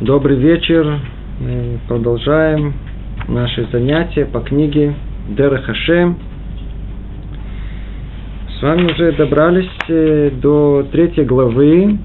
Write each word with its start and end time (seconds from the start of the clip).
Добрый 0.00 0.38
вечер. 0.38 0.98
Мы 1.40 1.78
продолжаем 1.86 2.72
наши 3.28 3.68
занятия 3.70 4.24
по 4.24 4.40
книге 4.40 4.94
Дера 5.28 5.58
Хашем. 5.58 6.16
С 8.48 8.62
вами 8.62 8.92
уже 8.92 9.12
добрались 9.12 9.68
э, 9.88 10.30
до 10.40 10.86
третьей 10.90 11.24
главы, 11.24 11.98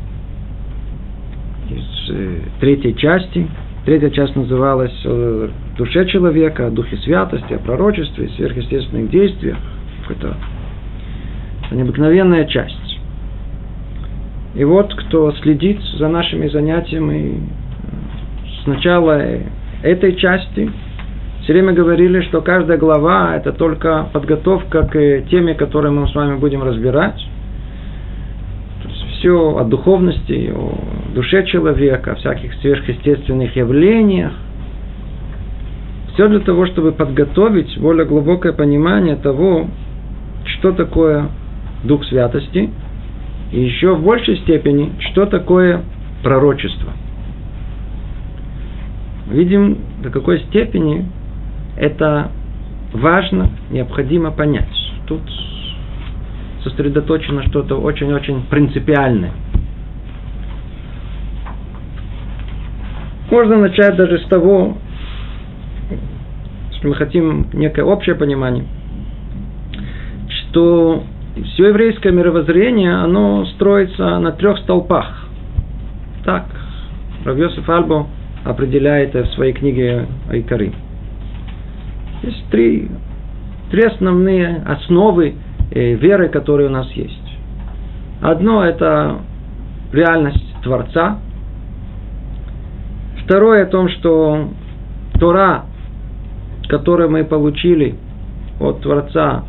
из 1.69 2.09
э, 2.09 2.39
третьей 2.59 2.97
части. 2.97 3.47
Третья 3.85 4.09
часть 4.09 4.35
называлась 4.35 5.05
о 5.05 5.49
душе 5.77 6.05
человека, 6.07 6.67
о 6.67 6.71
духе 6.71 6.97
святости, 6.97 7.53
о 7.53 7.59
пророчестве, 7.59 8.27
сверхъестественных 8.35 9.09
действиях. 9.09 9.57
Это 10.09 10.35
необыкновенная 11.71 12.43
часть. 12.43 12.99
И 14.53 14.65
вот, 14.65 14.93
кто 14.93 15.31
следит 15.41 15.79
за 15.97 16.09
нашими 16.09 16.49
занятиями 16.49 17.39
с 18.66 18.67
начала 18.67 19.21
этой 19.83 20.15
части 20.15 20.71
все 21.43 21.53
время 21.53 21.73
говорили, 21.73 22.21
что 22.21 22.41
каждая 22.41 22.79
глава– 22.79 23.35
это 23.37 23.53
только 23.53 24.07
подготовка 24.11 24.87
к 24.87 25.29
теме, 25.29 25.53
которую 25.53 25.93
мы 25.93 26.07
с 26.07 26.15
вами 26.15 26.37
будем 26.37 26.63
разбирать. 26.63 27.23
То 28.81 28.89
есть 28.89 29.05
все 29.20 29.55
о 29.55 29.63
духовности, 29.63 30.51
о 30.51 30.73
душе 31.13 31.45
человека, 31.45 32.13
о 32.13 32.15
всяких 32.15 32.55
сверхъестественных 32.55 33.55
явлениях. 33.55 34.33
Все 36.13 36.27
для 36.27 36.39
того, 36.39 36.65
чтобы 36.65 36.91
подготовить 36.91 37.77
более 37.77 38.07
глубокое 38.07 38.53
понимание 38.53 39.15
того, 39.15 39.67
что 40.45 40.71
такое 40.71 41.27
Дух 41.84 42.03
Святости, 42.05 42.71
и 43.51 43.61
еще 43.61 43.93
в 43.93 44.01
большей 44.01 44.37
степени, 44.37 44.93
что 45.11 45.27
такое 45.27 45.81
пророчество– 46.23 46.93
видим, 49.27 49.77
до 50.02 50.09
какой 50.09 50.39
степени 50.41 51.05
это 51.77 52.31
важно, 52.93 53.49
необходимо 53.70 54.31
понять. 54.31 54.70
Тут 55.07 55.21
сосредоточено 56.63 57.43
что-то 57.43 57.76
очень-очень 57.76 58.43
принципиальное. 58.49 59.31
Можно 63.29 63.57
начать 63.57 63.96
даже 63.96 64.20
с 64.20 64.26
того, 64.28 64.78
что 66.78 66.88
мы 66.88 66.96
хотим 66.96 67.48
некое 67.53 67.84
общее 67.84 68.16
понимание, 68.16 68.66
что 70.30 71.03
все 71.44 71.68
еврейское 71.68 72.12
мировоззрение, 72.12 72.94
оно 72.94 73.46
строится 73.46 74.20
на 74.20 74.31
трех 74.31 74.59
столпах. 74.59 75.28
Так, 76.23 76.46
Равьосиф 77.26 77.68
Альбо 77.70 78.08
определяет 78.46 79.14
в 79.14 79.26
своей 79.34 79.54
книге 79.54 80.06
Айкары. 80.30 80.72
Есть 82.22 82.46
три, 82.52 82.90
три 83.72 83.84
основные 83.84 84.64
основы 84.66 85.34
э, 85.72 85.94
веры, 85.96 86.30
которые 86.30 86.70
у 86.70 86.72
нас 86.72 86.90
есть. 86.92 87.12
Одно– 88.22 88.64
это 88.66 89.18
реальность 89.92 90.44
Творца. 90.64 91.20
Второе– 93.24 93.64
о 93.66 93.66
том, 93.66 93.90
что 93.90 94.50
Тора, 95.20 95.66
которую 96.68 97.09
мы 97.09 97.24
получили 97.24 97.96
от 98.59 98.82
Творца, 98.82 99.44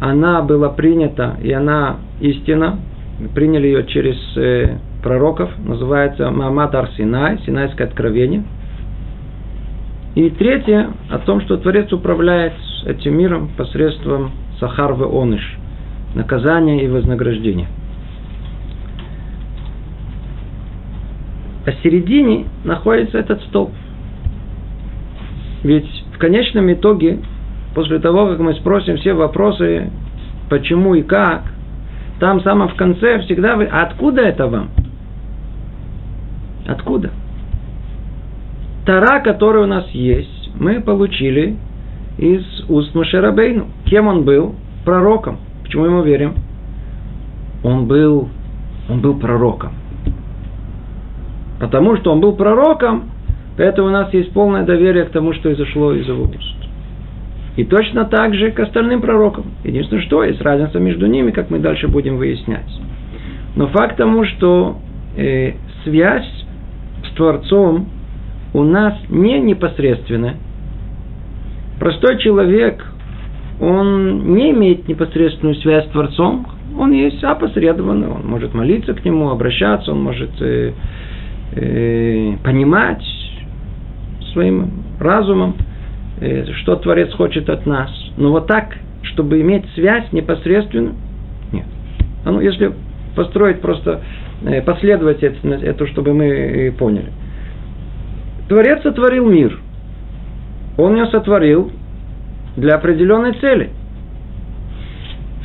она 0.00 0.42
была 0.42 0.68
принята, 0.68 1.36
и 1.42 1.50
она 1.52 1.96
истина. 2.20 2.78
Мы 3.18 3.28
приняли 3.28 3.66
ее 3.66 3.84
через 3.86 4.16
э, 4.36 4.76
пророков, 5.02 5.50
называется 5.58 6.30
Мамад 6.30 6.74
Арсинай, 6.74 7.38
Синайское 7.44 7.86
откровение. 7.86 8.44
И 10.14 10.30
третье, 10.30 10.90
о 11.10 11.18
том, 11.18 11.40
что 11.42 11.56
Творец 11.58 11.92
управляет 11.92 12.54
этим 12.86 13.16
миром 13.16 13.50
посредством 13.56 14.32
Сахарвы 14.58 15.06
Оныш, 15.06 15.56
наказания 16.14 16.84
и 16.84 16.88
вознаграждения. 16.88 17.68
Посередине 21.64 22.46
находится 22.64 23.18
этот 23.18 23.42
столб. 23.42 23.70
Ведь 25.62 25.88
в 26.14 26.18
конечном 26.18 26.72
итоге, 26.72 27.18
после 27.74 27.98
того, 27.98 28.26
как 28.28 28.38
мы 28.40 28.54
спросим 28.54 28.96
все 28.96 29.12
вопросы, 29.12 29.90
почему 30.48 30.94
и 30.94 31.02
как, 31.02 31.42
там 32.18 32.40
в 32.40 32.74
конце 32.74 33.20
всегда 33.20 33.54
вы, 33.54 33.66
а 33.66 33.82
откуда 33.82 34.22
это 34.22 34.48
вам? 34.48 34.70
Откуда? 36.68 37.10
Тара, 38.84 39.20
которая 39.20 39.64
у 39.64 39.66
нас 39.66 39.88
есть, 39.90 40.50
мы 40.54 40.80
получили 40.80 41.56
из 42.18 42.44
уст 42.68 42.94
Машерабейну. 42.94 43.68
Кем 43.86 44.06
он 44.06 44.24
был? 44.24 44.54
Пророком. 44.84 45.38
Почему 45.62 45.86
ему 45.86 46.02
верим? 46.02 46.34
Он 47.64 47.86
был, 47.86 48.28
он 48.88 49.00
был 49.00 49.18
пророком. 49.18 49.72
Потому 51.58 51.96
что 51.96 52.12
он 52.12 52.20
был 52.20 52.36
пророком, 52.36 53.10
поэтому 53.56 53.88
у 53.88 53.90
нас 53.90 54.12
есть 54.12 54.32
полное 54.32 54.64
доверие 54.64 55.04
к 55.04 55.10
тому, 55.10 55.32
что 55.32 55.52
изошло 55.52 55.94
из 55.94 56.06
его 56.06 56.24
уст. 56.24 56.56
И 57.56 57.64
точно 57.64 58.04
так 58.04 58.34
же 58.34 58.50
к 58.52 58.60
остальным 58.60 59.00
пророкам. 59.00 59.46
Единственное, 59.64 60.02
что 60.02 60.22
есть 60.22 60.40
разница 60.42 60.78
между 60.78 61.06
ними, 61.06 61.30
как 61.30 61.50
мы 61.50 61.58
дальше 61.58 61.88
будем 61.88 62.18
выяснять. 62.18 62.70
Но 63.56 63.68
факт 63.68 63.96
тому, 63.96 64.24
что 64.24 64.78
э, 65.16 65.54
связь 65.82 66.46
Творцом 67.18 67.88
у 68.54 68.62
нас 68.62 68.94
не 69.08 69.38
непосредственно. 69.40 70.36
Простой 71.78 72.18
человек, 72.18 72.84
он 73.60 74.34
не 74.34 74.52
имеет 74.52 74.88
непосредственную 74.88 75.56
связь 75.56 75.86
с 75.86 75.88
Творцом, 75.90 76.46
он 76.78 76.92
есть 76.92 77.22
опосредованный, 77.22 78.08
он 78.08 78.26
может 78.26 78.54
молиться 78.54 78.94
к 78.94 79.04
нему, 79.04 79.30
обращаться, 79.30 79.90
он 79.90 80.02
может 80.02 80.30
э, 80.40 80.72
э, 81.52 82.36
понимать 82.44 83.02
своим 84.32 84.84
разумом, 85.00 85.56
э, 86.20 86.44
что 86.62 86.76
Творец 86.76 87.12
хочет 87.14 87.50
от 87.50 87.66
нас. 87.66 87.90
Но 88.16 88.30
вот 88.30 88.46
так, 88.46 88.76
чтобы 89.02 89.40
иметь 89.40 89.64
связь 89.74 90.04
непосредственно, 90.12 90.92
нет. 91.52 91.66
А 92.24 92.30
ну, 92.30 92.40
если 92.40 92.72
построить 93.16 93.60
просто 93.60 94.02
последовательность 94.64 95.64
эту, 95.64 95.86
чтобы 95.86 96.14
мы 96.14 96.74
поняли. 96.78 97.10
Творец 98.48 98.82
сотворил 98.82 99.28
мир. 99.28 99.58
Он 100.76 100.96
его 100.96 101.06
сотворил 101.06 101.70
для 102.56 102.76
определенной 102.76 103.32
цели. 103.34 103.70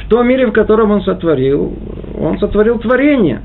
В 0.03 0.09
том 0.09 0.27
мире, 0.27 0.47
в 0.47 0.51
котором 0.51 0.91
он 0.91 1.01
сотворил, 1.01 1.73
он 2.19 2.39
сотворил 2.39 2.79
творение. 2.79 3.41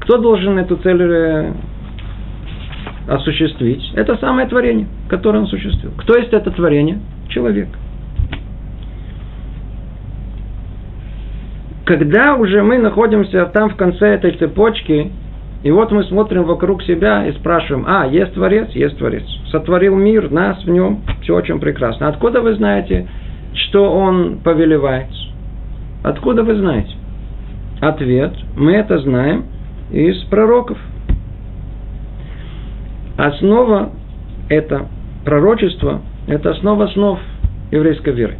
Кто 0.00 0.18
должен 0.18 0.58
эту 0.58 0.76
цель 0.76 1.02
э, 1.02 1.52
осуществить? 3.08 3.92
Это 3.94 4.16
самое 4.16 4.48
творение, 4.48 4.86
которое 5.08 5.40
он 5.40 5.44
осуществил. 5.44 5.90
Кто 5.98 6.16
есть 6.16 6.32
это 6.32 6.50
творение? 6.50 7.00
Человек. 7.28 7.68
Когда 11.86 12.34
уже 12.34 12.64
мы 12.64 12.78
находимся 12.78 13.46
там 13.46 13.70
в 13.70 13.76
конце 13.76 14.14
этой 14.14 14.32
цепочки, 14.32 15.12
и 15.62 15.70
вот 15.70 15.92
мы 15.92 16.02
смотрим 16.04 16.42
вокруг 16.42 16.82
себя 16.82 17.26
и 17.26 17.32
спрашиваем, 17.32 17.84
а, 17.86 18.06
есть 18.06 18.34
Творец? 18.34 18.70
Есть 18.72 18.98
Творец. 18.98 19.22
Сотворил 19.52 19.94
мир, 19.94 20.30
нас 20.30 20.62
в 20.64 20.68
нем, 20.68 21.02
все 21.22 21.36
очень 21.36 21.60
прекрасно. 21.60 22.08
Откуда 22.08 22.40
вы 22.40 22.54
знаете, 22.54 23.06
что 23.54 23.92
Он 23.92 24.38
повелевает? 24.38 25.06
Откуда 26.02 26.42
вы 26.42 26.56
знаете? 26.56 26.92
Ответ, 27.80 28.32
мы 28.56 28.72
это 28.72 28.98
знаем 28.98 29.44
из 29.92 30.16
пророков. 30.24 30.78
Основа 33.16 33.92
это 34.48 34.86
пророчество, 35.24 36.00
это 36.26 36.50
основа 36.50 36.86
основ 36.86 37.20
еврейской 37.70 38.12
веры. 38.12 38.36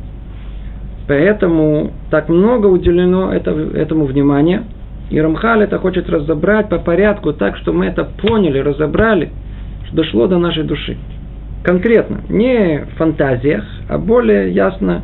Поэтому 1.09 1.93
так 2.11 2.29
много 2.29 2.67
уделено 2.67 3.33
это, 3.33 3.51
этому 3.51 4.07
внимания. 4.07 4.65
И 5.11 5.21
Рамхаль 5.21 5.63
это 5.63 5.79
хочет 5.79 6.09
разобрать 6.11 6.69
по 6.69 6.79
порядку 6.79 7.33
так, 7.33 7.57
что 7.59 7.73
мы 7.73 7.87
это 7.87 8.05
поняли, 8.05 8.59
разобрали, 8.59 9.31
что 9.87 9.97
дошло 9.97 10.27
до 10.27 10.39
нашей 10.39 10.65
души. 10.65 10.97
Конкретно, 11.63 12.23
не 12.29 12.85
в 12.85 12.97
фантазиях, 12.97 13.65
а 13.89 13.99
более 13.99 14.51
ясно 14.51 15.03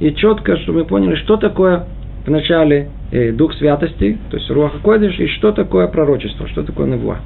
и 0.00 0.12
четко, 0.12 0.56
что 0.56 0.72
мы 0.72 0.84
поняли, 0.84 1.14
что 1.16 1.36
такое 1.36 1.86
вначале 2.26 2.88
э, 3.12 3.30
Дух 3.32 3.54
Святости, 3.54 4.18
то 4.30 4.36
есть 4.36 4.50
Руаха 4.50 4.78
Кодиш, 4.78 5.18
и 5.20 5.28
что 5.28 5.52
такое 5.52 5.86
пророчество, 5.86 6.48
что 6.48 6.64
такое 6.64 6.86
Невуа. 6.88 7.18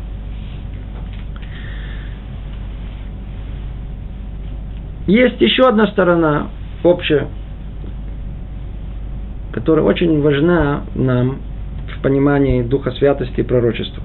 Есть 5.07 5.41
еще 5.41 5.63
одна 5.67 5.87
сторона 5.87 6.49
общая 6.83 7.29
которая 9.59 9.85
очень 9.85 10.23
важна 10.23 10.85
нам 10.95 11.39
в 11.97 12.01
понимании 12.01 12.63
Духа 12.63 12.93
Святости 12.93 13.41
и 13.41 13.43
пророчества. 13.43 14.05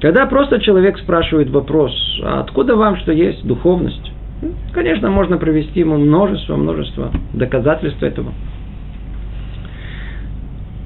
Когда 0.00 0.24
просто 0.24 0.58
человек 0.58 0.96
спрашивает 0.98 1.50
вопрос, 1.50 1.92
а 2.24 2.40
откуда 2.40 2.76
вам 2.76 2.96
что 2.96 3.12
есть 3.12 3.46
духовность? 3.46 4.10
Ну, 4.40 4.52
конечно, 4.72 5.10
можно 5.10 5.36
привести 5.36 5.80
ему 5.80 5.98
множество, 5.98 6.56
множество 6.56 7.10
доказательств 7.34 8.02
этого. 8.02 8.32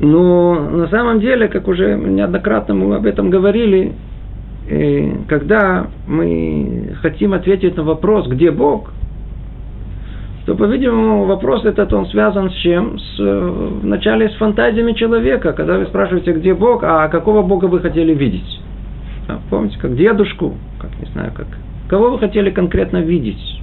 Но 0.00 0.54
на 0.54 0.88
самом 0.88 1.20
деле, 1.20 1.46
как 1.46 1.68
уже 1.68 1.94
неоднократно 1.94 2.74
мы 2.74 2.96
об 2.96 3.06
этом 3.06 3.30
говорили, 3.30 3.92
э, 4.68 5.08
когда 5.28 5.86
мы 6.08 6.96
хотим 7.00 7.32
ответить 7.32 7.76
на 7.76 7.84
вопрос, 7.84 8.26
где 8.26 8.50
Бог, 8.50 8.90
то, 10.46 10.54
по-видимому, 10.54 11.24
вопрос 11.24 11.64
этот, 11.64 11.92
он 11.92 12.06
связан 12.06 12.50
с 12.50 12.54
чем? 12.54 13.00
С, 13.00 13.18
вначале 13.18 14.28
с 14.28 14.34
фантазиями 14.36 14.92
человека, 14.92 15.52
когда 15.52 15.76
вы 15.76 15.86
спрашиваете, 15.86 16.32
где 16.34 16.54
Бог, 16.54 16.84
а 16.84 17.08
какого 17.08 17.42
Бога 17.42 17.64
вы 17.64 17.80
хотели 17.80 18.14
видеть? 18.14 18.60
Да, 19.26 19.40
помните, 19.50 19.76
как 19.80 19.96
дедушку, 19.96 20.54
как 20.80 20.90
не 21.00 21.06
знаю, 21.12 21.32
как. 21.34 21.48
Кого 21.88 22.10
вы 22.10 22.20
хотели 22.20 22.50
конкретно 22.50 22.98
видеть? 22.98 23.60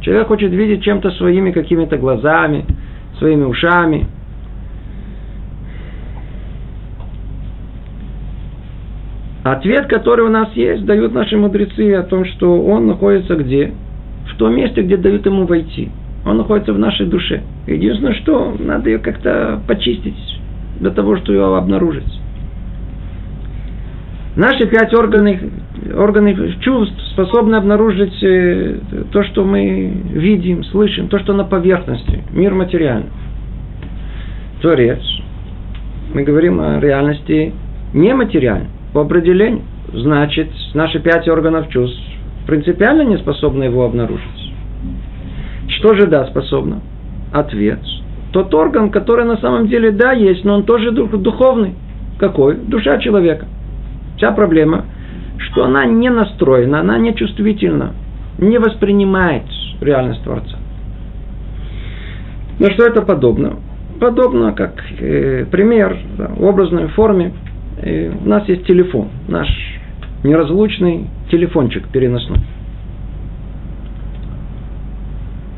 Человек 0.00 0.26
хочет 0.26 0.50
видеть 0.50 0.82
чем-то 0.82 1.12
своими 1.12 1.52
какими-то 1.52 1.96
глазами, 1.96 2.66
своими 3.18 3.44
ушами. 3.44 4.08
Ответ, 9.44 9.86
который 9.86 10.24
у 10.24 10.30
нас 10.30 10.52
есть, 10.54 10.84
дают 10.84 11.12
наши 11.14 11.36
мудрецы 11.36 11.94
о 11.94 12.02
том, 12.02 12.24
что 12.24 12.60
он 12.60 12.88
находится 12.88 13.36
где? 13.36 13.72
В 14.32 14.36
том 14.36 14.54
месте, 14.54 14.82
где 14.82 14.96
дают 14.96 15.26
ему 15.26 15.46
войти. 15.46 15.90
Он 16.24 16.36
находится 16.36 16.72
в 16.72 16.78
нашей 16.78 17.06
душе. 17.06 17.42
Единственное, 17.66 18.14
что 18.14 18.54
надо 18.58 18.90
ее 18.90 18.98
как-то 18.98 19.60
почистить 19.66 20.16
для 20.80 20.90
того, 20.90 21.16
чтобы 21.16 21.38
ее 21.38 21.56
обнаружить. 21.56 22.20
Наши 24.34 24.66
пять 24.66 24.94
органов, 24.94 25.40
органов 25.94 26.38
чувств 26.60 26.98
способны 27.12 27.56
обнаружить 27.56 28.22
э, 28.22 28.78
то, 29.10 29.22
что 29.24 29.44
мы 29.44 29.92
видим, 30.12 30.64
слышим, 30.64 31.08
то, 31.08 31.18
что 31.18 31.34
на 31.34 31.44
поверхности, 31.44 32.22
мир 32.32 32.54
материальный. 32.54 33.10
Творец. 34.62 35.02
Мы 36.14 36.22
говорим 36.22 36.60
о 36.60 36.80
реальности 36.80 37.52
нематериальной, 37.92 38.68
по 38.94 39.02
определению. 39.02 39.62
Значит, 39.92 40.48
наши 40.72 40.98
пять 41.00 41.28
органов 41.28 41.68
чувств 41.68 42.00
принципиально 42.46 43.02
не 43.02 43.18
способны 43.18 43.64
его 43.64 43.84
обнаружить. 43.84 44.52
Что 45.68 45.94
же 45.94 46.06
да 46.06 46.26
способно? 46.26 46.80
Ответ. 47.32 47.80
Тот 48.32 48.52
орган, 48.54 48.90
который 48.90 49.24
на 49.24 49.36
самом 49.36 49.68
деле 49.68 49.90
да 49.90 50.12
есть, 50.12 50.44
но 50.44 50.54
он 50.54 50.64
тоже 50.64 50.90
духовный. 50.90 51.74
Какой? 52.18 52.56
Душа 52.56 52.98
человека. 52.98 53.46
Вся 54.16 54.32
проблема, 54.32 54.86
что 55.38 55.64
она 55.64 55.84
не 55.84 56.08
настроена, 56.10 56.80
она 56.80 56.98
не 56.98 57.14
чувствительна, 57.14 57.92
не 58.38 58.58
воспринимает 58.58 59.44
реальность 59.80 60.22
Творца. 60.22 60.56
Но 62.58 62.70
что 62.70 62.86
это 62.86 63.02
подобно? 63.02 63.56
Подобно, 64.00 64.52
как 64.52 64.82
э, 64.98 65.46
пример 65.50 65.96
да, 66.16 66.28
в 66.28 66.44
образной 66.44 66.88
форме. 66.88 67.32
Э, 67.78 68.12
у 68.24 68.28
нас 68.28 68.48
есть 68.48 68.66
телефон, 68.66 69.08
наш 69.28 69.48
неразлучный 70.22 71.08
телефончик 71.32 71.88
переносной. 71.88 72.38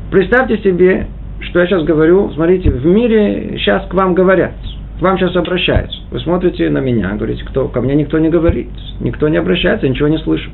Представьте 0.09 0.57
себе, 0.57 1.07
что 1.41 1.59
я 1.59 1.67
сейчас 1.67 1.83
говорю, 1.83 2.31
смотрите, 2.33 2.71
в 2.71 2.85
мире 2.85 3.57
сейчас 3.59 3.85
к 3.87 3.93
вам 3.93 4.15
говорят– 4.15 4.55
к 4.97 5.01
вам 5.01 5.17
сейчас 5.17 5.35
обращаются. 5.35 5.97
Вы 6.09 6.19
смотрите 6.21 6.69
на 6.69 6.79
меня, 6.79 7.13
говорите, 7.15 7.43
кто, 7.43 7.67
ко 7.67 7.81
мне 7.81 7.95
никто 7.95 8.17
не 8.17 8.29
говорит, 8.29 8.69
никто 9.01 9.27
не 9.27 9.37
обращается, 9.37 9.89
ничего 9.89 10.07
не 10.07 10.17
слышу. 10.19 10.49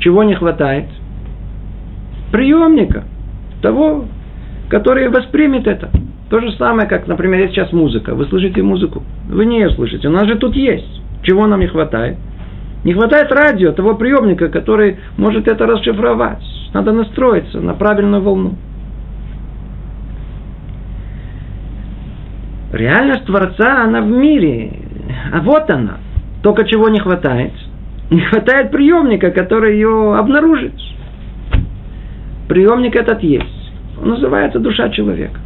Чего 0.00 0.24
не 0.24 0.34
хватает? 0.34 0.86
Приемника, 2.32 3.04
того, 3.60 4.06
который 4.68 5.08
воспримет 5.08 5.68
это. 5.68 5.90
То 6.28 6.40
же 6.40 6.50
самое, 6.52 6.88
как, 6.88 7.06
например, 7.06 7.48
сейчас 7.48 7.72
музыка. 7.72 8.14
Вы 8.14 8.24
слышите 8.24 8.62
музыку, 8.62 9.04
вы 9.28 9.44
не 9.44 9.60
ее 9.60 9.70
слышите. 9.70 10.08
У 10.08 10.12
нас 10.12 10.26
же 10.26 10.36
тут 10.36 10.56
есть. 10.56 11.00
Чего 11.22 11.46
нам 11.46 11.60
не 11.60 11.68
хватает? 11.68 12.16
Не 12.84 12.94
хватает 12.94 13.30
радио, 13.30 13.72
того 13.72 13.94
приемника, 13.94 14.48
который 14.48 14.98
может 15.16 15.46
это 15.46 15.66
расшифровать. 15.66 16.42
Надо 16.74 16.92
настроиться 16.92 17.60
на 17.60 17.74
правильную 17.74 18.22
волну. 18.22 18.54
Реальность 22.72 23.26
Творца, 23.26 23.84
она 23.84 24.00
в 24.00 24.08
мире. 24.08 24.72
А 25.32 25.40
вот 25.40 25.70
она. 25.70 25.98
Только 26.42 26.66
чего 26.66 26.88
не 26.88 26.98
хватает? 26.98 27.52
Не 28.10 28.20
хватает 28.20 28.70
приемника, 28.70 29.30
который 29.30 29.74
ее 29.74 30.16
обнаружит. 30.16 30.72
Приемник 32.48 32.96
этот 32.96 33.22
есть. 33.22 33.72
Он 34.02 34.10
называется 34.10 34.58
душа 34.58 34.88
человека. 34.88 35.38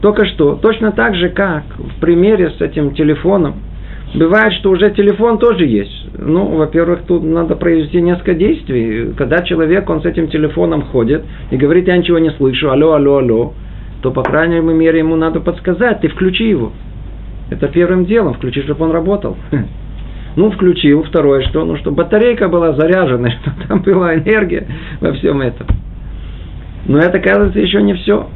Только 0.00 0.26
что, 0.26 0.56
точно 0.56 0.92
так 0.92 1.14
же, 1.14 1.28
как 1.28 1.64
в 1.78 2.00
примере 2.00 2.50
с 2.50 2.60
этим 2.60 2.94
телефоном, 2.94 3.56
бывает, 4.14 4.52
что 4.54 4.70
уже 4.70 4.90
телефон 4.90 5.38
тоже 5.38 5.66
есть. 5.66 6.06
Ну, 6.18 6.56
во-первых, 6.56 7.02
тут 7.06 7.22
надо 7.22 7.56
провести 7.56 8.00
несколько 8.00 8.34
действий. 8.34 9.12
Когда 9.16 9.42
человек, 9.42 9.88
он 9.88 10.02
с 10.02 10.06
этим 10.06 10.28
телефоном 10.28 10.82
ходит 10.82 11.24
и 11.50 11.56
говорит, 11.56 11.88
я 11.88 11.96
ничего 11.96 12.18
не 12.18 12.30
слышу, 12.30 12.70
алло, 12.70 12.92
алло, 12.92 13.18
алло, 13.18 13.54
то, 14.02 14.10
по 14.10 14.22
крайней 14.22 14.60
мере, 14.60 14.98
ему 14.98 15.16
надо 15.16 15.40
подсказать, 15.40 16.00
ты 16.00 16.08
включи 16.08 16.48
его. 16.48 16.72
Это 17.50 17.68
первым 17.68 18.06
делом, 18.06 18.34
включи, 18.34 18.62
чтобы 18.62 18.84
он 18.84 18.92
работал. 18.92 19.36
Ну, 20.36 20.48
включил. 20.52 21.02
Второе, 21.02 21.42
что? 21.42 21.64
Ну, 21.64 21.76
чтобы 21.76 22.04
батарейка 22.04 22.48
была 22.48 22.72
заряжена, 22.72 23.30
чтобы 23.42 23.64
там 23.66 23.82
была 23.82 24.14
энергия 24.14 24.64
во 25.00 25.12
всем 25.12 25.40
этом. 25.40 25.66
Но 26.86 26.98
это, 26.98 27.18
кажется, 27.18 27.58
еще 27.58 27.82
не 27.82 27.94
все. 27.94 28.28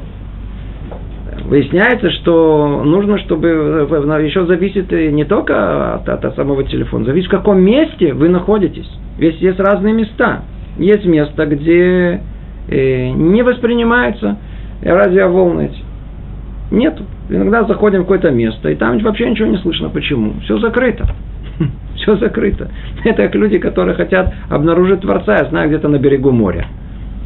Выясняется, 1.46 2.10
что 2.10 2.82
нужно, 2.84 3.18
чтобы 3.18 3.48
э, 3.48 4.26
еще 4.26 4.46
зависит 4.46 4.90
не 4.90 5.24
только 5.24 5.96
от, 5.96 6.08
от 6.08 6.34
самого 6.36 6.64
телефона, 6.64 7.04
зависит 7.04 7.28
в 7.28 7.32
каком 7.32 7.60
месте 7.60 8.14
вы 8.14 8.30
находитесь. 8.30 8.90
Ведь 9.18 9.40
есть 9.40 9.60
разные 9.60 9.92
места. 9.92 10.42
Есть 10.78 11.04
место, 11.04 11.44
где 11.46 12.22
э, 12.68 13.10
не 13.10 13.42
воспринимается 13.42 14.38
радиоволны. 14.82 15.70
Нету. 16.70 17.04
Иногда 17.28 17.64
заходим 17.64 18.00
в 18.00 18.02
какое-то 18.02 18.30
место, 18.30 18.70
и 18.70 18.74
там 18.74 18.98
вообще 18.98 19.28
ничего 19.28 19.48
не 19.48 19.58
слышно. 19.58 19.90
Почему? 19.90 20.34
Все 20.44 20.58
закрыто. 20.58 21.06
Все 21.96 22.16
закрыто. 22.16 22.70
Это 23.04 23.22
как 23.22 23.34
люди, 23.34 23.58
которые 23.58 23.94
хотят 23.94 24.32
обнаружить 24.48 25.00
Творца, 25.00 25.36
я 25.36 25.48
знаю, 25.50 25.68
где-то 25.68 25.88
на 25.88 25.98
берегу 25.98 26.30
моря. 26.30 26.66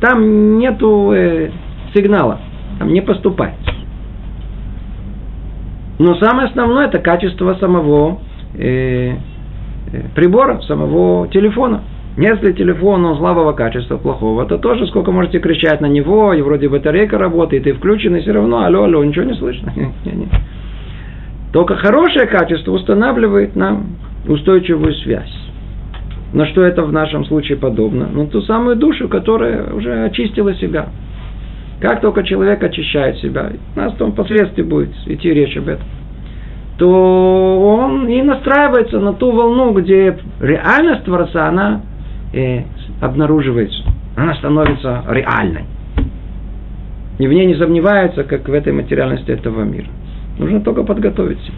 Там 0.01 0.59
нету 0.59 1.13
э, 1.13 1.51
сигнала. 1.95 2.41
Там 2.79 2.93
не 2.93 3.01
поступает. 3.01 3.55
Но 5.99 6.15
самое 6.17 6.49
основное 6.49 6.87
это 6.87 6.99
качество 6.99 7.55
самого 7.55 8.21
э, 8.55 9.11
э, 9.11 9.17
прибора, 10.15 10.61
самого 10.63 11.29
телефона. 11.29 11.83
Если 12.17 12.53
телефон, 12.53 13.05
он 13.05 13.17
слабого 13.17 13.53
качества, 13.53 13.97
плохого, 13.97 14.45
то 14.45 14.59
тоже 14.59 14.87
сколько 14.89 15.13
можете 15.13 15.39
кричать 15.39 15.81
на 15.81 15.87
него, 15.87 16.35
и 16.35 16.43
вроде 16.43 16.69
батарейка 16.69 17.17
работает, 17.17 17.67
и 17.67 17.73
включен, 17.73 18.17
и 18.17 18.21
все 18.21 18.33
равно, 18.33 18.65
алло, 18.65 18.85
алло, 18.85 19.05
ничего 19.05 19.25
не 19.25 19.35
слышно. 19.35 19.73
Только 21.53 21.77
хорошее 21.77 22.27
качество 22.27 22.73
устанавливает 22.73 23.57
нам 23.57 23.97
устойчивую 24.27 24.95
связь. 24.95 25.33
На 26.33 26.47
что 26.47 26.63
это 26.63 26.83
в 26.83 26.93
нашем 26.93 27.25
случае 27.25 27.57
подобно? 27.57 28.09
Ну, 28.13 28.27
ту 28.27 28.43
самую 28.43 28.77
душу, 28.77 29.09
которая 29.09 29.73
уже 29.73 30.05
очистила 30.05 30.55
себя. 30.55 30.89
Как 31.81 32.01
только 32.01 32.25
человек 32.25 32.63
очищает 32.63 33.19
себя, 33.19 33.53
у 33.77 33.79
нас 33.79 33.95
там 33.95 34.13
впоследствии 34.13 34.63
будет 34.63 34.91
идти 35.07 35.33
речь 35.33 35.57
об 35.57 35.69
этом, 35.69 35.87
то 36.77 37.77
он 37.79 38.09
и 38.09 38.21
настраивается 38.23 38.99
на 38.99 39.13
ту 39.13 39.31
волну, 39.31 39.73
где 39.73 40.19
реальность 40.41 41.05
Творца, 41.05 41.49
она 41.49 41.83
э, 42.33 42.63
обнаруживается, 43.01 43.83
она 44.17 44.35
становится 44.35 45.05
реальной. 45.09 45.65
И 47.19 47.27
в 47.27 47.33
ней 47.33 47.47
не 47.47 47.55
сомневается, 47.57 48.25
как 48.25 48.49
в 48.49 48.53
этой 48.53 48.73
материальности 48.73 49.31
этого 49.31 49.63
мира. 49.63 49.87
Нужно 50.39 50.61
только 50.61 50.85
подготовиться. 50.85 51.51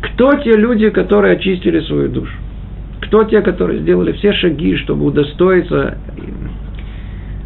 Кто 0.00 0.34
те 0.36 0.56
люди, 0.56 0.88
которые 0.90 1.34
очистили 1.34 1.80
свою 1.80 2.08
душу? 2.08 2.32
Кто 3.02 3.24
те, 3.24 3.42
которые 3.42 3.80
сделали 3.80 4.12
все 4.12 4.32
шаги, 4.32 4.76
чтобы 4.76 5.06
удостоиться 5.06 5.98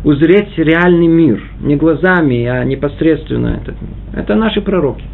узреть 0.04 0.56
реальный 0.56 1.06
мир, 1.06 1.42
не 1.60 1.76
глазами, 1.76 2.44
а 2.46 2.64
непосредственно 2.64 3.60
этот 3.62 3.80
мир? 3.80 3.90
Это 4.14 4.34
наши 4.34 4.60
пророки. 4.60 5.04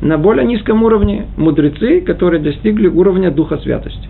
На 0.00 0.16
более 0.16 0.46
низком 0.46 0.82
уровне 0.84 1.26
мудрецы, 1.36 2.00
которые 2.02 2.40
достигли 2.40 2.86
уровня 2.86 3.30
Духа 3.30 3.58
Святости. 3.58 4.08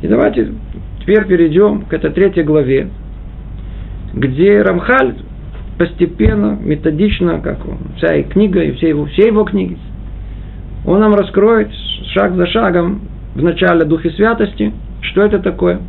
И 0.00 0.08
давайте 0.08 0.52
теперь 1.00 1.26
перейдем 1.26 1.82
к 1.82 1.92
этой 1.92 2.10
третьей 2.10 2.42
главе, 2.42 2.88
где 4.14 4.62
Рамхаль 4.62 5.16
постепенно, 5.78 6.58
методично, 6.60 7.40
как 7.40 7.66
он, 7.66 7.78
вся 7.96 8.14
и 8.14 8.22
книга, 8.22 8.62
и 8.62 8.72
все 8.72 8.90
его, 8.90 9.06
все 9.06 9.26
его 9.26 9.44
книги, 9.44 9.76
он 10.86 11.00
нам 11.00 11.14
раскроет 11.14 11.68
шаг 12.14 12.34
за 12.34 12.46
шагом 12.46 13.02
вначале 13.34 13.84
Дух 13.84 14.04
и 14.04 14.10
Святости, 14.10 14.72
что 15.00 15.22
это 15.22 15.38
такое, 15.38 15.80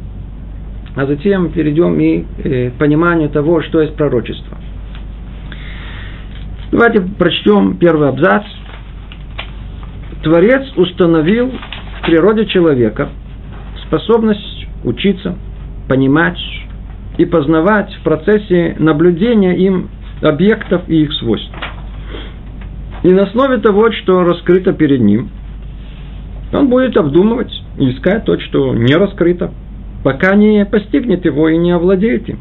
а 0.96 1.06
затем 1.06 1.52
перейдем 1.52 2.00
и 2.00 2.26
э, 2.44 2.70
к 2.72 2.74
пониманию 2.74 3.30
того, 3.30 3.62
что 3.64 3.82
есть 3.82 3.96
пророчество. 3.96 4.58
Давайте 6.72 7.02
прочтем 7.02 7.78
первый 7.78 8.10
абзац. 8.10 8.44
Творец 10.24 10.66
установил 10.76 11.52
в 11.52 12.06
природе 12.06 12.46
человека 12.46 13.10
способность 13.86 14.68
учиться, 14.84 15.38
понимать 15.88 16.40
и 17.18 17.26
познавать 17.26 17.94
в 17.96 18.04
процессе 18.04 18.76
наблюдения 18.80 19.56
им 19.58 19.90
объектов 20.22 20.84
и 20.88 21.04
их 21.04 21.14
свойств. 21.14 21.54
И 23.04 23.10
на 23.10 23.24
основе 23.24 23.58
того, 23.58 23.92
что 23.92 24.24
раскрыто 24.24 24.74
перед 24.74 25.02
ним, 25.02 25.30
он 26.54 26.70
будет 26.70 26.96
обдумывать 26.98 27.52
и 27.78 27.92
искать 27.92 28.26
то, 28.26 28.40
что 28.40 28.74
не 28.74 28.96
раскрыто, 28.96 29.52
пока 30.04 30.36
не 30.36 30.66
постигнет 30.66 31.26
его 31.26 31.50
и 31.50 31.58
не 31.58 31.72
овладеет 31.72 32.30
им. 32.30 32.40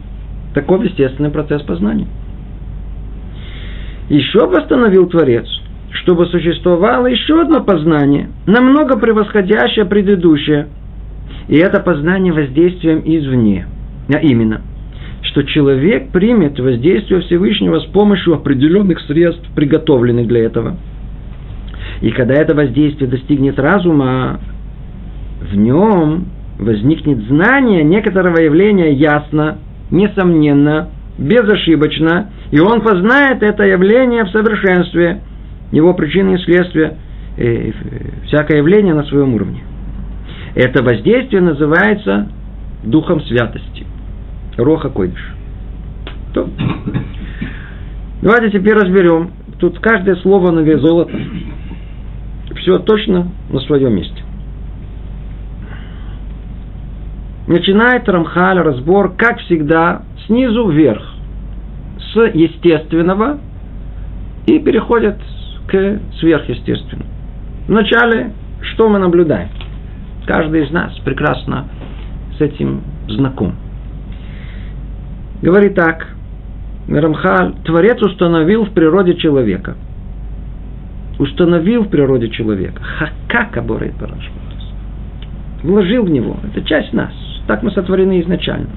Таков 0.55 0.85
естественный 0.85 1.31
процесс 1.31 1.63
познания. 1.63 2.07
Еще 4.09 4.41
постановил 4.51 5.07
Творец, 5.09 5.47
чтобы 5.91 6.27
существовало 6.27 7.07
еще 7.07 7.41
одно 7.41 7.63
познание, 7.63 8.29
намного 8.47 8.99
превосходящее 8.99 9.87
предыдущее, 9.87 10.69
и 11.49 11.57
это 11.57 11.81
познание 11.81 12.33
воздействием 12.33 13.03
извне, 13.05 13.67
а 14.13 14.19
именно– 14.19 14.61
что 15.33 15.45
человек 15.45 16.11
примет 16.11 16.59
воздействие 16.59 17.23
Всевышнего 17.23 17.81
с 17.81 17.87
помощью 17.87 18.35
определенных 18.35 19.01
средств, 19.01 19.43
приготовленных 19.55 20.27
для 20.27 20.45
этого. 20.45 20.77
И 22.03 22.11
когда 22.11 22.35
это 22.35 22.55
воздействие 22.55 23.09
достигнет 23.09 23.59
разума, 23.59 24.41
в 25.41 25.57
нем 25.57 26.27
возникнет 26.63 27.19
знание 27.27 27.85
некоторого 27.85 28.41
явления 28.41 28.93
ясно, 28.93 29.59
несомненно, 29.91 30.89
безошибочно, 31.19 32.31
и 32.51 32.61
он 32.61 32.81
познает 32.81 33.43
это 33.43 33.65
явление 33.65 34.25
в 34.25 34.31
совершенстве, 34.31 35.21
его 35.71 35.95
причины 35.95 36.35
и 36.35 36.39
следствия, 36.39 36.97
э, 37.37 37.73
всякое 38.27 38.59
явление 38.59 38.95
на 38.95 39.05
своем 39.05 39.35
уровне. 39.35 39.63
Это 40.55 40.83
воздействие 40.83 41.41
называется 41.41 42.29
духом 42.83 43.23
святости. 43.23 43.87
Роха 44.57 44.91
Койдыш. 44.91 45.35
Давайте 48.23 48.51
теперь 48.59 48.75
разберем. 48.75 49.31
Тут 49.59 49.79
каждое 49.79 50.17
слово 50.17 50.51
на 50.51 50.61
вес 50.61 50.81
золота. 50.81 51.13
Все 52.57 52.79
точно 52.79 53.29
на 53.51 53.61
своем 53.61 53.95
месте. 53.95 54.22
Начинает 57.47 58.09
Рамхаль 58.09 58.59
разбор, 58.59 59.15
как 59.17 59.39
всегда, 59.41 60.03
снизу 60.27 60.69
вверх. 60.69 61.03
С 62.13 62.17
естественного 62.35 63.39
и 64.47 64.59
переходит 64.59 65.19
к 65.67 66.01
сверхъестественному. 66.21 67.09
Вначале, 67.69 68.33
что 68.61 68.89
мы 68.89 68.99
наблюдаем? 68.99 69.49
Каждый 70.27 70.65
из 70.65 70.71
нас 70.71 70.93
прекрасно 71.05 71.67
с 72.37 72.41
этим 72.41 72.83
знаком. 73.09 73.55
Говорит 75.41 75.75
так, 75.75 76.07
Рамхаль, 76.89 77.55
Творец 77.65 78.01
установил 78.03 78.65
в 78.65 78.71
природе 78.71 79.15
человека. 79.15 79.77
Установил 81.19 81.85
в 81.85 81.89
природе 81.89 82.29
человека. 82.29 82.83
Хакака 82.83 83.63
борет 83.63 83.95
парашмутус. 83.95 84.73
Вложил 85.63 86.05
в 86.05 86.11
него. 86.11 86.37
Это 86.45 86.63
часть 86.63 86.93
нас. 86.93 87.13
Так 87.47 87.63
мы 87.63 87.71
сотворены 87.71 88.21
изначально. 88.21 88.69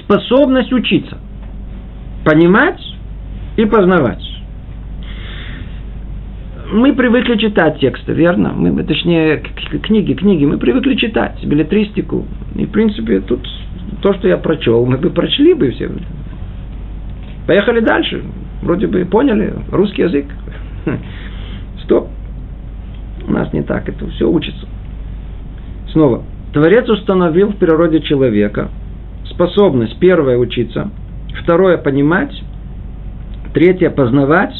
Способность 0.00 0.72
учиться. 0.72 1.18
Понимать 2.24 2.80
и 3.56 3.64
познавать. 3.64 4.22
Мы 6.70 6.92
привыкли 6.94 7.36
читать 7.38 7.78
тексты, 7.80 8.12
верно? 8.12 8.52
Мы, 8.54 8.82
точнее, 8.84 9.38
книги, 9.82 10.12
книги. 10.12 10.44
Мы 10.44 10.58
привыкли 10.58 10.96
читать 10.96 11.42
билетристику. 11.42 12.26
И, 12.56 12.66
в 12.66 12.70
принципе, 12.70 13.20
тут 13.20 13.40
то, 14.02 14.12
что 14.14 14.28
я 14.28 14.36
прочел, 14.36 14.84
мы 14.84 14.98
бы 14.98 15.10
прочли 15.10 15.54
бы 15.54 15.70
все. 15.70 15.90
Поехали 17.46 17.80
дальше. 17.80 18.22
Вроде 18.60 18.86
бы 18.86 19.04
поняли 19.06 19.54
русский 19.70 20.02
язык. 20.02 20.26
Стоп. 21.84 22.08
У 23.26 23.32
нас 23.32 23.50
не 23.54 23.62
так. 23.62 23.88
Это 23.88 24.06
все 24.10 24.28
учится. 24.28 24.66
Снова. 25.92 26.22
Творец 26.58 26.88
установил 26.88 27.52
в 27.52 27.56
природе 27.56 28.00
человека 28.00 28.68
способность, 29.30 29.96
первое, 30.00 30.36
учиться, 30.36 30.90
второе, 31.40 31.78
понимать, 31.78 32.34
третье, 33.54 33.90
познавать, 33.90 34.52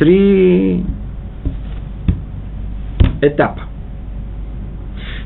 три 0.00 0.84
этапа. 3.22 3.68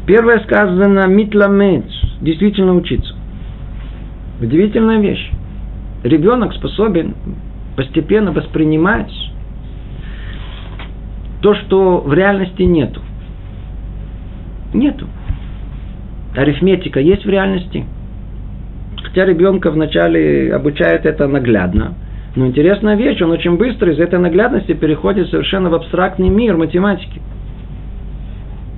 Первое 0.06 0.40
сказано 0.40 1.06
митламец, 1.06 1.86
действительно 2.20 2.74
учиться. 2.74 3.14
Удивительная 4.38 5.00
вещь. 5.00 5.30
Ребенок 6.04 6.52
способен 6.52 7.14
постепенно 7.74 8.32
воспринимать 8.32 9.10
то, 11.40 11.54
что 11.54 12.00
в 12.00 12.12
реальности 12.12 12.64
нету. 12.64 13.00
Нету. 14.72 15.06
Арифметика 16.36 17.00
есть 17.00 17.24
в 17.24 17.28
реальности. 17.28 17.84
Хотя 19.02 19.24
ребенка 19.26 19.70
вначале 19.70 20.54
обучают 20.54 21.04
это 21.04 21.28
наглядно. 21.28 21.94
Но 22.34 22.46
интересная 22.46 22.96
вещь, 22.96 23.20
он 23.20 23.30
очень 23.30 23.56
быстро 23.58 23.92
из 23.92 23.98
этой 23.98 24.18
наглядности 24.18 24.72
переходит 24.72 25.28
совершенно 25.28 25.68
в 25.68 25.74
абстрактный 25.74 26.30
мир 26.30 26.56
математики. 26.56 27.20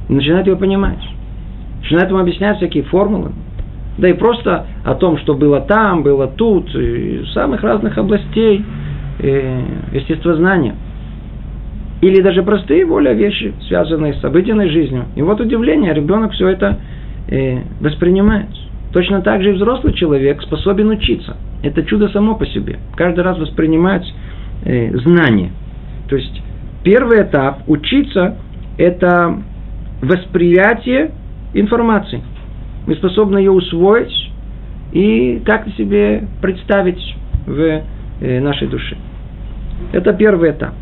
И 0.09 0.13
начинает 0.13 0.47
его 0.47 0.57
понимать 0.57 0.99
начинает 1.85 2.09
ему 2.09 2.21
объяснять 2.21 2.57
всякие 2.57 2.83
формулы. 2.85 3.33
Да 3.99 4.09
и 4.09 4.15
просто 4.15 4.67
о 4.85 4.95
том, 4.95 5.19
что 5.19 5.35
было 5.35 5.61
там, 5.61 6.03
было 6.03 6.27
тут, 6.27 6.75
и 6.75 7.25
самых 7.33 7.63
разных 7.63 7.97
областей 7.97 8.65
э, 9.21 9.63
естествознания. 9.93 10.75
Или 12.05 12.21
даже 12.21 12.43
простые 12.43 12.85
более 12.85 13.15
вещи, 13.15 13.55
связанные 13.67 14.13
с 14.13 14.23
обыденной 14.23 14.69
жизнью. 14.69 15.07
И 15.17 15.23
вот 15.23 15.41
удивление, 15.41 15.95
ребенок 15.95 16.33
все 16.33 16.49
это 16.49 16.79
э, 17.29 17.61
воспринимает. 17.81 18.49
Точно 18.93 19.23
так 19.23 19.43
же 19.43 19.53
и 19.53 19.53
взрослый 19.55 19.95
человек 19.95 20.43
способен 20.43 20.91
учиться. 20.91 21.39
Это 21.63 21.83
чудо 21.83 22.11
само 22.11 22.35
по 22.35 22.45
себе. 22.45 22.79
Каждый 22.95 23.25
раз 23.25 23.39
воспринимать 23.39 24.05
э, 24.67 24.95
знания. 24.99 25.53
То 26.11 26.17
есть 26.17 26.43
первый 26.83 27.23
этап 27.23 27.63
учиться– 27.69 28.37
это 28.77 29.39
восприятие 30.03 31.11
информации. 31.55 32.21
Мы 32.87 32.97
способны 32.97 33.39
ее 33.39 33.51
усвоить 33.51 34.31
и 34.93 35.41
как-то 35.43 35.71
себе 35.71 36.29
представить 36.43 37.17
в 37.47 37.83
э, 38.21 38.41
нашей 38.41 38.69
душе. 38.69 38.95
Это 39.93 40.13
первый 40.13 40.51
этап. 40.51 40.75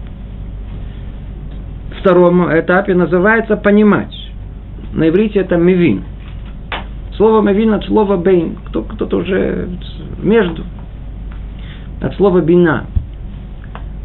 Втором 2.02 2.52
этапе 2.52 2.94
называется 2.94 3.56
понимать. 3.56 4.12
На 4.92 5.08
иврите 5.08 5.38
это 5.38 5.56
мивин. 5.56 6.02
Слово 7.16 7.42
мивин 7.42 7.74
от 7.74 7.84
слова 7.84 8.16
бейн. 8.16 8.56
Кто, 8.66 8.82
кто-то 8.82 9.18
уже 9.18 9.68
между. 10.20 10.64
От 12.00 12.16
слова 12.16 12.40
бина. 12.40 12.86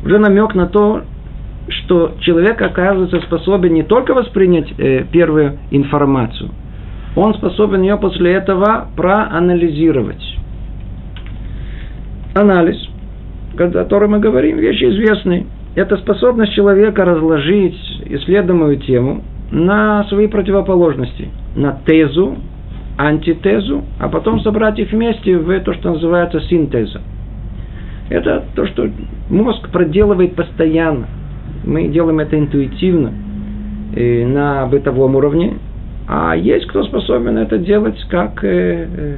Уже 0.06 0.20
намек 0.20 0.54
на 0.54 0.68
то, 0.68 1.01
что 1.70 2.13
человек 2.20 2.62
оказывается 2.62 3.20
способен 3.22 3.74
не 3.74 3.82
только 3.82 4.13
воспринять 4.13 4.72
э, 4.77 5.04
первую 5.12 5.58
информацию, 5.72 6.51
он 7.16 7.34
способен 7.34 7.82
ее 7.82 7.98
после 7.98 8.34
этого 8.34 8.89
проанализировать. 8.96 10.24
Анализ, 12.36 12.77
о 13.56 13.58
котором 13.58 14.12
мы 14.12 14.20
говорим, 14.20 14.60
вещи 14.60 14.84
известные. 14.84 15.48
Это 15.77 15.96
способность 15.98 16.53
человека 16.53 17.05
разложить 17.05 17.77
исследуемую 18.05 18.77
тему 18.77 19.22
на 19.51 20.03
свои 20.05 20.25
противоположности. 20.25 21.27
На 21.55 21.74
тезу, 21.86 22.36
антитезу, 22.98 23.84
а 24.00 24.10
потом 24.10 24.39
собрать 24.39 24.79
их 24.79 24.91
вместе 24.91 25.38
в 25.38 25.60
то, 25.60 25.75
что 25.75 25.91
называется 25.91 26.41
синтеза. 26.41 27.00
Это 28.10 28.46
то, 28.55 28.65
что 28.65 28.89
мозг 29.29 29.69
проделывает 29.69 30.34
постоянно. 30.34 31.05
Мы 31.63 31.89
делаем 31.89 32.22
это 32.22 32.39
интуитивно 32.39 33.13
на 33.96 34.65
бытовом 34.65 35.15
уровне. 35.15 35.60
А 36.07 36.36
есть 36.36 36.65
кто 36.65 36.84
способен 36.86 37.38
это 37.38 37.60
делать 37.60 38.03
как 38.10 38.43
э, 38.43 38.48
э, 38.48 39.15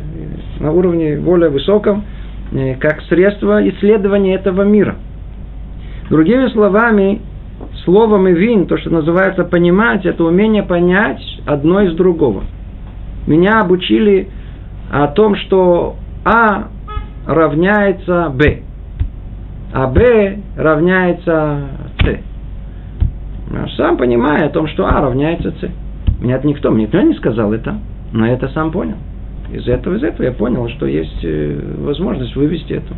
на 0.60 0.74
уровне 0.74 1.20
более 1.20 1.52
высоком, 1.52 2.04
э, 2.52 2.76
как 2.76 3.02
средство 3.04 3.66
исследования 3.70 4.36
этого 4.36 4.64
мира. 4.64 4.98
Другими 6.10 6.48
словами, 6.50 7.22
словом 7.84 8.28
и 8.28 8.34
вин, 8.34 8.66
то, 8.66 8.78
что 8.78 8.90
называется 8.90 9.44
понимать, 9.44 10.06
это 10.06 10.24
умение 10.24 10.64
понять 10.64 11.22
одно 11.46 11.82
из 11.82 11.94
другого. 11.96 12.44
Меня 13.28 13.60
обучили 13.62 14.28
о 14.92 15.08
том, 15.08 15.36
что 15.36 15.98
А 16.26 16.70
равняется 17.28 18.34
Б, 18.34 18.62
а 19.72 19.88
Б 19.88 20.40
равняется 20.58 21.60
С. 22.00 22.20
Сам 23.78 23.98
понимаю 23.98 24.48
о 24.48 24.50
том, 24.50 24.68
что 24.68 24.88
А 24.88 25.02
равняется 25.02 25.52
С. 25.52 25.70
Мне 26.22 26.34
это 26.34 26.48
никто, 26.48 26.72
мне 26.72 26.86
никто 26.86 27.00
не 27.02 27.14
сказал 27.14 27.54
это, 27.54 27.78
но 28.14 28.26
я 28.26 28.34
это 28.34 28.48
сам 28.50 28.72
понял. 28.72 28.98
Из 29.52 29.68
этого, 29.68 29.96
из 29.96 30.04
этого 30.04 30.26
я 30.26 30.32
понял, 30.32 30.68
что 30.70 30.86
есть 30.86 31.24
э, 31.24 31.60
возможность 31.80 32.36
вывести 32.36 32.74
это. 32.74 32.94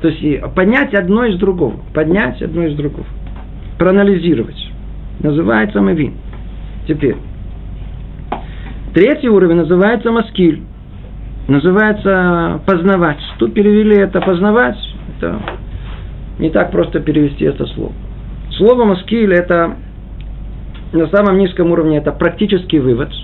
То 0.00 0.08
есть 0.08 0.54
поднять 0.54 0.94
одно 0.94 1.24
из 1.24 1.38
другого. 1.38 1.76
Поднять 1.94 2.40
одно 2.42 2.64
из 2.64 2.76
другого. 2.76 3.06
Проанализировать. 3.78 4.70
Называется 5.20 5.80
мавин. 5.80 6.14
Теперь. 6.86 7.16
Третий 8.94 9.28
уровень 9.28 9.56
называется 9.56 10.10
маскиль. 10.10 10.62
Называется 11.48 12.60
познавать. 12.66 13.18
Тут 13.38 13.54
перевели 13.54 13.96
это 13.96 14.20
познавать. 14.20 14.76
Это 15.16 15.40
не 16.38 16.50
так 16.50 16.70
просто 16.70 17.00
перевести 17.00 17.44
это 17.44 17.66
слово. 17.66 17.92
Слово 18.52 18.84
маскиль 18.84 19.32
это 19.32 19.76
на 20.92 21.06
самом 21.08 21.38
низком 21.38 21.70
уровне 21.70 21.98
это 21.98 22.12
практический 22.12 22.78
вывод– 22.78 23.10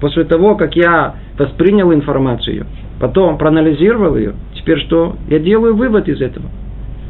После 0.00 0.24
того, 0.24 0.54
как 0.54 0.76
я 0.76 1.16
воспринял 1.38 1.92
информацию, 1.92 2.66
потом 3.00 3.36
проанализировал 3.36 4.16
ее, 4.16 4.34
теперь 4.58 4.78
что? 4.80 5.16
Я 5.28 5.38
делаю 5.38 5.74
вывод 5.76 6.08
из 6.08 6.20
этого. 6.20 6.46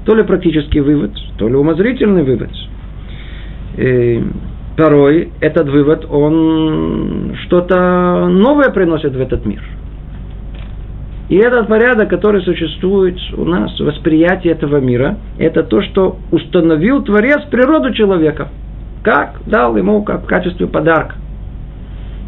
То 0.04 0.14
ли 0.14 0.22
практический 0.22 0.80
вывод, 0.80 1.12
то 1.36 1.48
ли 1.48 1.54
умозрительный 1.54 2.22
вывод. 2.22 2.50
И 3.76 4.24
второй, 4.74 5.32
этот 5.40 5.68
вывод, 5.68 6.06
он 6.08 7.36
что-то 7.46 8.28
новое 8.28 8.70
приносит 8.70 9.14
в 9.14 9.20
этот 9.20 9.44
мир. 9.44 9.62
И 11.28 11.36
этот 11.36 11.68
порядок, 11.68 12.08
который 12.08 12.40
существует 12.42 13.18
у 13.36 13.44
нас, 13.44 13.78
восприятие 13.80 14.54
этого 14.54 14.78
мира, 14.78 15.18
это 15.38 15.62
то, 15.62 15.82
что 15.82 16.16
установил 16.30 17.02
Творец 17.02 17.42
природу 17.50 17.92
человека. 17.92 18.48
Как? 19.02 19.40
Дал 19.46 19.76
ему 19.76 20.02
как 20.02 20.22
в 20.22 20.26
качестве 20.26 20.66
подарка. 20.66 21.16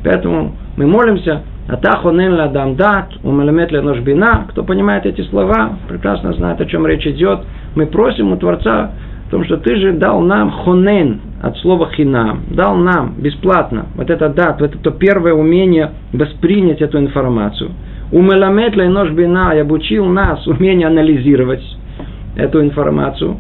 Поэтому 0.05 0.55
мы 0.77 0.87
молимся, 0.87 1.43
Атахонен 1.71 2.35
ладам 2.35 2.75
дат, 2.75 3.13
умалемет 3.23 3.71
ленош 3.71 4.01
бина. 4.01 4.47
Кто 4.49 4.65
понимает 4.65 5.07
эти 5.07 5.21
слова, 5.23 5.79
прекрасно 5.89 6.33
знает, 6.33 6.61
о 6.61 6.67
чем 6.67 6.85
речь 6.85 7.07
идет. 7.07 7.41
Мы 7.77 7.87
просим 7.87 8.33
у 8.33 8.37
Творца 8.37 8.91
о 9.29 9.31
том, 9.31 9.45
что 9.45 9.57
ты 9.57 9.77
же 9.77 9.93
дал 9.93 10.21
нам 10.21 10.51
хонен 10.51 11.21
от 11.41 11.57
слова 11.59 11.89
хинам, 11.95 12.41
дал 12.51 12.75
нам 12.75 13.15
бесплатно 13.19 13.87
вот 13.95 14.11
это 14.11 14.29
дат, 14.31 14.61
вот 14.61 14.75
это 14.75 14.91
первое 14.91 15.33
умение 15.33 15.93
воспринять 16.13 16.83
эту 16.83 16.99
информацию. 16.99 17.71
Умеламет 18.11 18.75
ленош 18.75 19.11
бина 19.11 19.53
и 19.55 19.61
обучил 19.61 20.07
нас 20.07 20.45
умение 20.49 20.89
анализировать 20.89 21.63
эту 22.37 22.63
информацию. 22.63 23.37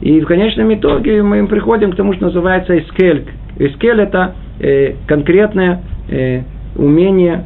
И 0.00 0.20
в 0.20 0.26
конечном 0.26 0.74
итоге 0.74 1.22
мы 1.22 1.46
приходим 1.46 1.92
к 1.92 1.96
тому, 1.96 2.12
что 2.14 2.24
называется 2.24 2.76
эскель. 2.76 3.26
Эскель 3.56 4.00
это 4.00 4.34
э, 4.58 4.94
конкретное 5.06 5.82
э, 6.08 6.42
умение 6.74 7.44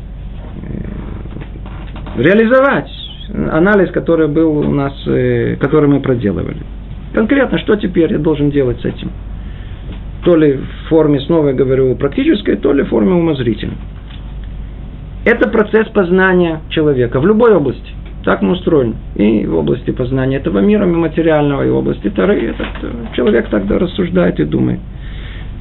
реализовать 2.17 2.91
анализ, 3.51 3.91
который 3.91 4.29
был 4.29 4.59
у 4.59 4.71
нас, 4.71 4.93
э, 5.07 5.57
который 5.61 5.89
мы 5.89 6.01
проделывали. 6.01 6.59
Конкретно, 7.15 7.59
что 7.59 7.77
теперь 7.77 8.13
я 8.13 8.19
должен 8.19 8.51
делать 8.51 8.81
с 8.81 8.85
этим? 8.85 9.11
То 10.25 10.37
ли 10.37 10.55
в 10.55 10.89
форме, 10.89 11.21
снова 11.21 11.49
я 11.49 11.55
говорю, 11.55 11.95
практической, 11.97 12.57
то 12.57 12.73
ли 12.73 12.83
в 12.83 12.89
форме 12.89 13.13
умозрительной. 13.13 13.77
Это 15.25 15.49
процесс 15.49 15.89
познания 15.89 16.61
человека 16.69 17.21
в 17.21 17.27
любой 17.27 17.55
области. 17.55 17.93
Так 18.25 18.43
мы 18.43 18.53
устроены. 18.53 18.95
И 19.17 19.47
в 19.47 19.57
области 19.57 19.91
познания 19.91 20.37
этого 20.37 20.61
мира 20.61 20.87
материального, 20.87 21.67
и 21.67 21.71
в 21.71 21.77
области 21.77 22.09
Тары. 22.11 22.41
Этот 22.41 23.15
человек 23.15 23.49
тогда 23.49 23.79
рассуждает 23.79 24.39
и 24.41 24.45
думает. 24.45 24.81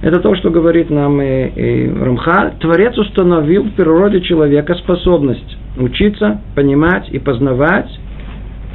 Это 0.01 0.19
то, 0.19 0.35
что 0.35 0.49
говорит 0.49 0.89
нам 0.89 1.21
и, 1.21 1.47
и 1.49 1.93
Рамха. 1.93 2.53
Творец 2.59 2.97
установил 2.97 3.63
в 3.63 3.73
природе 3.73 4.21
человека 4.21 4.73
способность 4.75 5.57
учиться, 5.77 6.41
понимать 6.55 7.07
и 7.11 7.19
познавать 7.19 7.89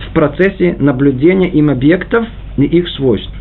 в 0.08 0.12
процессе 0.12 0.76
наблюдения 0.78 1.48
им 1.48 1.70
объектов 1.70 2.26
и 2.56 2.64
их 2.64 2.88
свойств. 2.90 3.32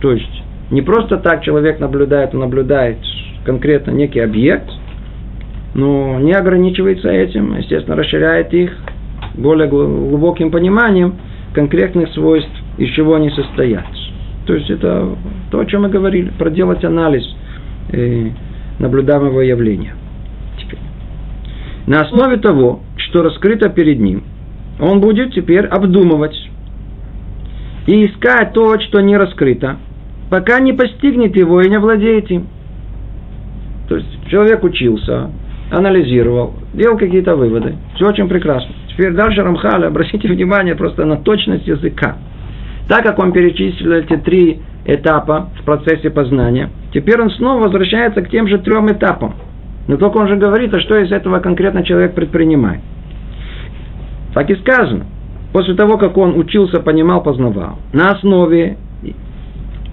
То 0.00 0.12
есть, 0.12 0.42
не 0.70 0.80
просто 0.80 1.18
так 1.18 1.42
человек 1.42 1.78
наблюдает, 1.78 2.32
наблюдает 2.32 2.98
конкретно 3.44 3.90
некий 3.90 4.20
объект, 4.20 4.70
но 5.74 6.18
не 6.20 6.32
ограничивается 6.32 7.10
этим, 7.10 7.56
естественно, 7.56 7.96
расширяет 7.96 8.54
их 8.54 8.72
более 9.34 9.68
глубоким 9.68 10.50
пониманием 10.50 11.16
конкретных 11.52 12.12
свойств, 12.12 12.50
из 12.78 12.88
чего 12.90 13.16
они 13.16 13.30
состоят. 13.30 13.84
То 14.50 14.56
есть 14.56 14.68
это 14.68 15.16
то, 15.52 15.60
о 15.60 15.64
чем 15.64 15.82
мы 15.82 15.90
говорили, 15.90 16.32
проделать 16.36 16.84
анализ 16.84 17.22
э, 17.92 18.30
наблюдаемого 18.80 19.42
явления. 19.42 19.94
Теперь. 20.58 20.80
На 21.86 22.00
основе 22.00 22.36
того, 22.38 22.80
что 22.96 23.22
раскрыто 23.22 23.68
перед 23.68 24.00
ним, 24.00 24.24
он 24.80 25.00
будет 25.00 25.34
теперь 25.34 25.66
обдумывать 25.66 26.34
и 27.86 28.06
искать 28.06 28.52
то, 28.52 28.76
что 28.80 29.00
не 29.00 29.16
раскрыто, 29.16 29.76
пока 30.30 30.58
не 30.58 30.72
постигнет 30.72 31.36
его 31.36 31.60
и 31.60 31.70
не 31.70 31.78
владеет 31.78 32.28
им. 32.32 32.48
То 33.88 33.98
есть 33.98 34.08
человек 34.30 34.64
учился, 34.64 35.30
анализировал, 35.70 36.54
делал 36.74 36.98
какие-то 36.98 37.36
выводы. 37.36 37.76
Все 37.94 38.08
очень 38.08 38.28
прекрасно. 38.28 38.74
Теперь 38.88 39.12
дальше 39.12 39.44
Рамхаля, 39.44 39.86
обратите 39.86 40.26
внимание 40.32 40.74
просто 40.74 41.04
на 41.04 41.18
точность 41.18 41.68
языка. 41.68 42.16
Так 42.90 43.04
как 43.04 43.20
он 43.20 43.30
перечислил 43.30 43.92
эти 43.92 44.16
три 44.16 44.62
этапа 44.84 45.50
в 45.60 45.64
процессе 45.64 46.10
познания, 46.10 46.70
теперь 46.92 47.22
он 47.22 47.30
снова 47.30 47.62
возвращается 47.62 48.20
к 48.20 48.28
тем 48.30 48.48
же 48.48 48.58
трем 48.58 48.90
этапам. 48.90 49.36
Но 49.86 49.96
только 49.96 50.16
он 50.16 50.26
же 50.26 50.34
говорит, 50.34 50.74
а 50.74 50.80
что 50.80 50.98
из 50.98 51.12
этого 51.12 51.38
конкретно 51.38 51.84
человек 51.84 52.16
предпринимает. 52.16 52.80
Так 54.34 54.50
и 54.50 54.56
сказано. 54.56 55.06
После 55.52 55.74
того, 55.74 55.98
как 55.98 56.16
он 56.16 56.36
учился, 56.36 56.80
понимал, 56.80 57.22
познавал, 57.22 57.78
на 57.92 58.10
основе 58.10 58.76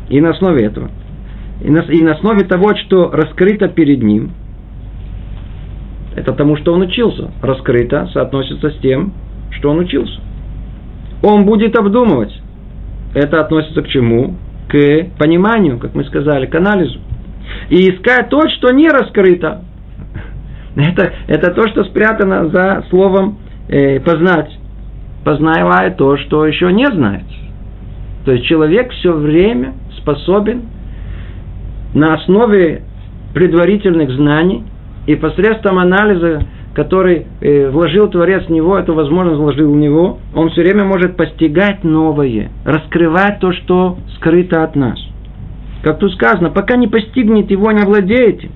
и 0.10 0.20
на 0.20 0.32
основе 0.32 0.66
этого, 0.66 0.90
и 1.64 1.70
на, 1.70 1.82
и 1.82 2.02
на 2.02 2.14
основе 2.14 2.46
того, 2.46 2.76
что 2.78 3.12
раскрыто 3.12 3.68
перед 3.68 4.02
ним, 4.02 4.32
это 6.16 6.34
тому, 6.34 6.58
что 6.58 6.74
он 6.74 6.82
учился. 6.82 7.30
Раскрыто 7.44 8.10
соотносится 8.12 8.72
с 8.72 8.78
тем, 8.80 9.14
что 9.52 9.70
он 9.70 9.78
учился. 9.78 10.20
Он 11.22 11.46
будет 11.46 11.78
обдумывать, 11.78 12.34
это 13.18 13.42
относится 13.42 13.82
к 13.82 13.88
чему? 13.88 14.36
К 14.68 15.08
пониманию, 15.18 15.80
как 15.80 15.96
мы 15.96 16.04
сказали, 16.06 16.46
к 16.46 16.54
анализу. 16.54 17.00
И 17.70 17.90
искать 17.90 18.30
то, 18.30 18.42
что 18.50 18.72
не 18.72 18.88
раскрыто. 18.90 19.64
Это, 20.76 21.14
это 21.28 21.52
то, 21.52 21.68
что 21.70 21.84
спрятано 21.86 22.50
за 22.50 22.86
словом 22.90 23.40
э, 23.70 24.00
познать. 24.02 24.52
Познавая 25.24 25.92
то, 25.96 26.18
что 26.18 26.46
еще 26.46 26.72
не 26.72 26.86
знает. 26.86 27.26
То 28.26 28.34
есть 28.34 28.46
человек 28.46 28.92
все 28.92 29.12
время 29.14 29.74
способен 29.98 30.66
на 31.96 32.14
основе 32.14 32.84
предварительных 33.34 34.12
знаний 34.12 34.64
и 35.08 35.16
посредством 35.16 35.80
анализа 35.80 36.44
который 36.78 37.26
э, 37.42 37.72
вложил 37.72 38.08
Творец 38.08 38.46
в 38.46 38.52
него, 38.52 38.78
эту 38.78 38.94
возможность 38.94 39.40
вложил 39.40 39.74
в 39.74 39.76
него, 39.76 40.20
он 40.36 40.52
все 40.52 40.62
время 40.62 40.84
может 40.86 41.18
постигать 41.18 41.84
новое, 41.84 42.52
раскрывать 42.66 43.40
то, 43.40 43.52
что 43.52 43.98
скрыто 44.18 44.64
от 44.64 44.76
нас. 44.76 45.00
Как 45.82 45.98
тут 45.98 46.14
сказано, 46.14 46.52
пока 46.52 46.76
не 46.76 46.88
постигнет 46.88 47.50
его, 47.50 47.72
не 47.72 47.82
овладеете. 47.82 48.52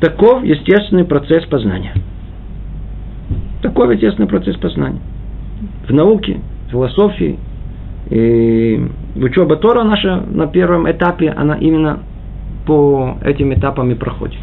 Таков 0.00 0.42
естественный 0.42 1.04
процесс 1.04 1.44
познания. 1.44 1.94
Таков 3.62 3.92
естественный 3.92 4.26
процесс 4.28 4.56
познания. 4.56 5.02
В 5.86 5.92
науке, 5.92 6.40
в 6.66 6.70
философии, 6.72 7.38
и 8.10 8.88
учеба 9.14 9.54
Тора 9.54 9.84
наша 9.84 10.16
на 10.16 10.48
первом 10.48 10.90
этапе, 10.90 11.30
она 11.30 11.54
именно 11.58 12.00
по 12.66 13.18
этим 13.22 13.54
этапам 13.54 13.92
и 13.92 13.94
проходит. 13.94 14.40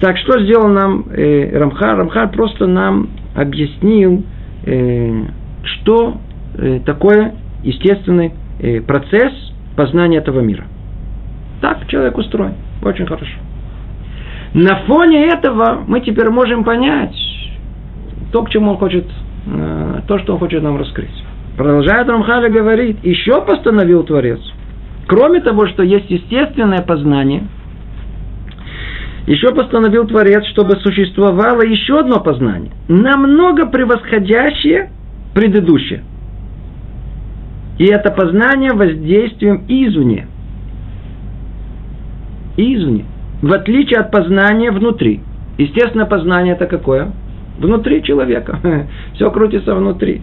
Так, 0.00 0.16
что 0.16 0.40
сделал 0.40 0.68
нам 0.68 1.04
э, 1.10 1.58
Рамхар? 1.58 1.98
Рамхар 1.98 2.30
просто 2.30 2.66
нам 2.66 3.10
объяснил, 3.34 4.24
э, 4.64 5.24
что 5.62 6.16
э, 6.54 6.80
такое 6.86 7.34
естественный 7.62 8.32
э, 8.60 8.80
процесс 8.80 9.32
познания 9.76 10.18
этого 10.18 10.40
мира. 10.40 10.64
Так 11.60 11.86
человек 11.88 12.16
устроен. 12.16 12.54
Очень 12.82 13.06
хорошо. 13.06 13.32
На 14.54 14.76
фоне 14.86 15.26
этого 15.28 15.84
мы 15.86 16.00
теперь 16.00 16.30
можем 16.30 16.64
понять 16.64 17.14
то, 18.32 18.42
к 18.42 18.50
чему 18.50 18.72
он 18.72 18.76
хочет, 18.78 19.04
э, 19.46 20.00
то, 20.08 20.18
что 20.18 20.32
он 20.32 20.38
хочет 20.38 20.62
нам 20.62 20.78
раскрыть. 20.78 21.10
Продолжает 21.58 22.08
Рамхаля 22.08 22.48
говорит, 22.48 23.04
еще 23.04 23.42
постановил 23.42 24.04
Творец. 24.04 24.40
Кроме 25.06 25.40
того, 25.40 25.66
что 25.66 25.82
есть 25.82 26.08
естественное 26.10 26.82
познание, 26.82 27.42
еще 29.30 29.54
постановил 29.54 30.08
Творец, 30.08 30.44
чтобы 30.46 30.74
существовало 30.80 31.62
еще 31.62 32.00
одно 32.00 32.18
познание, 32.18 32.72
намного 32.88 33.66
превосходящее 33.66 34.90
предыдущее. 35.36 36.02
И 37.78 37.84
это 37.84 38.10
познание 38.10 38.72
воздействием 38.72 39.66
извне. 39.68 40.26
Извне. 42.56 43.04
В 43.40 43.52
отличие 43.52 44.00
от 44.00 44.10
познания 44.10 44.72
внутри. 44.72 45.20
Естественно, 45.58 46.06
познание 46.06 46.54
это 46.54 46.66
какое? 46.66 47.12
Внутри 47.56 48.02
человека. 48.02 48.58
Все 49.14 49.30
крутится 49.30 49.76
внутри. 49.76 50.22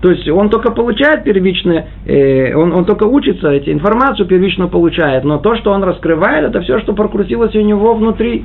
То 0.00 0.10
есть 0.10 0.28
он 0.28 0.50
только 0.50 0.72
получает 0.72 1.24
первичное, 1.24 1.88
э, 2.04 2.54
он, 2.54 2.72
он 2.72 2.84
только 2.84 3.04
учится, 3.04 3.50
эти 3.50 3.70
информацию 3.70 4.26
первично 4.26 4.68
получает, 4.68 5.24
но 5.24 5.38
то, 5.38 5.56
что 5.56 5.72
он 5.72 5.82
раскрывает, 5.82 6.44
это 6.44 6.60
все, 6.60 6.78
что 6.80 6.92
прокрутилось 6.92 7.54
у 7.54 7.60
него 7.60 7.94
внутри. 7.94 8.44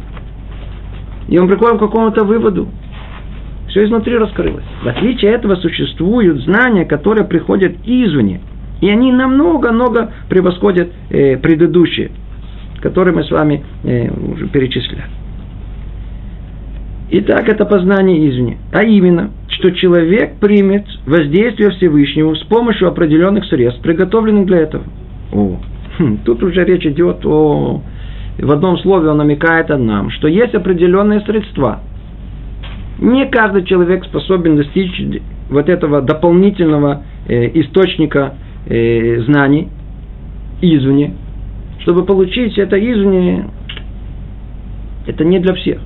И 1.28 1.38
он 1.38 1.48
приходит 1.48 1.78
к 1.78 1.80
какому-то 1.80 2.24
выводу. 2.24 2.70
Все 3.68 3.86
изнутри 3.86 4.18
раскрылось. 4.18 4.66
В 4.84 4.88
отличие 4.88 5.32
этого 5.32 5.56
существуют 5.56 6.42
знания, 6.42 6.86
которые 6.86 7.26
приходят 7.26 7.74
извне. 7.86 8.42
И 8.82 8.90
они 8.90 9.12
намного-много 9.12 10.12
превосходят 10.30 10.90
э, 11.10 11.38
предыдущие, 11.38 12.12
которые 12.82 13.16
мы 13.16 13.24
с 13.24 13.32
вами 13.32 13.64
э, 13.84 14.10
уже 14.10 14.48
перечисляли. 14.48 15.21
Итак, 17.14 17.50
это 17.50 17.66
познание 17.66 18.30
извне. 18.30 18.58
А 18.72 18.84
именно, 18.84 19.32
что 19.50 19.72
человек 19.72 20.40
примет 20.40 20.86
воздействие 21.06 21.72
Всевышнего 21.72 22.34
с 22.36 22.44
помощью 22.44 22.88
определенных 22.88 23.44
средств, 23.46 23.82
приготовленных 23.82 24.46
для 24.46 24.60
этого. 24.60 24.86
О, 25.34 25.58
хм, 25.98 26.20
тут 26.24 26.42
уже 26.42 26.64
речь 26.64 26.86
идет 26.86 27.26
о... 27.26 27.82
В 28.38 28.50
одном 28.50 28.78
слове 28.78 29.10
он 29.10 29.18
намекает 29.18 29.68
нам, 29.70 30.10
что 30.10 30.30
есть 30.30 30.56
определенные 30.56 31.20
средства. 31.22 31.82
Не 33.00 33.26
каждый 33.26 33.66
человек 33.66 34.06
способен 34.06 34.56
достичь 34.56 35.04
вот 35.50 35.68
этого 35.68 36.02
дополнительного 36.02 37.04
э, 37.28 37.60
источника 37.60 38.36
э, 38.68 39.22
знаний 39.24 39.68
извне. 40.62 41.14
Чтобы 41.82 42.06
получить 42.06 42.58
это 42.58 42.78
извне, 42.80 43.48
это 45.08 45.26
не 45.26 45.40
для 45.40 45.54
всех. 45.56 45.82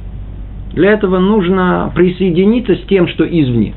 Для 0.75 0.91
этого 0.91 1.19
нужно 1.19 1.91
присоединиться 1.95 2.75
с 2.75 2.81
тем, 2.81 3.07
что 3.07 3.23
извне. 3.23 3.73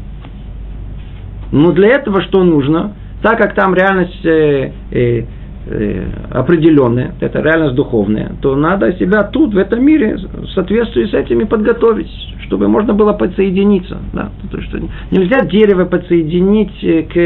Но 1.52 1.70
для 1.70 1.88
этого 1.90 2.20
что 2.22 2.42
нужно? 2.42 2.94
Так 3.22 3.38
как 3.38 3.54
там 3.54 3.72
реальность 3.74 4.24
э, 4.24 4.72
э, 4.90 5.22
э, 5.66 6.06
определенная, 6.30 7.14
это 7.20 7.40
реальность 7.40 7.76
духовная, 7.76 8.32
то 8.42 8.54
надо 8.56 8.92
себя 8.94 9.22
тут, 9.22 9.54
в 9.54 9.58
этом 9.58 9.84
мире, 9.84 10.16
в 10.16 10.48
соответствии 10.48 11.06
с 11.06 11.14
этими 11.14 11.44
подготовить, 11.44 12.10
чтобы 12.46 12.68
можно 12.68 12.94
было 12.94 13.12
подсоединиться. 13.12 13.98
Да? 14.12 14.30
То, 14.50 14.60
что 14.62 14.78
нельзя 15.10 15.40
дерево 15.46 15.84
подсоединить 15.84 16.82
э, 16.82 17.02
к 17.02 17.16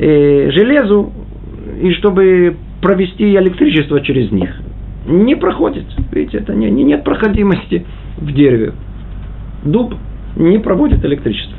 э, 0.00 0.50
железу, 0.52 1.12
и 1.80 1.92
чтобы 1.94 2.56
провести 2.80 3.34
электричество 3.34 4.00
через 4.00 4.30
них. 4.30 4.50
Не 5.06 5.34
проходит. 5.34 5.86
Видите, 6.12 6.38
это 6.38 6.54
не, 6.54 6.70
не, 6.70 6.84
нет 6.84 7.02
проходимости 7.02 7.84
в 8.18 8.32
дереве 8.32 8.72
дуб 9.64 9.94
не 10.36 10.58
проводит 10.58 11.04
электричество. 11.04 11.58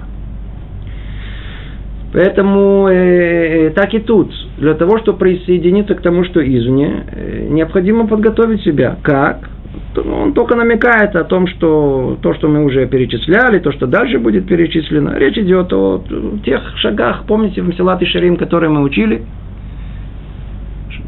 Поэтому 2.11 2.87
э, 2.89 3.71
так 3.71 3.93
и 3.93 3.99
тут. 3.99 4.31
Для 4.57 4.75
того, 4.75 4.99
чтобы 4.99 5.17
присоединиться 5.17 5.95
к 5.95 6.01
тому, 6.01 6.23
что 6.23 6.41
извне, 6.41 7.03
э, 7.11 7.47
необходимо 7.49 8.07
подготовить 8.07 8.61
себя. 8.61 8.97
Как? 9.01 9.49
Он 9.95 10.33
только 10.33 10.55
намекает 10.55 11.15
о 11.15 11.23
том, 11.23 11.47
что 11.47 12.17
то, 12.21 12.35
что 12.35 12.47
мы 12.47 12.63
уже 12.63 12.85
перечисляли, 12.85 13.57
то, 13.57 13.71
что 13.71 13.87
дальше 13.87 14.19
будет 14.19 14.47
перечислено. 14.47 15.17
Речь 15.17 15.37
идет 15.37 15.73
о 15.73 16.03
тех 16.45 16.77
шагах, 16.77 17.23
помните, 17.27 17.63
в 17.63 17.67
Мсилат 17.67 18.01
и 18.03 18.05
Шарим, 18.05 18.37
которые 18.37 18.69
мы 18.69 18.81
учили. 18.81 19.23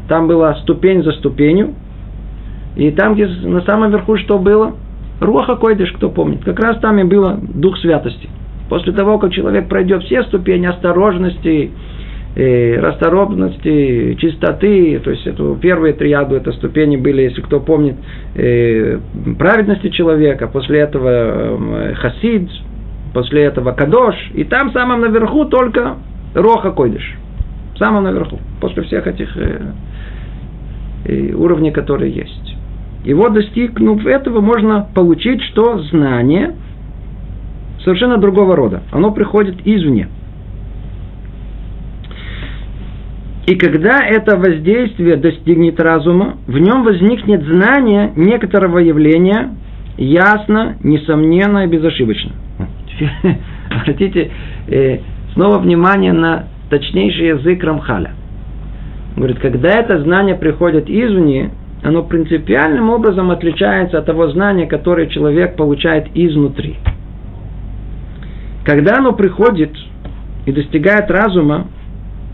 Там 0.08 0.26
была 0.26 0.56
ступень 0.56 1.04
за 1.04 1.12
ступенью. 1.12 1.74
И 2.74 2.90
там, 2.90 3.14
где 3.14 3.26
на 3.26 3.60
самом 3.62 3.92
верху 3.92 4.16
что 4.16 4.38
было– 4.38 4.74
Руаха 5.20 5.56
Койдыш, 5.56 5.92
кто 5.92 6.10
помнит, 6.10 6.44
как 6.44 6.58
раз 6.60 6.78
там 6.80 6.98
и 6.98 7.04
было 7.04 7.38
дух 7.42 7.78
святости. 7.78 8.28
После 8.68 8.92
того, 8.92 9.18
как 9.18 9.32
человек 9.32 9.68
пройдет 9.68 10.02
все 10.02 10.24
ступени 10.24 10.66
осторожности, 10.66 11.70
э, 12.34 12.80
расторопности, 12.80 14.14
чистоты, 14.20 15.00
то 15.02 15.10
есть 15.10 15.26
это 15.26 15.56
первые 15.60 15.94
триаду, 15.94 16.34
это 16.36 16.52
ступени 16.52 16.96
были, 16.96 17.22
если 17.22 17.40
кто 17.40 17.60
помнит, 17.60 17.96
э, 18.34 18.98
праведности 19.38 19.88
человека, 19.88 20.48
после 20.48 20.80
этого 20.80 21.08
э, 21.08 21.94
хасид, 21.94 22.50
после 23.14 23.44
этого 23.44 23.72
кадош, 23.72 24.14
и 24.34 24.44
там 24.44 24.72
самом 24.72 25.00
наверху 25.00 25.46
только 25.46 25.96
роха 26.34 26.72
койдыш, 26.72 27.14
самом 27.78 28.04
наверху, 28.04 28.38
после 28.60 28.82
всех 28.82 29.06
этих 29.06 29.34
э, 29.36 29.60
э, 31.06 31.32
уровней, 31.32 31.70
которые 31.70 32.12
есть. 32.12 32.55
И 33.06 33.14
вот 33.14 33.34
достигнув 33.34 34.04
этого, 34.04 34.40
можно 34.40 34.88
получить, 34.92 35.40
что 35.44 35.78
знание 35.78 36.56
совершенно 37.84 38.18
другого 38.18 38.56
рода. 38.56 38.82
Оно 38.90 39.12
приходит 39.12 39.64
извне. 39.64 40.08
И 43.46 43.54
когда 43.54 44.00
это 44.04 44.36
воздействие 44.36 45.16
достигнет 45.18 45.78
разума, 45.78 46.38
в 46.48 46.58
нем 46.58 46.82
возникнет 46.82 47.44
знание 47.44 48.12
некоторого 48.16 48.78
явления 48.78 49.54
ясно, 49.96 50.76
несомненно 50.82 51.64
и 51.64 51.68
безошибочно. 51.68 52.32
Обратите 53.70 54.32
э, 54.66 54.98
снова 55.34 55.60
внимание 55.60 56.12
на 56.12 56.46
точнейший 56.70 57.28
язык 57.28 57.62
Рамхаля. 57.62 58.14
Он 59.14 59.22
говорит, 59.22 59.38
когда 59.38 59.78
это 59.78 60.02
знание 60.02 60.34
приходит 60.34 60.90
извне, 60.90 61.52
оно 61.82 62.02
принципиальным 62.02 62.90
образом 62.90 63.30
отличается 63.30 63.98
от 63.98 64.06
того 64.06 64.28
знания, 64.28 64.66
которое 64.66 65.06
человек 65.06 65.56
получает 65.56 66.06
изнутри. 66.14 66.76
Когда 68.64 68.96
оно 68.98 69.12
приходит 69.12 69.70
и 70.46 70.52
достигает 70.52 71.10
разума, 71.10 71.68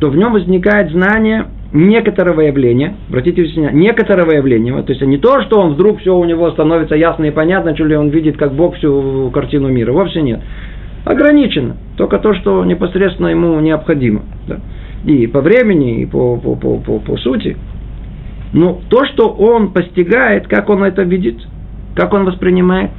то 0.00 0.08
в 0.08 0.16
нем 0.16 0.32
возникает 0.32 0.90
знание 0.90 1.46
некоторого 1.72 2.42
явления, 2.42 2.96
обратите 3.08 3.42
внимание, 3.42 3.72
некоторого 3.72 4.32
явления, 4.32 4.82
то 4.82 4.92
есть 4.92 5.02
не 5.02 5.18
то, 5.18 5.42
что 5.42 5.60
он 5.60 5.74
вдруг 5.74 6.00
все 6.00 6.16
у 6.16 6.24
него 6.24 6.50
становится 6.52 6.94
ясно 6.94 7.24
и 7.24 7.30
понятно, 7.30 7.74
что 7.74 7.84
ли 7.84 7.96
он 7.96 8.10
видит 8.10 8.36
как 8.36 8.52
Бог 8.52 8.76
всю 8.76 9.30
картину 9.32 9.68
мира, 9.68 9.92
вовсе 9.92 10.22
нет. 10.22 10.40
Ограничено, 11.04 11.76
только 11.96 12.18
то, 12.18 12.34
что 12.34 12.64
непосредственно 12.64 13.28
ему 13.28 13.58
необходимо. 13.60 14.22
Да. 14.46 14.60
И 15.04 15.26
по 15.26 15.40
времени, 15.40 16.02
и 16.02 16.06
по, 16.06 16.36
по, 16.36 16.54
по, 16.54 16.78
по, 16.78 16.98
по 16.98 17.16
сути– 17.16 17.56
но 18.52 18.80
то, 18.88 19.04
что 19.06 19.28
он 19.28 19.72
постигает, 19.72 20.46
как 20.46 20.68
он 20.68 20.84
это 20.84 21.02
видит, 21.02 21.36
как 21.94 22.12
он 22.12 22.24
воспринимает, 22.24 22.90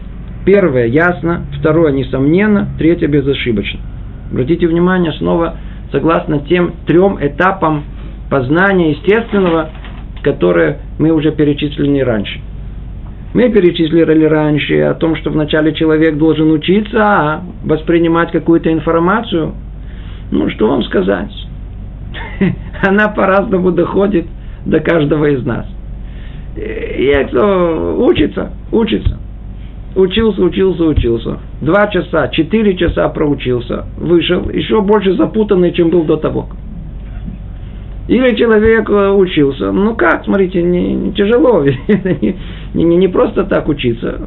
первое 0.46 0.88
ясно, 0.88 1.46
второе 1.60 1.92
несомненно, 1.92 2.70
третье 2.78 3.08
безошибочно. 3.08 3.80
Обратите 4.32 4.68
внимание, 4.68 5.14
снова 5.14 5.58
согласно 5.92 6.40
тем 6.40 6.74
трем 6.88 7.20
этапам 7.22 7.84
познания 8.32 8.92
естественного, 8.92 9.70
которые 10.24 10.80
мы 10.98 11.12
уже 11.12 11.32
перечислили 11.32 12.00
раньше. 12.00 12.40
Мы 13.36 13.50
перечислили 13.50 14.26
раньше 14.26 14.80
о 14.82 14.96
том, 14.96 15.16
что 15.18 15.30
вначале 15.30 15.74
человек 15.74 16.18
должен 16.18 16.52
учиться 16.52 17.00
а 17.00 17.44
воспринимать 17.64 18.32
какую-то 18.32 18.72
информацию. 18.72 19.54
Ну, 20.32 20.50
что 20.50 20.68
вам 20.68 20.84
сказать? 20.84 21.32
Она 22.82 23.10
по-разному 23.10 23.72
доходит– 23.72 24.26
до 24.66 24.80
каждого 24.80 25.26
из 25.26 25.46
нас. 25.46 25.66
И 26.56 27.12
кто 27.30 27.98
учится, 28.06 28.52
учится. 28.72 29.18
Учился, 29.96 30.42
учился, 30.42 30.84
учился. 30.86 31.40
Два 31.62 31.88
часа, 31.88 32.28
четыре 32.30 32.76
часа 32.76 33.10
проучился. 33.10 33.86
Вышел, 33.98 34.50
еще 34.50 34.82
больше 34.82 35.16
запутанный, 35.16 35.72
чем 35.72 35.90
был 35.90 36.04
до 36.04 36.18
того. 36.18 36.48
Или 38.08 38.36
человек 38.36 38.90
э, 38.90 39.12
учился. 39.12 39.72
Ну 39.72 39.96
как, 39.96 40.26
смотрите, 40.26 40.62
не, 40.62 40.94
не 40.94 41.14
тяжело. 41.14 41.64
не, 41.88 42.36
не, 42.74 42.98
не 42.98 43.08
просто 43.08 43.46
так 43.46 43.70
учиться. 43.70 44.20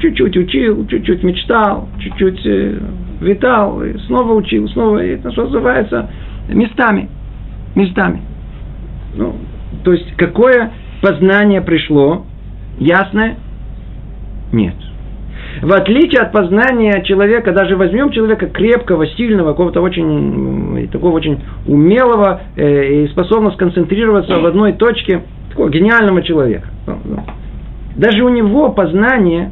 Чуть-чуть 0.00 0.36
учил, 0.36 0.86
чуть-чуть 0.86 1.22
мечтал, 1.22 1.88
чуть-чуть 1.98 2.44
э, 2.44 2.78
витал, 3.20 3.82
и 3.82 3.96
снова 4.06 4.34
учил, 4.34 4.68
снова. 4.68 4.98
Это 4.98 5.30
что 5.32 5.44
называется 5.44 6.10
местами. 6.48 7.08
Местами. 7.74 8.20
Ну, 9.16 9.34
то 9.84 9.92
есть, 9.92 10.14
какое 10.16 10.72
познание 11.00 11.60
пришло? 11.60 12.24
Ясное? 12.78 13.36
Нет. 14.52 14.74
В 15.60 15.72
отличие 15.72 16.22
от 16.22 16.32
познания 16.32 17.02
человека, 17.04 17.52
даже 17.52 17.76
возьмем 17.76 18.10
человека 18.10 18.46
крепкого, 18.46 19.06
сильного, 19.06 19.50
какого-то 19.50 19.82
очень, 19.82 20.88
такого 20.90 21.12
очень 21.12 21.40
умелого 21.66 22.40
э, 22.56 23.04
и 23.04 23.08
способного 23.08 23.52
сконцентрироваться 23.52 24.38
в 24.38 24.46
одной 24.46 24.72
точке, 24.72 25.22
такого 25.50 25.68
гениального 25.68 26.22
человека. 26.22 26.68
Ну, 26.86 26.98
ну. 27.04 27.22
Даже 27.96 28.24
у 28.24 28.30
него 28.30 28.70
познание 28.70 29.50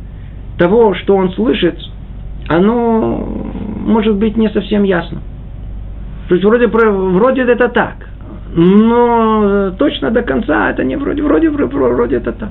того, 0.58 0.94
что 0.94 1.16
он 1.16 1.32
слышит, 1.32 1.78
оно 2.48 3.28
может 3.86 4.16
быть 4.16 4.36
не 4.36 4.48
совсем 4.50 4.82
ясно. 4.82 5.20
То 6.28 6.34
есть 6.34 6.44
вроде, 6.44 6.66
вроде 6.68 7.42
это 7.42 7.68
так, 7.68 8.09
но 8.54 9.72
точно 9.78 10.10
до 10.10 10.22
конца 10.22 10.70
это 10.70 10.84
не 10.84 10.96
вроде, 10.96 11.22
вроде, 11.22 11.50
вроде 11.50 12.16
это 12.16 12.32
так. 12.32 12.50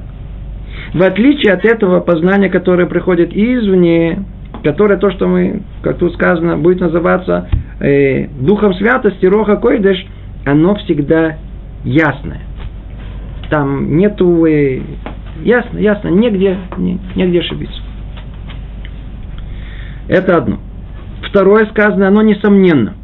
В 0.93 1.03
отличие 1.03 1.53
от 1.53 1.65
этого 1.65 1.99
познания, 1.99 2.49
которое 2.49 2.87
приходит 2.87 3.31
извне, 3.33 4.23
которое 4.63 4.97
то, 4.97 5.11
что 5.11 5.27
мы, 5.27 5.61
как 5.81 5.97
тут 5.97 6.13
сказано, 6.13 6.57
будет 6.57 6.79
называться 6.79 7.47
э, 7.79 8.27
Духом 8.39 8.73
Святости, 8.73 9.25
Роха 9.25 9.57
Койдеш, 9.57 10.05
оно 10.45 10.75
всегда 10.75 11.37
ясное. 11.83 12.41
Там 13.49 13.97
нету 13.97 14.45
э, 14.45 14.81
ясно, 15.43 15.77
ясно, 15.77 16.09
негде, 16.09 16.57
не, 16.77 16.99
негде 17.15 17.39
ошибиться. 17.39 17.81
Это 20.07 20.37
одно. 20.37 20.57
Второе 21.29 21.67
сказано, 21.67 22.07
оно 22.07 22.21
несомненно. 22.21 22.95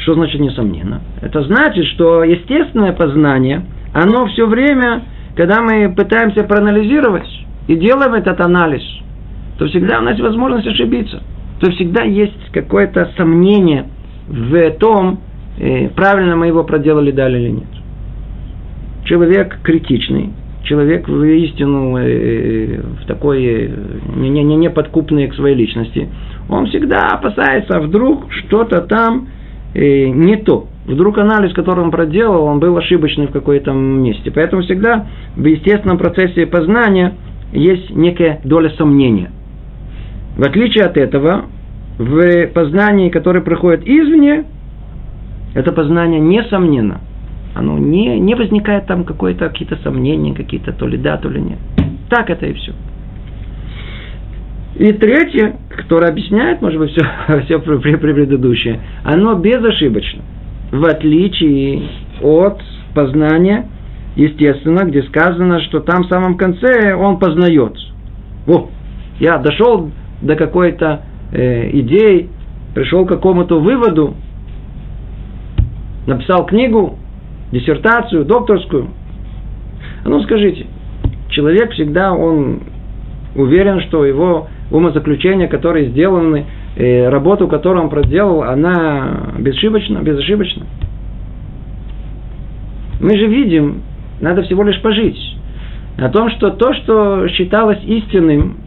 Что 0.00 0.14
значит 0.14 0.40
несомненно? 0.40 1.00
Это 1.20 1.42
значит, 1.42 1.86
что 1.86 2.24
естественное 2.24 2.92
познание, 2.92 3.64
оно 3.92 4.26
все 4.26 4.46
время 4.46 5.02
когда 5.40 5.62
мы 5.62 5.94
пытаемся 5.94 6.44
проанализировать 6.44 7.28
и 7.68 7.76
делаем 7.76 8.14
этот 8.14 8.40
анализ, 8.40 8.82
то 9.58 9.66
всегда 9.68 9.98
у 9.98 10.02
нас 10.02 10.12
есть 10.12 10.22
возможность 10.22 10.66
ошибиться. 10.66 11.22
То 11.60 11.70
всегда 11.72 12.02
есть 12.02 12.50
какое-то 12.52 13.10
сомнение 13.16 13.86
в 14.28 14.70
том, 14.72 15.20
э, 15.58 15.88
правильно 15.90 16.36
мы 16.36 16.48
его 16.48 16.64
проделали 16.64 17.10
дали 17.10 17.38
или 17.38 17.50
нет. 17.50 17.68
Человек 19.04 19.60
критичный, 19.62 20.30
человек 20.64 21.08
в 21.08 21.22
истину 21.22 21.96
э, 21.98 22.80
в 23.02 23.06
такой 23.06 23.44
э, 23.44 23.70
не, 24.16 24.30
не, 24.30 24.56
не 24.56 24.70
подкупный 24.70 25.28
к 25.28 25.34
своей 25.34 25.56
личности, 25.56 26.08
он 26.48 26.66
всегда 26.66 27.08
опасается, 27.08 27.76
а 27.76 27.80
вдруг 27.80 28.32
что-то 28.32 28.82
там 28.82 29.28
не 29.74 30.36
то. 30.36 30.66
Вдруг 30.86 31.18
анализ, 31.18 31.52
который 31.52 31.84
он 31.84 31.90
проделал, 31.90 32.44
он 32.44 32.58
был 32.58 32.76
ошибочный 32.76 33.26
в 33.26 33.32
какой-то 33.32 33.72
месте. 33.72 34.30
Поэтому 34.30 34.62
всегда 34.62 35.06
в 35.36 35.44
естественном 35.44 35.98
процессе 35.98 36.46
познания 36.46 37.14
есть 37.52 37.90
некая 37.90 38.40
доля 38.44 38.70
сомнения. 38.70 39.30
В 40.36 40.42
отличие 40.42 40.84
от 40.84 40.96
этого, 40.96 41.46
в 41.98 42.46
познании, 42.48 43.10
которое 43.10 43.40
приходит 43.40 43.86
извне, 43.86 44.44
это 45.54 45.72
познание 45.72 46.20
несомненно. 46.20 47.00
Оно 47.54 47.78
не, 47.78 48.18
не 48.20 48.34
возникает 48.34 48.86
там 48.86 49.04
какое-то, 49.04 49.48
какие-то 49.48 49.76
сомнения, 49.82 50.34
какие-то 50.34 50.72
то 50.72 50.86
ли 50.86 50.96
да, 50.96 51.16
то 51.16 51.28
ли 51.28 51.40
нет. 51.40 51.58
Так 52.08 52.30
это 52.30 52.46
и 52.46 52.54
все. 52.54 52.72
И 54.80 54.94
третье, 54.94 55.56
которое 55.68 56.08
объясняет, 56.10 56.62
может 56.62 56.78
быть, 56.78 56.92
все, 56.92 57.04
все 57.44 57.58
предыдущее, 57.58 58.80
оно 59.04 59.34
безошибочно 59.34 60.22
в 60.72 60.84
отличие 60.86 61.82
от 62.22 62.62
познания, 62.94 63.68
естественно, 64.16 64.86
где 64.86 65.02
сказано, 65.02 65.60
что 65.64 65.80
там 65.80 66.04
в 66.04 66.08
самом 66.08 66.38
конце 66.38 66.94
он 66.94 67.18
познает. 67.18 67.76
О, 68.46 68.70
я 69.18 69.36
дошел 69.36 69.90
до 70.22 70.34
какой-то 70.34 71.02
э, 71.32 71.78
идеи, 71.80 72.30
пришел 72.74 73.04
к 73.04 73.10
какому-то 73.10 73.60
выводу, 73.60 74.14
написал 76.06 76.46
книгу, 76.46 76.98
диссертацию, 77.52 78.24
докторскую. 78.24 78.88
А 80.04 80.08
ну 80.08 80.22
скажите, 80.22 80.66
человек 81.28 81.72
всегда 81.72 82.14
он 82.14 82.60
уверен, 83.34 83.82
что 83.82 84.06
его 84.06 84.48
умозаключения, 84.70 85.48
которые 85.48 85.90
сделаны 85.90 86.46
работу, 86.76 87.48
которую 87.48 87.84
он 87.84 87.90
проделал, 87.90 88.42
она 88.42 89.34
безошибочна, 89.38 89.98
безошибочна. 89.98 90.66
Мы 93.00 93.18
же 93.18 93.26
видим, 93.26 93.82
надо 94.20 94.42
всего 94.42 94.62
лишь 94.62 94.80
пожить, 94.80 95.18
о 95.98 96.08
том, 96.08 96.30
что 96.30 96.50
то, 96.50 96.72
что 96.74 97.28
считалось 97.28 97.82
истинным 97.84 98.58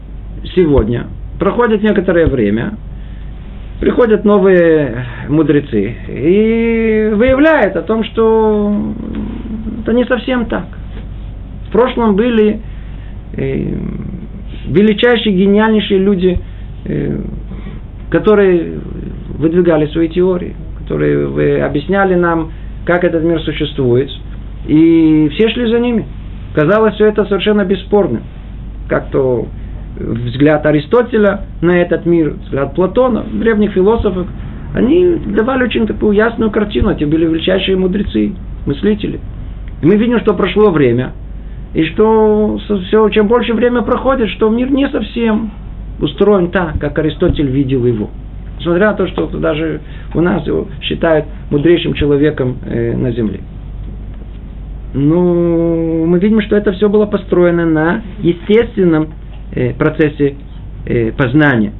сегодня, 0.54 1.06
проходит 1.38 1.82
некоторое 1.82 2.26
время, 2.26 2.74
приходят 3.80 4.24
новые 4.24 5.06
мудрецы 5.28 5.96
и 6.08 7.10
выявляют 7.14 7.76
о 7.76 7.82
том, 7.82 8.04
что 8.04 8.72
это 9.82 9.92
не 9.92 10.04
совсем 10.04 10.46
так. 10.46 10.66
В 11.68 11.72
прошлом 11.72 12.14
были 12.14 12.60
э, 13.36 13.74
величайшие, 14.66 15.34
гениальнейшие 15.34 15.98
люди 15.98 16.38
э, 16.84 17.20
которые 18.14 18.78
выдвигали 19.38 19.86
свои 19.86 20.08
теории, 20.08 20.54
которые 20.78 21.64
объясняли 21.64 22.14
нам, 22.14 22.52
как 22.84 23.02
этот 23.02 23.24
мир 23.24 23.40
существует. 23.40 24.08
И 24.68 25.28
все 25.34 25.48
шли 25.48 25.66
за 25.66 25.80
ними. 25.80 26.06
Казалось, 26.54 26.94
все 26.94 27.06
это 27.06 27.24
совершенно 27.24 27.64
бесспорным. 27.64 28.22
Как-то 28.88 29.48
взгляд 29.98 30.64
Аристотеля 30.64 31.46
на 31.60 31.72
этот 31.72 32.06
мир, 32.06 32.34
взгляд 32.44 32.76
Платона, 32.76 33.24
древних 33.32 33.72
философов, 33.72 34.28
они 34.74 35.16
давали 35.34 35.64
очень 35.64 35.88
такую 35.88 36.12
ясную 36.12 36.52
картину. 36.52 36.90
Эти 36.90 37.02
были 37.02 37.26
величайшие 37.26 37.76
мудрецы, 37.76 38.32
мыслители. 38.64 39.18
И 39.82 39.86
мы 39.86 39.96
видим, 39.96 40.20
что 40.20 40.34
прошло 40.34 40.70
время, 40.70 41.14
и 41.74 41.84
что 41.86 42.58
все, 42.58 43.08
чем 43.10 43.26
больше 43.26 43.52
время 43.52 43.82
проходит, 43.82 44.30
что 44.30 44.48
мир 44.48 44.70
не 44.70 44.88
совсем 44.88 45.50
устроен 46.00 46.50
так, 46.50 46.78
как 46.78 46.98
Аристотель 46.98 47.48
видел 47.48 47.84
его. 47.84 48.10
Несмотря 48.58 48.92
на 48.92 48.94
то, 48.94 49.06
что 49.08 49.26
даже 49.26 49.80
у 50.14 50.20
нас 50.20 50.46
его 50.46 50.68
считают 50.80 51.26
мудрейшим 51.50 51.94
человеком 51.94 52.56
э, 52.64 52.96
на 52.96 53.10
земле. 53.10 53.40
Ну, 54.94 56.06
мы 56.06 56.20
видим, 56.20 56.40
что 56.42 56.54
это 56.54 56.72
все 56.72 56.88
было 56.88 57.06
построено 57.06 57.66
на 57.66 58.02
естественном 58.20 59.08
э, 59.52 59.74
процессе 59.74 60.36
э, 60.86 61.10
познания, 61.10 61.72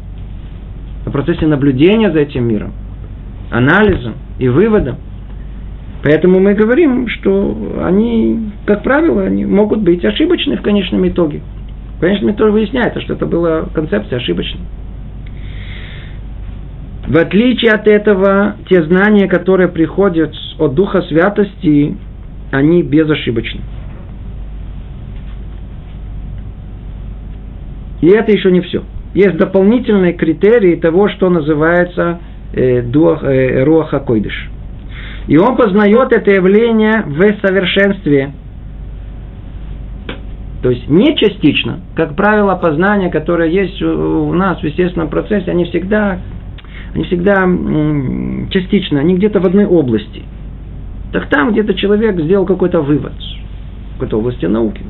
на 1.07 1.13
процессе 1.13 1.47
наблюдения 1.47 2.11
за 2.11 2.19
этим 2.19 2.49
миром, 2.49 2.73
анализом 3.53 4.15
и 4.41 4.49
выводом. 4.49 4.97
Поэтому 6.05 6.39
мы 6.39 6.53
говорим, 6.53 7.09
что 7.09 7.81
они, 7.83 8.51
как 8.67 8.83
правило, 8.83 9.23
они 9.23 9.47
могут 9.47 9.81
быть 9.81 10.05
ошибочны 10.05 10.59
в 10.59 10.63
конечном 10.63 11.09
итоге. 11.09 11.41
Конечно, 11.99 12.27
мне 12.27 12.37
тоже 12.37 12.53
выясняется, 12.53 13.01
что 13.01 13.15
это 13.15 13.25
была 13.25 13.63
концепция 13.73 14.19
ошибочная. 14.19 14.67
В 17.09 17.17
отличие 17.17 17.73
от 17.73 17.89
этого, 17.89 18.57
те 18.69 18.83
знания, 18.83 19.29
которые 19.29 19.69
приходят 19.69 20.35
от 20.59 20.75
Духа 20.75 21.01
Святости, 21.03 21.97
они 22.51 22.83
безошибочны. 22.83 23.61
И 28.03 28.09
это 28.09 28.31
еще 28.31 28.51
не 28.51 28.61
все. 28.61 28.83
Есть 29.15 29.39
дополнительные 29.39 30.13
критерии 30.13 30.77
того, 30.77 31.09
что 31.09 31.31
называется 31.31 32.19
э, 32.53 32.83
э, 32.83 33.65
Руаха 33.65 34.01
Койдыш. 34.01 34.51
И 35.27 35.37
он 35.37 35.57
познает 35.57 36.13
это 36.13 36.31
явление 36.31 37.03
в 37.07 37.47
совершенстве– 37.47 38.33
то 40.65 40.71
есть 40.71 40.89
не 40.89 41.15
частично. 41.15 41.81
Как 41.95 42.17
правило, 42.17 42.55
познания, 42.55 43.11
которые 43.11 43.53
есть 43.53 43.83
у 43.83 44.33
нас 44.33 44.59
в 44.61 44.65
естественном 44.65 45.11
процессе, 45.11 45.51
они 45.51 45.67
всегда, 45.67 46.21
они 46.95 47.05
всегда 47.05 47.35
частично, 48.49 48.99
они 48.99 49.15
где-то 49.15 49.41
в 49.41 49.45
одной 49.45 49.67
области. 49.67 50.23
Так 51.13 51.27
там 51.29 51.53
где-то 51.53 51.75
человек 51.75 52.19
сделал 52.19 52.47
какой-то 52.47 52.81
вывод 52.81 53.13
в 53.13 53.93
какой-то 53.97 54.17
области 54.17 54.47
науки. 54.47 54.81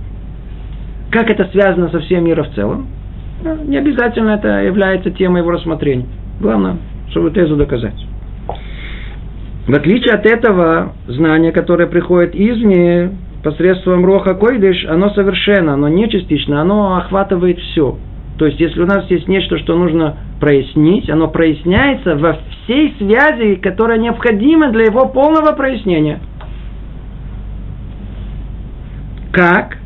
Как 1.11 1.29
это 1.29 1.49
связано 1.51 1.89
со 1.89 1.99
всем 1.99 2.25
миром 2.25 2.45
в 2.45 2.55
целом? 2.55 2.87
Ну, 3.43 3.65
не 3.65 3.77
обязательно 3.77 4.31
это 4.31 4.63
является 4.63 5.11
темой 5.11 5.41
его 5.41 5.51
рассмотрения. 5.51 6.07
Главное, 6.41 6.77
чтобы 7.11 7.33
тезу 7.33 7.57
доказать. 7.57 7.97
В 9.67 9.75
отличие 9.75 10.13
от 10.15 10.27
этого, 10.27 10.93
знание, 11.07 11.51
которое 11.51 11.87
приходит 11.87 12.35
извне, 12.35 13.13
посредством 13.43 14.05
Роха 14.05 14.35
Койдыш, 14.35 14.87
оно 14.87 15.11
совершенно, 15.11 15.75
оно 15.75 15.89
не 15.89 16.09
частично, 16.11 16.61
оно 16.61 16.97
охватывает 16.97 17.59
все. 17.59 17.97
То 18.39 18.47
есть, 18.47 18.59
если 18.59 18.81
у 18.83 18.87
нас 18.87 19.09
есть 19.11 19.29
нечто, 19.29 19.59
что 19.59 19.77
нужно 19.77 20.17
прояснить, 20.41 21.09
оно 21.09 21.29
проясняется 21.29 22.17
во 22.17 22.39
всей 22.65 22.95
связи, 22.99 23.55
которая 23.57 23.99
необходима 23.99 24.71
для 24.71 24.85
его 24.85 25.09
полного 25.09 25.53
прояснения. 25.53 26.21
Как? 29.33 29.79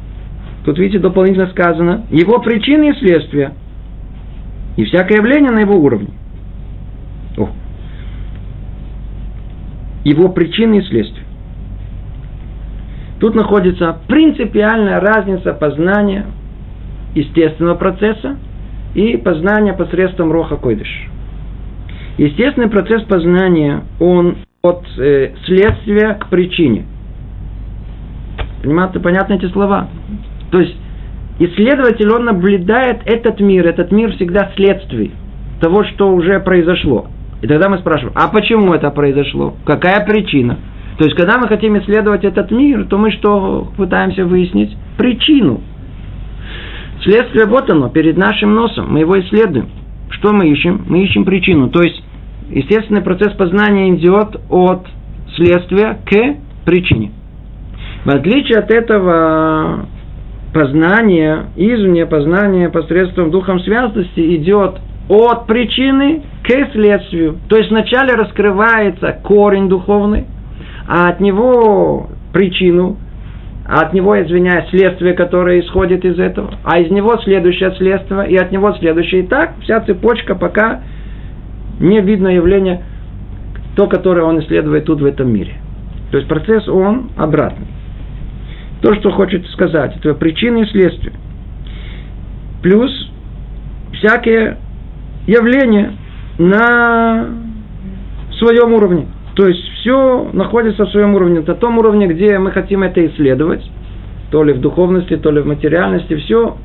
Тут, 0.64 0.78
видите, 0.78 0.98
дополнительно 0.98 1.48
сказано, 1.48 2.06
его 2.10 2.38
причины 2.40 2.90
и 2.90 2.94
следствия. 2.94 3.52
И 4.76 4.84
всякое 4.84 5.18
явление 5.18 5.50
на 5.50 5.60
его 5.60 5.76
уровне. 5.76 6.10
О. 7.36 7.48
Его 10.08 10.30
причины 10.30 10.78
и 10.78 10.82
следствия. 10.84 11.24
Тут 13.20 13.34
находится 13.34 13.98
принципиальная 14.08 15.00
разница 15.00 15.52
познания 15.52 16.24
естественного 17.14 17.74
процесса 17.74 18.38
и 18.94 19.18
познания 19.18 19.74
посредством 19.74 20.32
Роха 20.32 20.56
Койдыш. 20.56 20.88
Естественный 22.16 22.70
процесс 22.70 23.02
познания, 23.02 23.82
он 24.00 24.38
от 24.62 24.86
э, 24.98 25.34
следствия 25.44 26.14
к 26.14 26.28
причине. 26.30 26.86
Понимаете, 28.62 29.00
понятны 29.00 29.34
эти 29.34 29.46
слова? 29.52 29.88
То 30.50 30.60
есть, 30.60 30.76
исследователь, 31.38 32.10
он 32.10 32.24
наблюдает 32.24 33.02
этот 33.04 33.40
мир, 33.40 33.66
этот 33.66 33.92
мир 33.92 34.12
всегда 34.14 34.52
следствие 34.56 35.10
того, 35.60 35.84
что 35.84 36.14
уже 36.14 36.40
произошло. 36.40 37.08
И 37.40 37.46
тогда 37.46 37.68
мы 37.68 37.78
спрашиваем, 37.78 38.14
а 38.16 38.28
почему 38.28 38.74
это 38.74 38.90
произошло? 38.90 39.54
Какая 39.64 40.04
причина? 40.04 40.58
То 40.98 41.04
есть, 41.04 41.16
когда 41.16 41.38
мы 41.38 41.46
хотим 41.46 41.78
исследовать 41.78 42.24
этот 42.24 42.50
мир, 42.50 42.86
то 42.86 42.98
мы 42.98 43.12
что 43.12 43.68
пытаемся 43.76 44.24
выяснить? 44.24 44.76
Причину. 44.96 45.60
Следствие 47.02 47.46
вот 47.46 47.70
оно, 47.70 47.88
перед 47.88 48.16
нашим 48.16 48.54
носом. 48.54 48.92
Мы 48.92 49.00
его 49.00 49.18
исследуем. 49.20 49.68
Что 50.10 50.32
мы 50.32 50.48
ищем? 50.48 50.84
Мы 50.88 51.04
ищем 51.04 51.24
причину. 51.24 51.70
То 51.70 51.82
есть, 51.82 52.02
естественный 52.50 53.02
процесс 53.02 53.32
познания 53.34 53.94
идет 53.94 54.40
от 54.50 54.88
следствия 55.36 56.00
к 56.04 56.64
причине. 56.64 57.12
В 58.04 58.10
отличие 58.10 58.58
от 58.58 58.72
этого 58.72 59.86
познания, 60.52 61.46
извне 61.54 62.06
познания 62.06 62.70
посредством 62.70 63.30
духом 63.30 63.60
святости 63.60 64.36
идет 64.36 64.80
от 65.08 65.46
причины 65.46 66.22
к 66.42 66.72
следствию. 66.72 67.38
То 67.48 67.56
есть 67.56 67.70
вначале 67.70 68.14
раскрывается 68.14 69.18
корень 69.22 69.68
духовный, 69.68 70.26
а 70.86 71.08
от 71.08 71.20
него 71.20 72.08
причину, 72.32 72.98
а 73.66 73.82
от 73.82 73.92
него, 73.92 74.20
извиняюсь, 74.20 74.68
следствие, 74.70 75.14
которое 75.14 75.60
исходит 75.60 76.04
из 76.04 76.18
этого, 76.18 76.54
а 76.64 76.78
из 76.78 76.90
него 76.90 77.18
следующее 77.18 77.74
следствие, 77.76 78.30
и 78.30 78.36
от 78.36 78.50
него 78.52 78.72
следующее. 78.74 79.22
И 79.22 79.26
так 79.26 79.54
вся 79.60 79.80
цепочка, 79.80 80.34
пока 80.34 80.82
не 81.80 82.00
видно 82.00 82.28
явление, 82.28 82.82
то, 83.76 83.86
которое 83.86 84.22
он 84.22 84.40
исследует 84.40 84.84
тут 84.86 85.00
в 85.00 85.04
этом 85.04 85.30
мире. 85.30 85.54
То 86.10 86.16
есть 86.16 86.28
процесс, 86.28 86.66
он 86.68 87.10
обратный. 87.16 87.66
То, 88.80 88.94
что 88.94 89.10
хочет 89.10 89.46
сказать, 89.48 89.96
это 89.96 90.14
причины 90.14 90.62
и 90.62 90.66
следствия. 90.66 91.12
Плюс 92.62 92.90
всякие 93.92 94.56
явления 95.28 95.92
на 96.38 97.28
своем 98.38 98.72
уровне. 98.72 99.06
То 99.36 99.46
есть 99.46 99.62
все 99.80 100.28
находится 100.32 100.86
в 100.86 100.90
своем 100.90 101.14
уровне, 101.14 101.44
на 101.46 101.54
том 101.54 101.78
уровне, 101.78 102.08
где 102.08 102.38
мы 102.38 102.50
хотим 102.50 102.82
это 102.82 103.06
исследовать, 103.06 103.62
то 104.30 104.42
ли 104.42 104.52
в 104.52 104.60
духовности, 104.60 105.16
то 105.16 105.30
ли 105.30 105.40
в 105.40 105.46
материальности, 105.46 106.16
все 106.16 106.56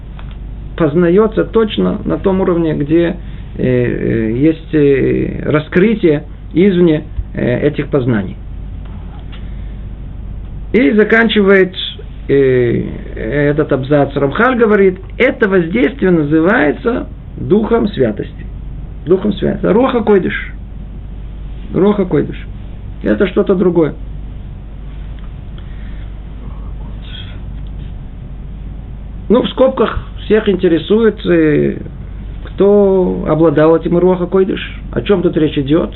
познается 0.77 1.43
точно 1.43 1.99
на 2.03 2.17
том 2.17 2.41
уровне, 2.41 2.73
где 2.73 3.17
э, 3.57 3.63
э 3.63 4.31
есть 4.37 4.73
э, 4.73 5.43
раскрытие 5.45 6.23
извне 6.53 7.03
этих 7.35 7.87
познаний. 7.89 8.37
И 10.71 10.91
заканчивает 10.91 11.75
этот 12.27 13.71
абзац 13.71 14.15
Рамхаль 14.15 14.55
говорит, 14.55 14.99
это 15.17 15.49
воздействие 15.49 16.11
называется 16.11 17.07
духом 17.37 17.87
святости. 17.87 18.52
Духом 19.05 19.33
святости. 19.33 19.65
Роха 19.65 20.01
койдыш. 20.01 20.53
Роха 21.73 22.05
койдыш 22.05 22.37
это 23.03 23.27
что-то 23.27 23.55
другое. 23.55 23.95
Ну, 29.29 29.41
в 29.43 29.49
скобках 29.49 30.07
всех 30.25 30.47
интересует, 30.47 31.25
э, 31.25 31.77
кто 32.45 33.25
обладал 33.27 33.75
этим 33.75 33.97
Руаха 33.97 34.27
Койдыш. 34.27 34.59
О 34.91 35.01
чем 35.01 35.21
тут 35.21 35.35
речь 35.37 35.57
идет? 35.57 35.91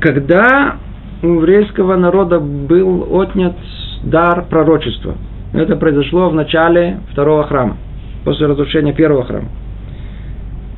Когда 0.00 0.76
у 1.22 1.26
еврейского 1.26 1.96
народа 1.96 2.38
был 2.38 3.20
отнят 3.20 3.56
дар 4.04 4.46
пророчества. 4.48 5.14
Это 5.52 5.76
произошло 5.76 6.30
в 6.30 6.34
начале 6.34 7.00
второго 7.10 7.44
храма, 7.44 7.78
после 8.24 8.46
разрушения 8.46 8.92
первого 8.92 9.24
храма 9.24 9.48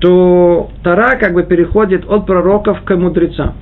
то 0.01 0.71
Тара 0.83 1.17
как 1.19 1.35
бы 1.35 1.45
переходит 1.45 2.05
от 2.09 2.27
пророков 2.27 2.83
к 2.83 2.97
мудрецам. 2.97 3.53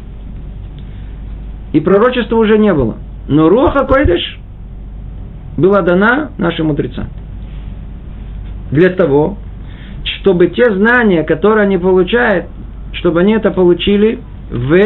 И 1.73 1.81
пророчества 1.81 2.37
уже 2.37 2.57
не 2.59 2.73
было. 2.73 2.97
Но 3.29 3.49
Руха 3.49 3.85
Койдыш 3.85 4.39
была 5.57 5.83
дана 5.83 6.31
нашим 6.39 6.69
мудрецам. 6.69 7.09
Для 8.71 8.91
того, 8.91 9.37
чтобы 10.05 10.47
те 10.49 10.65
знания, 10.73 11.25
которые 11.25 11.65
они 11.65 11.77
получают, 11.77 12.47
чтобы 12.93 13.21
они 13.21 13.35
это 13.35 13.51
получили 13.51 14.21
в 14.51 14.81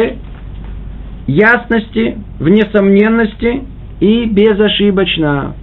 ясности, 1.27 2.17
в 2.39 2.49
несомненности 2.49 3.63
и 3.99 4.25
безошибочно. 4.25 5.53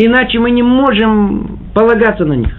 Иначе 0.00 0.38
мы 0.38 0.52
не 0.52 0.62
можем 0.62 1.58
полагаться 1.74 2.24
на 2.24 2.34
них. 2.34 2.54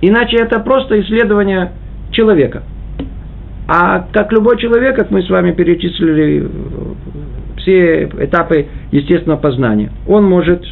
Иначе 0.00 0.38
это 0.38 0.58
просто 0.60 0.98
исследование 1.02 1.72
человека. 2.12 2.62
А 3.68 4.06
как 4.10 4.32
любой 4.32 4.56
человек, 4.56 4.96
как 4.96 5.10
мы 5.10 5.22
с 5.22 5.28
вами 5.28 5.52
перечислили 5.52 6.48
все 7.58 8.04
этапы 8.04 8.68
естественного 8.90 9.38
познания, 9.38 9.92
он 10.08 10.24
может 10.24 10.64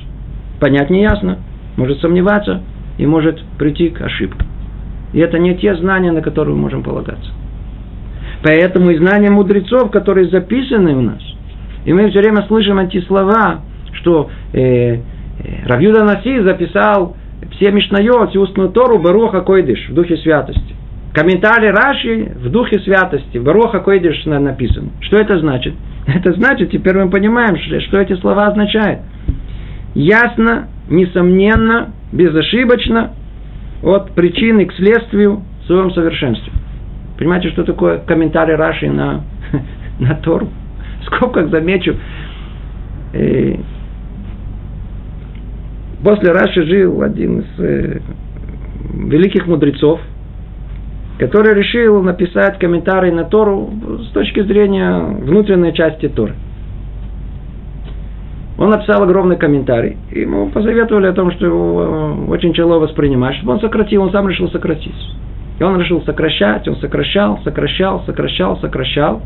понять 0.59 0.89
неясно, 0.89 1.37
может 1.77 2.01
сомневаться 2.01 2.63
и 2.97 3.05
может 3.05 3.39
прийти 3.59 3.91
к 3.91 4.01
ошибке. 4.01 4.47
И 5.13 5.19
это 5.19 5.39
не 5.39 5.55
те 5.55 5.77
знания, 5.77 6.13
на 6.13 6.23
которые 6.23 6.55
мы 6.55 6.63
можем 6.63 6.83
полагаться. 6.83 7.31
Поэтому 8.43 8.89
и 8.91 8.97
знания 8.97 9.29
мудрецов, 9.29 9.91
которые 9.91 10.31
записаны 10.31 10.95
у 10.97 11.03
нас, 11.03 11.21
и 11.85 11.93
мы 11.93 12.09
все 12.09 12.21
время 12.21 12.47
слышим 12.47 12.79
эти 12.79 13.03
слова, 13.03 13.61
что 13.93 14.31
э, 14.55 15.01
Равьюда 15.67 16.05
Наси 16.05 16.41
записал 16.41 17.17
все 17.53 17.71
Мишнайот, 17.71 18.31
всю 18.31 18.43
устную 18.43 18.71
Тору, 18.71 18.99
Баруха 18.99 19.41
Койдыш, 19.41 19.89
в 19.89 19.95
духе 19.95 20.17
святости. 20.19 20.75
Комментарий 21.15 21.71
Раши 21.71 22.33
в 22.37 22.51
духе 22.51 22.81
святости, 22.81 23.39
Баруха 23.39 23.81
Койдыш 23.81 24.25
написано. 24.25 24.91
Что 25.01 25.17
это 25.19 25.39
значит? 25.39 25.75
Это 26.07 26.33
значит, 26.33 26.71
теперь 26.71 26.97
мы 26.97 27.11
понимаем, 27.11 27.57
что 27.59 27.99
эти 27.99 28.15
слова 28.15 28.47
означают. 28.47 29.01
Ясно, 29.95 30.69
несомненно, 30.89 31.93
безошибочно, 32.13 33.13
от 33.83 34.13
причины 34.13 34.67
к 34.67 34.73
следствию 34.75 35.43
в 35.63 35.67
своем 35.67 35.91
совершенстве. 35.93 36.53
Понимаете, 37.19 37.51
что 37.51 37.65
такое 37.65 37.99
комментарий 37.99 38.55
Раши 38.55 38.91
на, 38.91 39.25
на 39.99 40.15
Тору? 40.17 40.49
Сколько 41.07 41.47
замечу, 41.49 41.97
э, 43.13 43.57
После 46.03 46.31
Раши 46.31 46.63
жил 46.63 47.03
один 47.03 47.41
из 47.41 47.47
э, 47.59 48.01
великих 48.95 49.47
мудрецов, 49.47 50.01
который 51.19 51.55
решил 51.55 52.03
написать 52.03 52.59
комментарий 52.59 53.11
на 53.11 53.25
Тору 53.25 53.71
с 54.09 54.13
точки 54.13 54.41
зрения 54.43 55.01
внутренней 55.01 55.75
части 55.75 56.09
Торы. 56.09 56.35
Он 58.59 58.71
написал 58.71 59.03
огромный 59.03 59.37
комментарий. 59.37 59.97
Ему 60.11 60.51
посоветовали 60.51 61.07
о 61.07 61.13
том, 61.13 61.33
что 61.33 61.47
его 61.47 61.83
э, 61.83 62.31
очень 62.31 62.53
тяжело 62.53 62.79
воспринимать, 62.79 63.37
чтобы 63.37 63.53
он 63.53 63.61
сократил, 63.61 64.03
он 64.03 64.13
сам 64.13 64.29
решил 64.29 64.51
сократить. 64.51 64.95
И 65.59 65.63
он 65.63 65.81
решил 65.81 66.03
сокращать, 66.03 66.67
он 66.69 66.77
сокращал, 66.77 67.41
сокращал, 67.43 68.05
сокращал, 68.07 68.59
сокращал. 68.61 69.23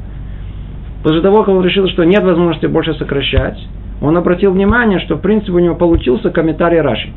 После 1.02 1.20
того, 1.20 1.40
как 1.44 1.48
он 1.48 1.64
решил, 1.64 1.88
что 1.88 2.04
нет 2.04 2.22
возможности 2.22 2.66
больше 2.66 2.94
сокращать, 2.94 3.58
он 4.02 4.16
обратил 4.16 4.52
внимание, 4.52 4.98
что 5.00 5.16
в 5.16 5.20
принципе 5.20 5.52
у 5.52 5.58
него 5.60 5.76
получился 5.76 6.30
комментарий 6.30 6.80
Раши. 6.80 7.10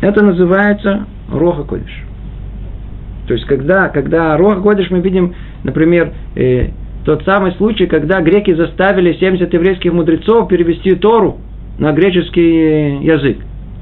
Это 0.00 0.24
называется 0.24 1.06
Роха 1.32 1.62
Кодиш. 1.62 2.04
То 3.28 3.34
есть, 3.34 3.46
когда, 3.46 3.88
когда 3.88 4.36
Роха 4.36 4.60
Кодиш 4.60 4.90
мы 4.90 5.00
видим, 5.00 5.34
например, 5.62 6.12
э, 6.34 6.70
тот 7.04 7.24
самый 7.24 7.52
случай, 7.52 7.86
когда 7.86 8.20
греки 8.20 8.52
заставили 8.52 9.14
70 9.14 9.52
еврейских 9.54 9.92
мудрецов 9.92 10.48
перевести 10.48 10.96
Тору 10.96 11.38
на 11.78 11.92
греческий 11.92 13.04
язык. 13.04 13.38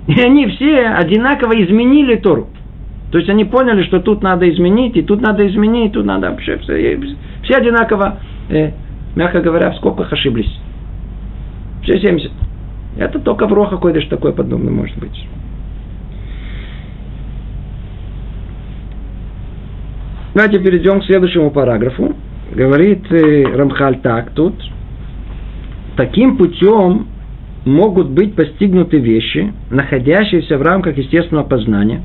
И 0.06 0.20
они 0.20 0.48
все 0.48 0.88
одинаково 0.88 1.52
изменили 1.64 2.16
Тору. 2.16 2.48
То 3.10 3.18
есть 3.18 3.30
они 3.30 3.44
поняли, 3.44 3.84
что 3.84 4.00
тут 4.00 4.22
надо 4.22 4.48
изменить, 4.50 4.96
и 4.96 5.02
тут 5.02 5.20
надо 5.20 5.46
изменить, 5.46 5.90
и 5.90 5.94
тут 5.94 6.04
надо 6.04 6.30
вообще 6.30 6.58
все, 6.58 7.00
все 7.42 7.54
одинаково 7.54 8.18
э, 8.48 8.70
мягко 9.14 9.40
говоря, 9.40 9.70
в 9.70 9.76
скобках 9.76 10.12
ошиблись. 10.12 10.52
Все 11.82 11.98
70. 12.00 12.30
Это 12.98 13.18
только 13.18 13.46
в 13.46 13.52
Роха 13.52 13.76
Койдыш 13.76 14.06
такое 14.06 14.32
подобное 14.32 14.72
может 14.72 14.98
быть. 14.98 15.26
Давайте 20.34 20.58
перейдем 20.60 21.00
к 21.00 21.04
следующему 21.04 21.50
параграфу. 21.50 22.14
Говорит 22.52 23.10
э, 23.10 23.44
Рамхаль 23.54 24.00
так 24.00 24.30
тут. 24.30 24.54
Таким 25.96 26.36
путем 26.38 27.06
могут 27.64 28.08
быть 28.10 28.34
постигнуты 28.34 28.98
вещи, 28.98 29.52
находящиеся 29.70 30.58
в 30.58 30.62
рамках 30.62 30.96
естественного 30.96 31.44
познания, 31.44 32.02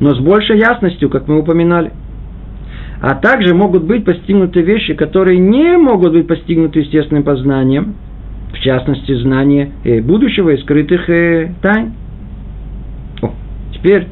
но 0.00 0.14
с 0.14 0.18
большей 0.18 0.58
ясностью, 0.58 1.08
как 1.08 1.28
мы 1.28 1.38
упоминали. 1.38 1.92
А 3.02 3.16
также 3.16 3.52
могут 3.52 3.82
быть 3.82 4.04
постигнуты 4.04 4.62
вещи, 4.62 4.94
которые 4.94 5.38
не 5.38 5.76
могут 5.76 6.12
быть 6.12 6.28
постигнуты 6.28 6.78
естественным 6.78 7.24
познанием, 7.24 7.96
в 8.54 8.60
частности, 8.60 9.12
знание 9.22 9.72
э, 9.82 10.00
будущего 10.00 10.50
и 10.50 10.56
скрытых 10.58 11.10
э, 11.10 11.52
тайн. 11.60 11.94
О, 13.20 13.32
теперь 13.74 14.06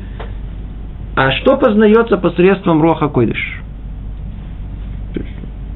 а 1.14 1.30
что 1.32 1.56
познается 1.56 2.16
посредством 2.16 2.82
Роха 2.82 3.08
Койдыш? 3.08 3.60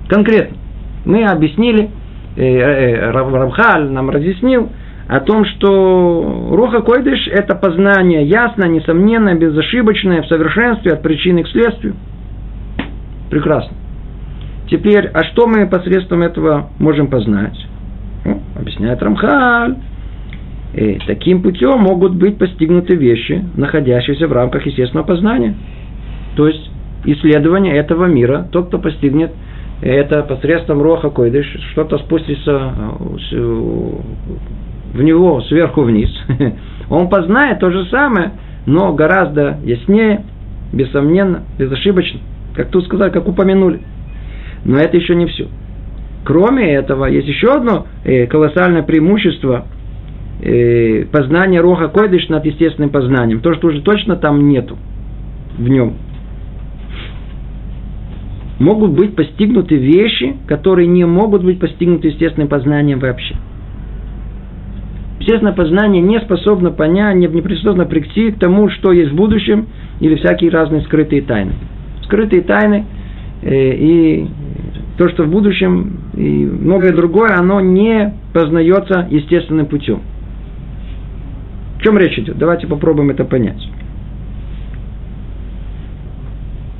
Конкретно. 0.09 0.57
Мы 1.05 1.25
объяснили, 1.25 1.91
э, 2.37 3.11
Рамхаль 3.11 3.91
нам 3.91 4.11
разъяснил 4.11 4.71
о 5.07 5.21
том, 5.21 5.45
что 5.45 6.49
Роха 6.51 6.81
Койдыш– 6.81 7.29
это 7.31 7.55
познание 7.55 8.25
ясно, 8.25 8.65
несомненно, 8.65 9.35
безошибочное, 9.35 10.23
в 10.23 10.27
совершенстве, 10.27 10.93
от 10.93 11.03
причины 11.03 11.45
к 11.45 11.49
следствию. 11.49 11.95
Прекрасно. 13.35 13.76
Теперь, 14.70 15.09
а 15.09 15.24
что 15.24 15.49
мы 15.49 15.66
посредством 15.66 16.22
этого 16.22 16.68
можем 16.78 17.09
познать? 17.09 17.59
Ну, 18.24 18.41
объясняет 18.55 19.03
Рамхаль. 19.03 19.74
И 20.74 21.01
таким 21.05 21.43
путем 21.43 21.80
могут 21.80 22.14
быть 22.14 22.39
постигнуты 22.39 22.95
вещи, 22.95 23.45
находящиеся 23.57 24.28
в 24.28 24.32
рамках 24.32 24.64
естественного 24.66 25.05
познания. 25.05 25.57
То 26.37 26.47
есть 26.47 26.70
исследование 27.07 27.74
этого 27.74 28.05
мира, 28.05 28.47
тот, 28.53 28.68
кто 28.68 28.78
постигнет 28.78 29.32
это 29.82 30.22
посредством 30.22 30.80
роха 30.80 31.11
койдыш, 31.11 31.59
что-то 31.72 31.99
спустится 31.99 32.72
э, 33.32 33.91
в 34.95 35.03
него 35.03 35.41
сверху 35.41 35.82
вниз, 35.82 36.09
он 36.89 37.09
познает 37.09 37.59
то 37.59 37.72
же 37.72 37.85
самое, 37.87 38.30
но 38.66 38.93
гораздо 38.93 39.59
яснее, 39.64 40.22
бессомненно, 40.72 41.43
безошибочно, 41.59 42.20
как 42.55 42.69
тут 42.69 42.85
сказали, 42.85 43.11
как 43.11 43.29
упомянули. 43.29 43.81
Но 44.65 44.79
это 44.79 44.97
еще 44.97 45.15
не 45.15 45.27
все. 45.27 45.49
Кроме 46.25 46.73
этого, 46.73 47.07
есть 47.07 47.29
еще 47.29 47.49
одно 47.49 47.87
э, 48.05 48.27
колоссальное 48.27 48.83
преимущество 48.83 49.67
э, 50.41 51.05
познание 51.13 51.61
Роха 51.61 51.89
Койдыш 51.89 52.29
над 52.29 52.47
естественным 52.47 52.91
познанием. 52.91 53.41
То, 53.41 53.55
что 53.55 53.69
уже 53.69 53.83
точно 53.83 54.17
там 54.17 54.49
нету 54.49 54.79
в 55.59 55.69
нем. 55.69 55.95
Могут 58.59 58.93
быть 58.93 59.17
постигнуты 59.17 59.77
вещи, 59.77 60.37
которые 60.47 60.87
не 60.87 61.05
могут 61.05 61.45
быть 61.45 61.59
постигнуты 61.59 62.09
естественным 62.09 62.49
познанием 62.49 63.01
вообще. 63.01 63.35
Естественное 65.19 65.53
познание 65.53 66.03
не 66.03 66.21
способно 66.21 66.71
понять, 66.71 67.17
не 67.17 67.29
способно 67.29 67.85
прийти 67.85 68.31
к 68.31 68.39
тому, 68.39 68.69
что 68.71 68.93
есть 68.93 69.13
в 69.13 69.17
будущем, 69.17 69.67
или 70.01 70.17
всякие 70.17 70.51
разные 70.51 70.83
скрытые 70.83 71.23
тайны. 71.23 71.53
Скрытые 72.05 72.43
тайны 72.43 72.87
э, 73.43 73.75
и 73.75 74.29
то, 74.97 75.09
что 75.09 75.25
в 75.25 75.29
будущем, 75.29 76.01
и 76.15 76.45
многое 76.45 76.93
другое, 76.93 77.37
оно 77.37 77.61
не 77.61 78.15
познается 78.33 79.09
естественным 79.11 79.67
путем 79.67 80.01
чем 81.85 81.99
речь 81.99 82.19
идет? 82.19 82.39
Давайте 82.39 82.67
попробуем 82.67 83.11
это 83.11 83.25
понять. 83.25 83.63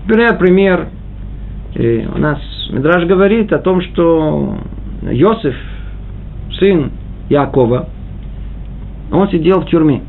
Например, 0.07 0.39
пример. 0.39 0.89
И 1.75 2.09
у 2.13 2.19
нас 2.19 2.39
Медраж 2.71 3.05
говорит 3.07 3.53
о 3.53 3.59
том, 3.59 3.83
что 3.83 4.57
Йосиф, 5.03 5.55
сын 6.59 6.91
Якова, 7.29 7.89
он 9.13 9.29
сидел 9.29 9.61
в 9.61 9.67
тюрьме. 9.67 10.03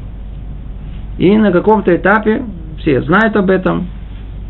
И 1.18 1.36
на 1.38 1.52
каком-то 1.52 1.94
этапе, 1.96 2.44
все 2.80 3.02
знают 3.02 3.36
об 3.36 3.50
этом, 3.50 3.88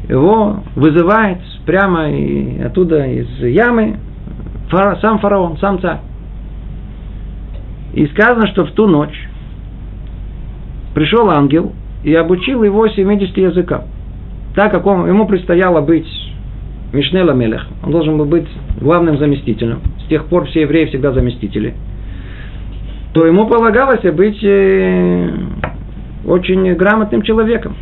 его 0.08 0.64
вызывает 0.76 1.40
прямо 1.66 2.10
и 2.10 2.62
оттуда 2.62 3.06
из 3.06 3.28
ямы 3.40 3.98
сам 4.72 5.20
фараон, 5.20 5.58
сам 5.58 5.80
царь. 5.80 6.00
И 7.94 8.06
сказано, 8.08 8.48
что 8.48 8.66
в 8.66 8.72
ту 8.72 8.88
ночь 8.88 9.28
пришел 10.94 11.30
ангел 11.30 11.72
и 12.04 12.14
обучил 12.14 12.64
его 12.64 12.88
70 12.88 13.38
языкам. 13.38 13.84
Так 14.56 14.72
как 14.72 14.86
он, 14.86 15.08
ему 15.08 15.28
предстояло 15.28 15.82
быть 15.82 16.08
Мишнела 16.94 17.32
Мелех, 17.32 17.68
он 17.84 17.92
должен 17.92 18.18
был 18.18 18.26
быть 18.26 18.48
главным 18.80 19.18
заместителем. 19.18 19.82
С 20.06 20.08
тех 20.08 20.26
пор 20.26 20.46
все 20.48 20.62
евреи 20.62 20.86
всегда 20.86 21.12
заместители. 21.12 21.74
То 23.14 23.26
ему 23.26 23.48
полагалось 23.48 24.04
быть 24.14 24.44
э, 24.44 25.30
очень 26.26 26.74
грамотным 26.74 27.22
человеком. 27.22 27.76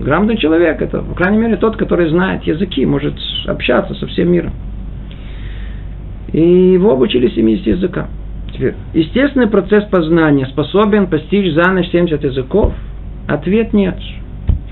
Грамотный 0.00 0.36
человек– 0.36 0.80
это, 0.82 1.00
по 1.00 1.14
крайней 1.14 1.38
мере, 1.38 1.56
тот, 1.56 1.76
который 1.76 2.08
знает 2.08 2.44
языки, 2.44 2.84
может 2.86 3.14
общаться 3.46 3.94
со 3.94 4.06
всем 4.06 4.30
миром. 4.32 4.52
И 6.32 6.40
его 6.40 6.92
обучили 6.92 7.28
70 7.28 7.66
языкам. 7.66 8.08
Теперь, 8.52 8.74
естественный 8.92 9.48
процесс 9.48 9.84
познания 9.84 10.46
способен 10.46 11.06
постичь 11.06 11.52
за 11.54 11.70
ночь 11.70 11.90
70 11.90 12.22
языков? 12.24 12.72
Ответ 13.28 13.72
нет. 13.72 13.96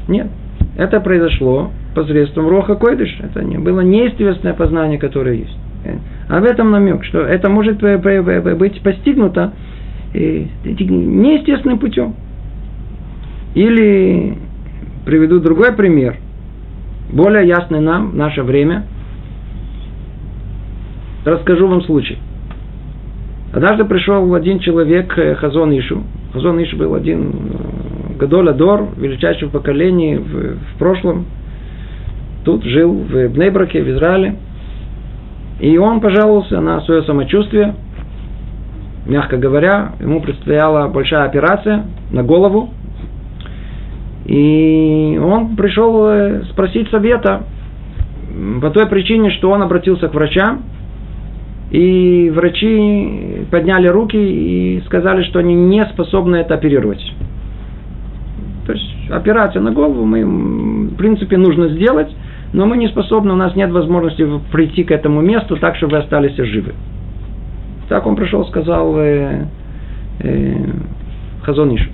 Нет. 0.09 0.29
Это 0.77 1.01
произошло 1.01 1.70
посредством 1.95 2.49
Роха 2.49 2.75
Койдыш. 2.75 3.18
Это 3.20 3.45
не 3.45 3.59
было 3.59 3.81
неестественное 3.81 4.55
познание, 4.55 4.99
которое 4.99 5.37
есть. 5.37 5.57
А 6.29 6.41
в 6.41 6.45
этом 6.45 6.70
намек, 6.70 7.05
что 7.05 7.20
это 7.20 7.49
может 7.49 7.83
быть 7.83 8.81
постигнуто 8.83 9.53
неестественным 10.14 11.79
путем. 11.79 12.14
Или 13.55 14.39
приведу 15.05 15.40
другой 15.40 15.72
пример, 15.72 16.16
более 17.12 17.46
ясный 17.46 17.80
нам 17.80 18.11
в 18.11 18.16
наше 18.16 18.42
время. 18.42 18.84
Расскажу 21.24 21.68
вам 21.68 21.82
случай– 21.82 22.18
Однажды 23.53 23.84
пришел 23.84 24.34
один 24.34 24.61
человек, 24.61 25.16
э, 25.18 25.34
Хазон 25.34 25.78
Ишу. 25.78 26.03
Хазон 26.32 26.62
Ишу 26.62 26.78
был 26.78 26.94
один 26.94 27.28
э, 27.28 28.16
Гадоля 28.18 28.53
Дор, 28.53 28.88
величайший 28.96 29.48
в 29.48 29.50
поколении 29.50 30.16
в, 30.16 30.57
в 30.57 30.78
прошлом. 30.78 31.26
Тут 32.44 32.64
жил 32.64 32.94
в 32.94 33.28
Бнейбраке, 33.28 33.82
в 33.82 33.90
Израиле. 33.90 34.36
И 35.61 35.76
он 35.76 36.00
пожаловался 36.00 36.62
на 36.62 36.80
свое 36.80 37.03
самочувствие. 37.03 37.74
Мягко 39.07 39.36
говоря, 39.36 39.92
ему 40.00 40.22
предстояла 40.22 40.88
большая 40.88 41.24
операция 41.24 41.84
на 42.11 42.22
голову. 42.22 42.70
И 44.25 45.20
он 45.23 45.57
пришел 45.57 46.07
э, 46.07 46.45
спросить 46.51 46.89
совета 46.91 47.45
по 48.61 48.70
той 48.70 48.87
причине, 48.87 49.31
что 49.31 49.51
он 49.51 49.62
обратился 49.62 50.09
к 50.09 50.14
врачам, 50.14 50.62
и 51.70 52.31
врачи 52.35 53.47
подняли 53.51 53.89
руки 53.89 54.16
и 54.16 54.83
сказали, 54.87 55.23
что 55.25 55.39
они 55.39 55.55
не 55.55 55.85
способны 55.87 56.37
это 56.37 56.55
оперировать. 56.55 57.03
То 58.66 58.73
есть 58.73 59.11
операция 59.11 59.61
на 59.61 59.73
голову 59.73 60.05
мы, 60.05 60.25
в 60.25 60.97
принципе, 60.97 61.37
нужно 61.37 61.68
сделать, 61.70 62.14
но 62.53 62.66
мы 62.66 62.77
не 62.77 62.89
способны, 62.89 63.33
у 63.33 63.37
нас 63.37 63.57
нет 63.57 63.73
возможности 63.73 64.27
прийти 64.53 64.85
к 64.85 64.91
этому 64.91 65.20
месту 65.20 65.57
так, 65.57 65.77
чтобы 65.77 65.93
вы 65.93 65.99
остались 65.99 66.37
живы. 66.37 66.75
Так 67.89 68.07
он 68.07 68.16
пришел, 68.16 68.47
сказал 68.47 68.95
э, 68.99 69.47
э, 70.20 70.55
Хазонишу. 71.43 71.91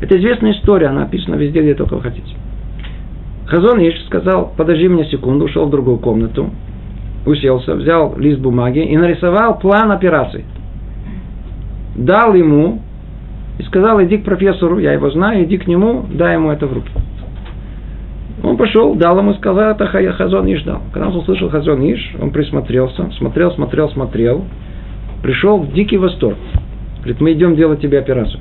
Это 0.00 0.16
известная 0.16 0.52
история, 0.52 0.88
она 0.88 1.00
написана 1.00 1.34
везде, 1.34 1.60
где 1.60 1.74
только 1.74 1.94
вы 1.94 2.02
хотите. 2.02 2.34
Хазониш 3.46 4.04
сказал, 4.06 4.52
подожди 4.56 4.88
мне 4.88 5.04
секунду, 5.06 5.46
ушел 5.46 5.66
в 5.66 5.70
другую 5.70 5.98
комнату, 5.98 6.50
уселся, 7.24 7.74
взял 7.74 8.16
лист 8.18 8.40
бумаги 8.40 8.80
и 8.80 8.96
нарисовал 8.96 9.58
план 9.58 9.90
операции. 9.90 10.44
Дал 11.96 12.34
ему 12.34 12.82
и 13.58 13.62
сказал, 13.64 14.02
иди 14.02 14.18
к 14.18 14.24
профессору, 14.24 14.78
я 14.78 14.92
его 14.92 15.10
знаю, 15.10 15.44
иди 15.44 15.56
к 15.56 15.66
нему, 15.66 16.04
дай 16.12 16.34
ему 16.34 16.50
это 16.50 16.66
в 16.66 16.72
руки. 16.72 16.90
Он 18.42 18.56
пошел, 18.56 18.94
дал 18.94 19.18
ему, 19.18 19.34
сказал, 19.34 19.72
это 19.72 19.86
Хазон 19.86 20.46
Иш 20.46 20.62
дал. 20.62 20.80
Когда 20.92 21.08
он 21.08 21.16
услышал 21.16 21.48
Хазон 21.48 21.82
Иш, 21.82 22.14
он 22.20 22.30
присмотрелся, 22.30 23.10
смотрел, 23.18 23.50
смотрел, 23.52 23.90
смотрел, 23.90 24.44
пришел 25.22 25.58
в 25.58 25.72
дикий 25.72 25.96
восторг. 25.96 26.36
Говорит, 26.98 27.20
мы 27.20 27.32
идем 27.32 27.56
делать 27.56 27.80
тебе 27.80 27.98
операцию. 27.98 28.40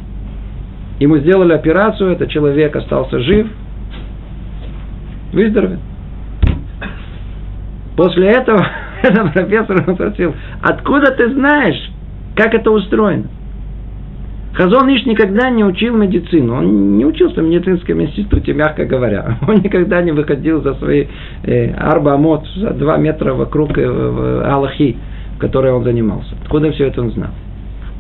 Мы 1.06 1.20
сделали 1.20 1.54
операцию, 1.54 2.12
этот 2.12 2.30
человек 2.30 2.76
остался 2.76 3.20
жив, 3.20 3.48
выздоровел. 5.32 5.80
После 7.95 8.30
этого 8.30 8.66
этот 9.04 9.34
профессор 9.34 9.93
спросил, 9.93 10.34
откуда 10.62 11.12
ты 11.12 11.34
знаешь, 11.34 11.91
как 12.36 12.54
это 12.54 12.72
устроено? 12.72 13.26
Хазон 14.58 14.89
Иш 14.89 15.06
никогда 15.06 15.52
не 15.52 15.64
учил 15.64 15.95
медицину. 15.95 16.56
Он 16.56 16.98
не 16.98 17.06
учился 17.06 17.41
в 17.41 17.45
медицинском 17.45 18.02
институте, 18.02 18.54
мягко 18.54 18.86
говоря. 18.86 19.38
Он 19.48 19.58
никогда 19.58 20.02
не 20.02 20.12
выходил 20.12 20.64
за 20.64 20.74
свои 20.76 21.06
э, 21.43 21.74
арбамот, 21.74 22.48
за 22.56 22.72
два 22.72 22.98
метра 22.98 23.36
вокруг 23.36 23.78
э, 23.78 24.41
Аллахи, 24.45 24.98
в 25.36 25.39
которой 25.39 25.72
он 25.72 25.84
занимался. 25.84 26.34
Откуда 26.41 26.72
все 26.72 26.88
это 26.88 27.02
он 27.02 27.12
знал? 27.12 27.30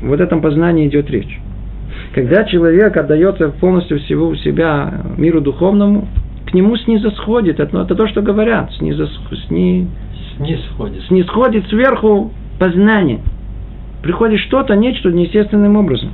Вот 0.01 0.19
этом 0.19 0.41
познании 0.41 0.87
идет 0.87 1.11
речь. 1.11 1.39
Когда 2.13 2.43
человек 2.45 2.95
отдается 2.97 3.49
полностью 3.49 3.99
всего 3.99 4.35
себя 4.35 5.01
миру 5.17 5.41
духовному, 5.41 6.07
к 6.47 6.53
нему 6.53 6.77
снизосходит, 6.77 7.59
это, 7.59 7.81
это 7.81 7.95
то, 7.95 8.07
что 8.07 8.21
говорят, 8.21 8.71
снизос, 8.73 9.09
сни, 9.47 9.87
снисходит. 10.37 11.03
снисходит 11.07 11.67
сверху 11.67 12.31
познание. 12.57 13.19
Приходит 14.01 14.39
что-то, 14.39 14.75
нечто 14.75 15.11
неестественным 15.11 15.75
образом. 15.75 16.09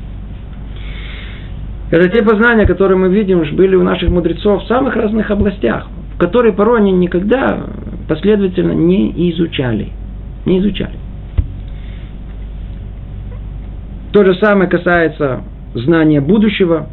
Это 1.91 2.09
те 2.09 2.23
познания, 2.23 2.65
которые 2.65 2.97
мы 2.97 3.09
видим, 3.09 3.43
были 3.55 3.75
у 3.75 3.83
наших 3.83 4.09
мудрецов 4.09 4.63
в 4.63 4.67
самых 4.67 4.95
разных 4.95 5.29
областях, 5.29 5.87
в 6.15 6.17
которые 6.17 6.53
порой 6.53 6.79
они 6.79 6.91
никогда 6.91 7.67
последовательно 8.07 8.71
не 8.71 9.31
изучали. 9.31 9.89
Не 10.45 10.59
изучали. 10.59 10.97
То 14.11 14.23
же 14.23 14.35
самое 14.35 14.69
касается 14.69 15.43
знания 15.73 16.21
будущего. 16.21 16.87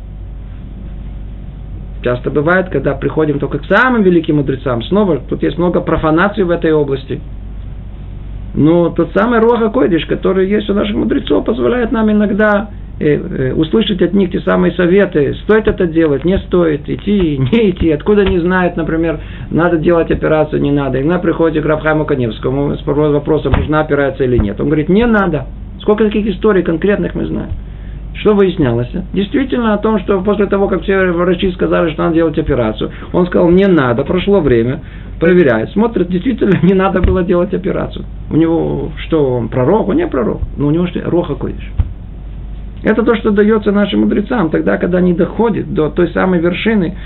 Часто 2.02 2.30
бывает, 2.30 2.70
когда 2.70 2.94
приходим 2.94 3.38
только 3.38 3.58
к 3.58 3.66
самым 3.66 4.02
великим 4.02 4.36
мудрецам. 4.36 4.82
Снова 4.84 5.18
тут 5.18 5.42
есть 5.42 5.58
много 5.58 5.80
профанаций 5.80 6.44
в 6.44 6.50
этой 6.50 6.72
области. 6.72 7.20
Но 8.54 8.90
тот 8.90 9.12
самый 9.14 9.38
Роха 9.38 9.68
Койдиш, 9.68 10.06
который 10.06 10.48
есть 10.48 10.68
у 10.70 10.74
наших 10.74 10.96
мудрецов, 10.96 11.44
позволяет 11.44 11.92
нам 11.92 12.10
иногда 12.10 12.70
Э, 13.02 13.16
э, 13.16 13.52
услышать 13.54 14.02
от 14.02 14.12
них 14.12 14.30
те 14.30 14.40
самые 14.40 14.72
советы, 14.72 15.32
стоит 15.44 15.66
это 15.66 15.86
делать, 15.86 16.26
не 16.26 16.36
стоит, 16.40 16.86
идти, 16.86 17.38
не 17.38 17.70
идти, 17.70 17.90
откуда 17.90 18.26
не 18.26 18.38
знает, 18.40 18.76
например, 18.76 19.20
надо 19.50 19.78
делать 19.78 20.10
операцию, 20.10 20.60
не 20.60 20.70
надо. 20.70 21.00
Иногда 21.00 21.18
приходит 21.18 21.64
к 21.64 21.66
Рабхайму 21.66 22.04
Каневскому 22.04 22.76
с 22.76 22.84
вопросом, 22.84 23.54
нужна 23.54 23.80
операция 23.80 24.26
или 24.26 24.36
нет. 24.36 24.60
Он 24.60 24.66
говорит, 24.66 24.90
не 24.90 25.06
надо. 25.06 25.46
Сколько 25.80 26.04
таких 26.04 26.26
историй 26.26 26.62
конкретных 26.62 27.14
мы 27.14 27.24
знаем. 27.24 27.48
Что 28.20 28.34
выяснялось? 28.34 28.90
Действительно 29.14 29.72
о 29.72 29.78
том, 29.78 29.98
что 30.00 30.20
после 30.20 30.44
того, 30.44 30.68
как 30.68 30.82
все 30.82 31.10
врачи 31.10 31.50
сказали, 31.52 31.90
что 31.92 32.02
надо 32.02 32.16
делать 32.16 32.38
операцию, 32.38 32.90
он 33.14 33.26
сказал, 33.26 33.48
не 33.48 33.66
надо, 33.66 34.04
прошло 34.04 34.40
время, 34.40 34.80
проверяет, 35.18 35.70
смотрит, 35.70 36.08
действительно 36.08 36.58
не 36.62 36.74
надо 36.74 37.00
было 37.00 37.22
делать 37.22 37.54
операцию. 37.54 38.04
У 38.30 38.36
него 38.36 38.92
что, 39.06 39.36
он 39.36 39.48
пророк? 39.48 39.88
Он 39.88 39.96
не 39.96 40.06
пророк, 40.06 40.42
но 40.58 40.66
у 40.66 40.70
него 40.70 40.86
что, 40.88 41.00
роха 41.08 41.34
койдиш. 41.34 41.66
Это 42.82 43.02
то, 43.02 43.14
что 43.16 43.30
дается 43.30 43.72
нашим 43.72 44.00
мудрецам, 44.00 44.50
тогда, 44.50 44.76
когда 44.76 44.98
они 44.98 45.14
доходят 45.14 45.72
до 45.72 45.88
той 45.88 46.08
самой 46.08 46.40
вершины, 46.40 46.96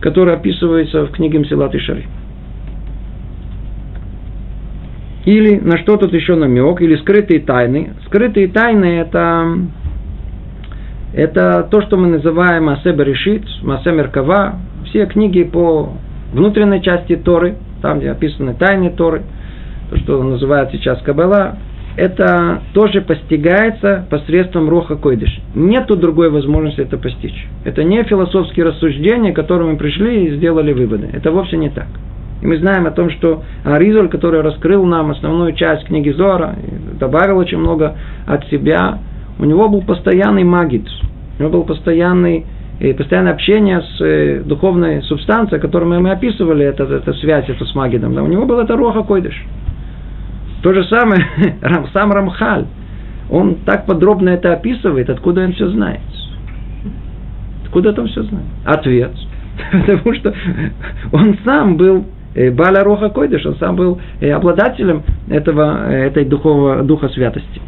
которая 0.00 0.36
описывается 0.36 1.06
в 1.06 1.12
книге 1.12 1.38
Мсилат 1.38 1.74
и 1.74 1.78
Шари. 1.78 2.06
Или 5.24 5.60
на 5.60 5.78
что 5.78 5.96
тут 5.96 6.12
еще 6.12 6.34
намек, 6.34 6.82
или 6.82 6.96
скрытые 6.96 7.40
тайны. 7.40 7.94
Скрытые 8.06 8.48
тайны 8.48 8.98
это, 8.98 9.46
это 11.12 11.66
то, 11.70 11.82
что 11.82 11.96
мы 11.96 12.08
называем 12.08 12.68
Асеба 12.68 13.02
решит, 13.02 13.44
Масе 13.62 13.92
Меркава, 13.92 14.56
все 14.86 15.06
книги 15.06 15.42
по 15.42 15.92
внутренней 16.32 16.82
части 16.82 17.16
Торы, 17.16 17.56
там, 17.82 17.98
где 17.98 18.10
описаны 18.10 18.54
тайны 18.54 18.90
Торы, 18.90 19.22
то, 19.90 19.96
что 19.98 20.22
называют 20.22 20.70
сейчас 20.72 21.00
Кабала, 21.02 21.58
это 21.96 22.62
тоже 22.72 23.02
постигается 23.02 24.06
посредством 24.08 24.70
Роха 24.70 24.96
Койдыш. 24.96 25.40
Нету 25.54 25.96
другой 25.96 26.30
возможности 26.30 26.80
это 26.80 26.96
постичь. 26.96 27.46
Это 27.64 27.84
не 27.84 28.02
философские 28.04 28.66
рассуждения, 28.66 29.32
к 29.32 29.36
которым 29.36 29.72
мы 29.72 29.76
пришли 29.76 30.26
и 30.26 30.36
сделали 30.36 30.72
выводы. 30.72 31.10
Это 31.12 31.30
вовсе 31.30 31.58
не 31.58 31.68
так. 31.68 31.88
И 32.40 32.46
мы 32.46 32.56
знаем 32.56 32.86
о 32.86 32.90
том, 32.90 33.10
что 33.10 33.42
Аризаль, 33.64 34.08
который 34.08 34.40
раскрыл 34.40 34.84
нам 34.86 35.10
основную 35.10 35.52
часть 35.52 35.84
книги 35.84 36.10
Зора, 36.10 36.56
добавил 36.98 37.36
очень 37.36 37.58
много 37.58 37.96
от 38.26 38.48
себя, 38.48 38.98
у 39.38 39.44
него 39.44 39.68
был 39.68 39.82
постоянный 39.82 40.44
магит, 40.44 40.86
у 41.38 41.42
него 41.42 41.52
был 41.52 41.64
постоянный 41.64 42.46
и 42.80 42.92
постоянное 42.94 43.32
общение 43.32 43.80
с 43.80 44.00
э, 44.00 44.42
духовной 44.44 45.02
субстанцией, 45.02 45.60
которую 45.60 46.00
мы, 46.00 46.10
описывали, 46.10 46.64
это, 46.64 46.84
это 46.84 47.12
связь 47.14 47.48
это 47.48 47.64
с 47.64 47.74
магидом. 47.74 48.14
Да, 48.14 48.22
у 48.22 48.26
него 48.26 48.44
был 48.44 48.58
это 48.58 48.76
роха 48.76 49.02
койдыш. 49.02 49.40
То 50.62 50.72
же 50.72 50.84
самое 50.84 51.24
сам 51.92 52.12
Рамхаль. 52.12 52.66
Он 53.30 53.56
так 53.64 53.86
подробно 53.86 54.30
это 54.30 54.52
описывает, 54.52 55.10
откуда 55.10 55.44
он 55.44 55.52
все 55.52 55.68
знает. 55.68 56.00
Откуда 57.64 57.94
он 57.98 58.08
все 58.08 58.22
знает? 58.24 58.46
Ответ. 58.64 59.12
Потому 59.86 60.14
что 60.14 60.34
он 61.12 61.38
сам 61.44 61.76
был 61.76 62.04
э, 62.34 62.50
Баля 62.50 62.84
Роха 62.84 63.10
Койдыш, 63.10 63.46
он 63.46 63.56
сам 63.56 63.76
был 63.76 64.00
э, 64.20 64.30
обладателем 64.30 65.02
этого, 65.28 65.90
э, 65.90 66.06
этой 66.06 66.24
духового, 66.24 66.82
духа 66.82 67.08
святости. 67.08 67.60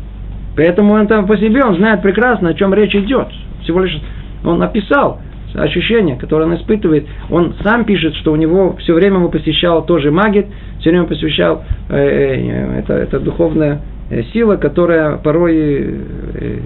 Поэтому 0.57 0.95
он 0.95 1.07
там 1.07 1.27
по 1.27 1.37
себе, 1.37 1.63
он 1.65 1.77
знает 1.77 2.03
прекрасно, 2.03 2.51
о 2.51 2.55
чем 2.55 2.73
речь 2.75 2.95
идет. 2.95 3.29
Всего 3.63 3.81
лишь 3.81 4.01
он 4.45 4.59
написал 4.59 5.21
ощущение, 5.55 6.17
которое 6.17 6.45
он 6.45 6.57
испытывает. 6.57 7.07
Он 7.31 7.55
сам 7.63 7.85
пишет, 7.85 8.15
что 8.17 8.33
у 8.33 8.37
него 8.37 8.77
все 8.81 8.95
время 8.95 9.17
его 9.19 9.29
посещал 9.29 9.85
тоже 9.85 10.11
магит, 10.11 10.47
все 10.81 10.91
время 10.91 11.05
посвящал 11.05 11.65
э, 11.89 11.97
э, 11.97 12.79
это, 12.81 12.95
это 12.95 13.21
духовная 13.21 13.81
э, 14.11 14.23
сила, 14.33 14.57
которая 14.57 15.17
порой 15.19 15.55
э, 15.55 16.59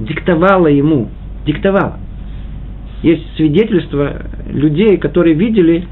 диктовала 0.00 0.66
ему, 0.68 1.08
диктовала. 1.46 1.98
Есть 3.02 3.36
свидетельства 3.36 4.22
людей, 4.50 4.96
которые 4.96 5.34
видели, 5.34 5.86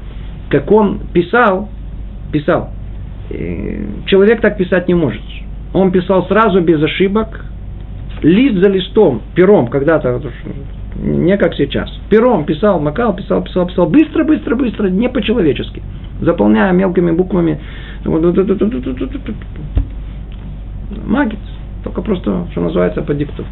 как 0.49 0.71
он 0.71 0.99
писал, 1.13 1.69
писал. 2.31 2.71
Человек 4.05 4.41
так 4.41 4.57
писать 4.57 4.87
не 4.87 4.93
может. 4.93 5.21
Он 5.75 5.91
писал 5.91 6.25
сразу 6.27 6.61
без 6.61 6.81
ошибок, 6.81 7.43
лист 8.21 8.63
за 8.63 8.69
листом, 8.69 9.21
пером, 9.35 9.67
когда-то 9.67 10.21
не 10.95 11.35
как 11.37 11.53
сейчас. 11.55 11.91
Пером 12.09 12.45
писал, 12.45 12.79
макал, 12.79 13.13
писал, 13.13 13.43
писал, 13.43 13.67
писал. 13.67 13.89
Быстро, 13.89 14.23
быстро, 14.23 14.55
быстро, 14.55 14.87
не 14.87 15.09
по-человечески. 15.09 15.83
Заполняя 16.21 16.71
мелкими 16.71 17.11
буквами. 17.11 17.59
Магит. 21.05 21.39
Только 21.83 22.01
просто, 22.01 22.47
что 22.51 22.61
называется, 22.61 23.01
по 23.01 23.13
диктовку. 23.13 23.51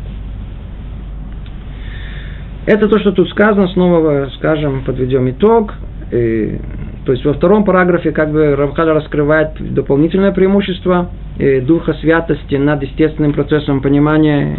Это 2.65 2.87
то, 2.87 2.99
что 2.99 3.11
тут 3.11 3.29
сказано, 3.31 3.67
снова, 3.67 4.29
скажем, 4.37 4.85
подведем 4.85 5.29
итог. 5.29 5.73
И, 6.11 6.59
то 7.05 7.11
есть 7.11 7.25
во 7.25 7.33
втором 7.33 7.63
параграфе 7.63 8.11
как 8.11 8.31
бы 8.31 8.55
Равхаль 8.55 8.89
раскрывает 8.89 9.51
дополнительное 9.73 10.31
преимущество 10.31 11.09
и, 11.37 11.59
духа 11.61 11.93
святости 11.95 12.55
над 12.55 12.83
естественным 12.83 13.33
процессом 13.33 13.81
понимания 13.81 14.55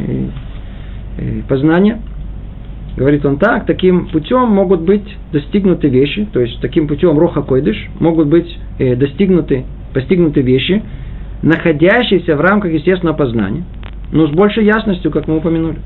и, 1.19 1.39
и 1.39 1.43
познания– 1.49 2.01
Говорит 2.97 3.27
он 3.27 3.39
так, 3.39 3.67
таким 3.67 4.07
путем 4.07 4.49
могут 4.51 4.83
быть 4.83 5.17
достигнуты 5.33 5.89
вещи, 5.89 6.29
то 6.33 6.41
есть 6.41 6.61
таким 6.61 6.87
путем 6.87 7.19
роха 7.19 7.43
койдыш 7.43 7.77
могут 7.99 8.29
быть 8.29 8.57
э, 8.79 8.95
достигнуты, 8.95 9.65
постигнуты 9.93 10.43
вещи, 10.43 10.81
находящиеся 11.43 12.37
в 12.37 12.41
рамках 12.41 12.73
естественного 12.73 13.17
познания, 13.17 13.65
но 14.13 14.29
с 14.29 14.31
большей 14.31 14.65
ясностью, 14.65 15.11
как 15.11 15.27
мы 15.27 15.39
упомянули. 15.39 15.79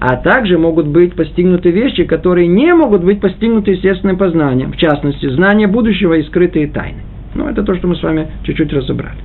А 0.00 0.16
также 0.16 0.58
могут 0.58 0.86
быть 0.86 1.14
постигнуты 1.14 1.70
вещи, 1.70 2.04
которые 2.04 2.46
не 2.46 2.74
могут 2.74 3.04
быть 3.04 3.20
постигнуты 3.20 3.72
естественным 3.72 4.16
познанием, 4.16 4.72
в 4.72 4.76
частности, 4.76 5.28
знание 5.28 5.66
будущего 5.66 6.14
и 6.14 6.22
скрытые 6.24 6.68
тайны. 6.68 7.02
Ну, 7.34 7.48
это 7.48 7.62
то, 7.62 7.74
что 7.74 7.88
мы 7.88 7.96
с 7.96 8.02
вами 8.02 8.28
чуть-чуть 8.44 8.72
разобрали. 8.72 9.18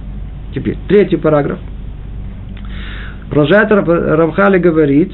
Теперь, 0.53 0.78
третий 0.88 1.18
параграф. 1.18 1.60
Продолжает 3.30 3.70
Рамхали 3.72 4.58
говорит, 4.58 5.12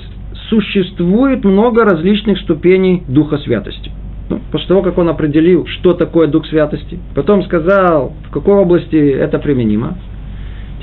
существует 0.50 1.44
много 1.44 1.84
различных 1.84 2.40
ступеней 2.40 3.04
Духа 3.08 3.38
Святости. 3.38 3.92
Ну, 4.30 4.40
после 4.52 4.68
того, 4.68 4.82
как 4.84 4.98
он 4.98 5.10
определил, 5.10 5.66
что 5.68 5.94
такое 5.94 6.28
Дух 6.28 6.46
Святости, 6.48 7.00
потом 7.16 7.44
сказал, 7.44 8.14
в 8.28 8.32
какой 8.32 8.56
области 8.56 8.96
это 8.96 9.40
применимо, 9.40 9.98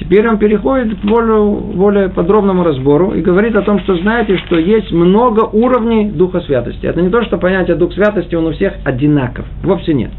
теперь 0.01 0.27
он 0.29 0.39
переходит 0.39 0.99
к 0.99 1.05
более, 1.05 1.75
более 1.75 2.09
подробному 2.09 2.65
разбору 2.65 3.13
и 3.13 3.21
говорит 3.21 3.55
о 3.55 3.63
том, 3.63 3.79
что 3.81 3.97
знаете, 3.99 4.39
что 4.39 4.59
есть 4.59 4.91
много 4.91 5.45
уровней 5.45 6.11
Духа 6.11 6.41
Святости. 6.41 6.87
Это 6.87 7.01
не 7.01 7.11
то, 7.11 7.23
что 7.23 7.39
понятие 7.39 7.77
Дух 7.77 7.93
Святости, 7.93 8.35
он 8.35 8.47
у 8.47 8.53
всех 8.53 8.75
одинаков. 8.85 9.45
Вовсе 9.63 9.95
нет. 9.95 10.11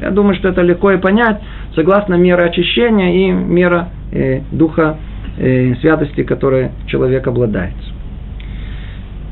Я 0.00 0.10
думаю, 0.10 0.36
что 0.36 0.48
это 0.48 0.62
легко 0.62 0.92
и 0.92 0.98
понять, 0.98 1.40
согласно 1.74 2.14
меры 2.14 2.44
очищения 2.44 3.28
и 3.28 3.32
мера 3.32 3.88
э, 4.12 4.40
Духа 4.52 4.96
э, 5.36 5.74
Святости, 5.80 6.22
которой 6.22 6.70
человек 6.86 7.26
обладает. 7.26 7.74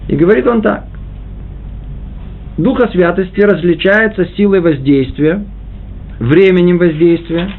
И 0.09 0.17
говорит 0.17 0.47
он 0.47 0.63
так. 0.63 0.85
Духа 2.59 2.89
святости 2.89 3.41
различается 3.41 4.25
силой 4.37 4.61
воздействия, 4.61 5.45
временем 6.19 6.79
воздействия, 6.79 7.51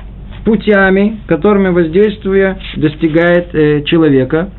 путями, 0.48 1.20
которыми 1.28 1.68
воздействие 1.68 2.58
достигает 2.78 3.54
э, 3.54 3.84
человека, 3.84 4.50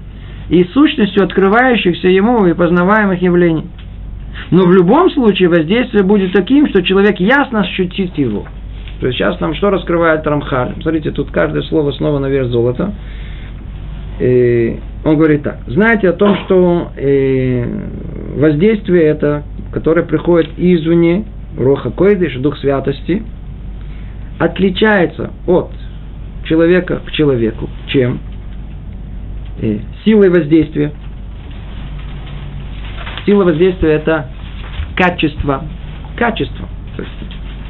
и 0.50 0.62
сущностью 0.64 1.24
открывающихся 1.24 2.08
ему 2.08 2.44
и 2.44 2.52
познаваемых 2.52 3.22
явлений. 3.22 3.64
Но 4.50 4.66
в 4.66 4.72
любом 4.72 5.10
случае 5.10 5.48
воздействие 5.48 6.04
будет 6.04 6.32
таким, 6.32 6.68
что 6.68 6.82
человек 6.82 7.18
ясно 7.18 7.60
ощутит 7.60 8.18
его. 8.18 8.44
То 9.00 9.06
есть 9.06 9.18
сейчас 9.18 9.40
нам 9.40 9.54
что 9.54 9.70
раскрывает 9.70 10.26
Рамхаль? 10.26 10.74
Смотрите, 10.82 11.10
тут 11.10 11.30
каждое 11.30 11.62
слово 11.62 11.92
снова 11.92 12.18
на 12.18 12.26
вес 12.26 12.48
золота. 12.48 12.92
И 14.20 14.78
он 15.06 15.16
говорит 15.16 15.42
так. 15.42 15.60
Знаете 15.68 16.10
о 16.10 16.12
том, 16.12 16.36
что 16.44 16.92
э, 16.96 17.64
воздействие 18.36 19.04
это, 19.04 19.44
которое 19.72 20.02
приходит 20.02 20.50
извне, 20.58 21.24
Роха 21.56 21.90
Койдыш, 21.90 22.36
Дух 22.36 22.58
Святости, 22.58 23.22
отличается 24.38 25.30
от 25.46 25.70
человека 26.48 27.00
к 27.06 27.12
человеку. 27.12 27.68
Чем? 27.88 28.18
И 29.60 29.80
силой 30.04 30.30
воздействия. 30.30 30.92
Сила 33.26 33.44
воздействия– 33.44 33.90
это 33.92 34.28
качество. 34.96 35.62
Качество. 36.16 36.66
То 36.96 37.02
есть, 37.02 37.14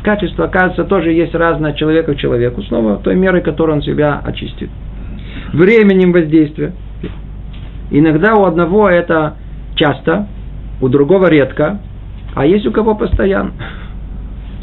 качество, 0.02 0.44
оказывается, 0.44 0.84
тоже 0.84 1.12
есть 1.12 1.34
разное 1.34 1.72
от 1.72 1.76
человека 1.76 2.14
к 2.14 2.18
человеку. 2.18 2.62
Снова 2.62 2.96
той 2.98 3.16
мерой, 3.16 3.42
которой 3.42 3.72
он 3.72 3.82
себя 3.82 4.22
очистит. 4.24 4.70
Временем 5.52 6.12
воздействия. 6.12 6.72
Иногда 7.90 8.34
у 8.34 8.44
одного 8.44 8.88
это 8.88 9.36
часто, 9.74 10.28
у 10.80 10.88
другого 10.88 11.28
редко, 11.28 11.80
а 12.34 12.46
есть 12.46 12.66
у 12.66 12.72
кого 12.72 12.94
постоянно. 12.94 13.52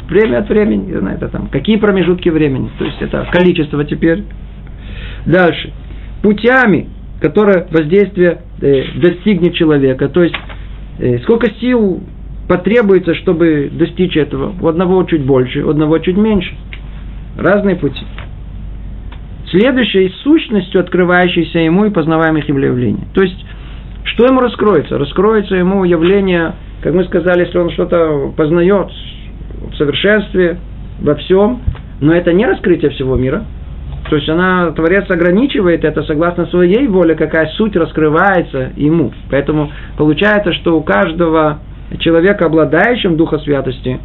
Время 0.08 0.38
от 0.38 0.48
времени, 0.48 0.86
не 0.86 0.98
знаю, 0.98 1.16
это 1.16 1.28
там, 1.28 1.48
какие 1.48 1.76
промежутки 1.76 2.28
времени, 2.28 2.70
то 2.78 2.84
есть 2.84 3.00
это 3.00 3.26
количество 3.32 3.84
теперь. 3.84 4.22
Дальше. 5.26 5.72
Путями, 6.22 6.88
которые 7.20 7.66
воздействие 7.70 8.38
э, 8.60 8.84
достигнет 9.00 9.54
человека, 9.54 10.08
то 10.08 10.22
есть 10.22 10.36
э, 10.98 11.18
сколько 11.18 11.50
сил 11.60 12.02
потребуется, 12.48 13.14
чтобы 13.16 13.70
достичь 13.72 14.16
этого. 14.16 14.54
У 14.60 14.68
одного 14.68 15.02
чуть 15.04 15.24
больше, 15.24 15.64
у 15.64 15.70
одного 15.70 15.98
чуть 15.98 16.16
меньше. 16.16 16.54
Разные 17.36 17.76
пути. 17.76 18.04
Следующей 19.50 20.08
сущностью, 20.22 20.80
открывающейся 20.80 21.58
ему 21.58 21.84
и 21.84 21.90
познаваемых 21.90 22.48
явлений. 22.48 23.04
То 23.14 23.22
есть, 23.22 23.44
что 24.04 24.26
ему 24.26 24.40
раскроется? 24.40 24.98
Раскроется 24.98 25.56
ему 25.56 25.84
явление, 25.84 26.54
как 26.82 26.94
мы 26.94 27.04
сказали, 27.04 27.44
если 27.46 27.58
он 27.58 27.70
что-то 27.70 28.32
познает, 28.36 28.90
в 29.70 29.76
совершенстве, 29.76 30.58
во 31.00 31.14
всем, 31.14 31.60
но 32.00 32.14
это 32.14 32.32
не 32.32 32.46
раскрытие 32.46 32.90
всего 32.90 33.16
мира. 33.16 33.44
То 34.08 34.16
есть 34.16 34.28
она, 34.28 34.70
Творец 34.70 35.10
ограничивает 35.10 35.84
это 35.84 36.02
согласно 36.04 36.46
своей 36.46 36.86
воле, 36.86 37.16
какая 37.16 37.48
суть 37.56 37.74
раскрывается 37.74 38.70
ему. 38.76 39.12
Поэтому 39.30 39.70
получается, 39.96 40.52
что 40.52 40.78
у 40.78 40.82
каждого 40.82 41.58
человека, 41.98 42.46
обладающим 42.46 43.16
Духа 43.16 43.38
Святости, 43.38 43.98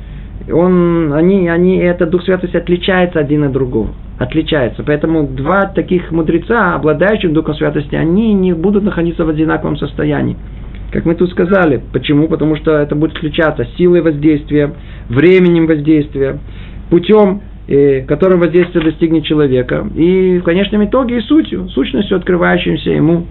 он, 0.51 1.13
они, 1.13 1.47
они, 1.49 1.77
этот 1.77 2.09
Дух 2.09 2.23
Святости 2.23 2.57
отличается 2.57 3.19
один 3.19 3.43
от 3.43 3.51
другого. 3.51 3.89
Отличается. 4.17 4.83
Поэтому 4.83 5.27
два 5.27 5.61
таких 5.67 6.11
мудреца, 6.11 6.75
обладающих 6.75 7.31
Духом 7.31 7.55
Святости, 7.55 7.95
они 7.95 8.33
не 8.33 8.53
будут 8.53 8.83
находиться 8.83 9.23
в 9.23 9.29
одинаковом 9.29 9.77
состоянии. 9.77 10.37
Как 10.91 11.05
мы 11.05 11.15
тут 11.15 11.31
сказали. 11.31 11.81
Почему? 11.93 12.27
Потому 12.27 12.57
что 12.57 12.71
это 12.71 12.95
будет 12.95 13.15
отличаться 13.15 13.65
силой 13.77 14.01
воздействия, 14.01 14.73
временем 15.07 15.65
воздействия, 15.65 16.39
путем, 16.89 17.41
э, 17.67 18.01
которым 18.01 18.41
воздействие 18.41 18.83
достигнет 18.83 19.23
человека. 19.23 19.87
И 19.95 20.39
в 20.39 20.43
конечном 20.43 20.83
итоге 20.85 21.19
и 21.19 21.21
сутью, 21.21 21.69
сущностью, 21.69 22.17
открывающимся 22.17 22.91
ему 22.91 23.25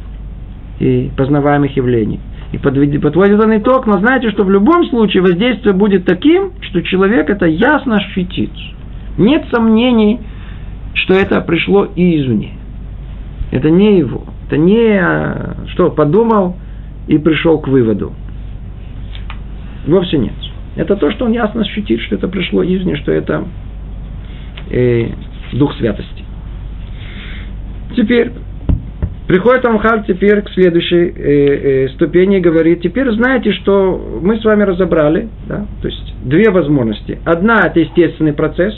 и 0.79 1.11
познаваемых 1.17 1.77
явлений. 1.77 2.21
И 2.53 2.59
подводит 2.59 3.41
он 3.41 3.57
итог, 3.59 3.87
но 3.87 3.99
знаете, 3.99 4.31
что 4.31 4.43
в 4.43 4.51
любом 4.51 4.87
случае 4.87 5.23
воздействие 5.23 5.75
будет 5.75 6.05
таким, 6.05 6.53
что 6.63 6.83
человек 6.83 7.29
это 7.29 7.47
ясно 7.47 7.97
ощутит. 7.97 8.51
Нет 9.19 9.45
сомнений, 9.53 10.19
что 10.95 11.15
это 11.15 11.43
пришло 11.43 11.87
извне. 11.95 12.55
Это 13.53 13.71
не 13.71 13.99
его. 13.99 14.25
Это 14.47 14.57
не, 14.57 14.99
а, 14.99 15.57
что, 15.69 15.91
подумал, 15.91 16.57
и 17.11 17.19
пришел 17.19 17.59
к 17.59 17.67
выводу. 17.67 18.15
Вовсе 19.85 20.17
нет. 20.17 20.33
Это 20.77 20.95
то, 20.95 21.11
что 21.11 21.25
он 21.25 21.33
ясно 21.33 21.63
ощутит, 21.63 22.01
что 22.03 22.15
это 22.15 22.29
пришло 22.29 22.63
извне, 22.63 22.95
что 22.97 23.11
это 23.11 23.49
э, 24.71 25.09
Дух 25.53 25.75
Святости. 25.75 26.25
Теперь 27.97 28.31
приходит 29.27 29.65
Амхаль 29.65 30.05
теперь 30.07 30.41
к 30.43 30.51
следующей 30.51 31.09
э, 31.09 31.87
э, 31.87 31.89
ступени 31.95 32.39
и 32.39 32.41
говорит, 32.41 32.81
теперь 32.81 33.11
знаете, 33.11 33.53
что 33.55 34.21
мы 34.23 34.37
с 34.39 34.45
вами 34.45 34.63
разобрали, 34.63 35.29
да, 35.49 35.67
то 35.83 35.89
есть 35.89 36.15
две 36.25 36.49
возможности. 36.53 37.19
Одна– 37.25 37.63
это 37.67 37.81
естественный 37.81 38.35
процесс, 38.35 38.75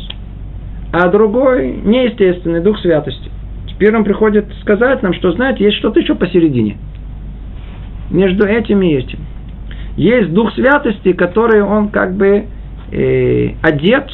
а 0.91 1.07
другой– 1.09 1.70
неестественный 1.85 2.62
Дух 2.62 2.78
Святости. 2.78 3.30
Теперь 3.68 3.95
он 3.95 4.05
приходит 4.05 4.47
сказать 4.62 5.03
нам, 5.03 5.12
что, 5.12 5.33
знаете, 5.33 5.64
есть 5.64 5.76
что-то 5.76 6.01
еще 6.01 6.14
посередине– 6.14 6.78
между 8.13 8.47
этим 8.47 8.83
и 8.83 8.95
этим. 8.95 9.19
Есть 9.97 10.33
Дух 10.33 10.53
Святости, 10.55 11.13
который 11.13 11.63
он 11.63 11.89
как 11.89 12.15
бы 12.17 12.47
э, 12.93 13.49
одет 13.63 14.11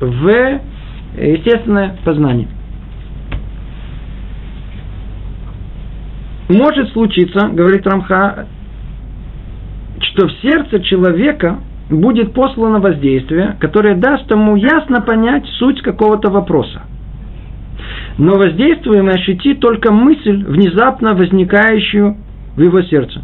в 0.00 0.60
естественное 1.16 1.96
познание. 2.04 2.48
Может 6.48 6.90
случиться, 6.90 7.48
говорит 7.48 7.86
Рамха, 7.86 8.46
что 10.00 10.28
в 10.28 10.32
сердце 10.42 10.80
человека 10.80 11.58
будет 11.88 12.34
послано 12.34 12.80
воздействие, 12.80 13.56
которое 13.60 13.96
даст 13.96 14.30
ему 14.30 14.56
ясно 14.56 15.00
понять 15.00 15.46
суть 15.58 15.80
какого-то 15.80 16.30
вопроса. 16.30 16.82
Но 18.18 18.34
воздействуем 18.34 19.08
ощутит 19.08 19.60
только 19.60 19.92
мысль, 19.92 20.44
внезапно 20.44 21.14
возникающую 21.14 22.16
в 22.56 22.60
его 22.60 22.82
сердце. 22.82 23.22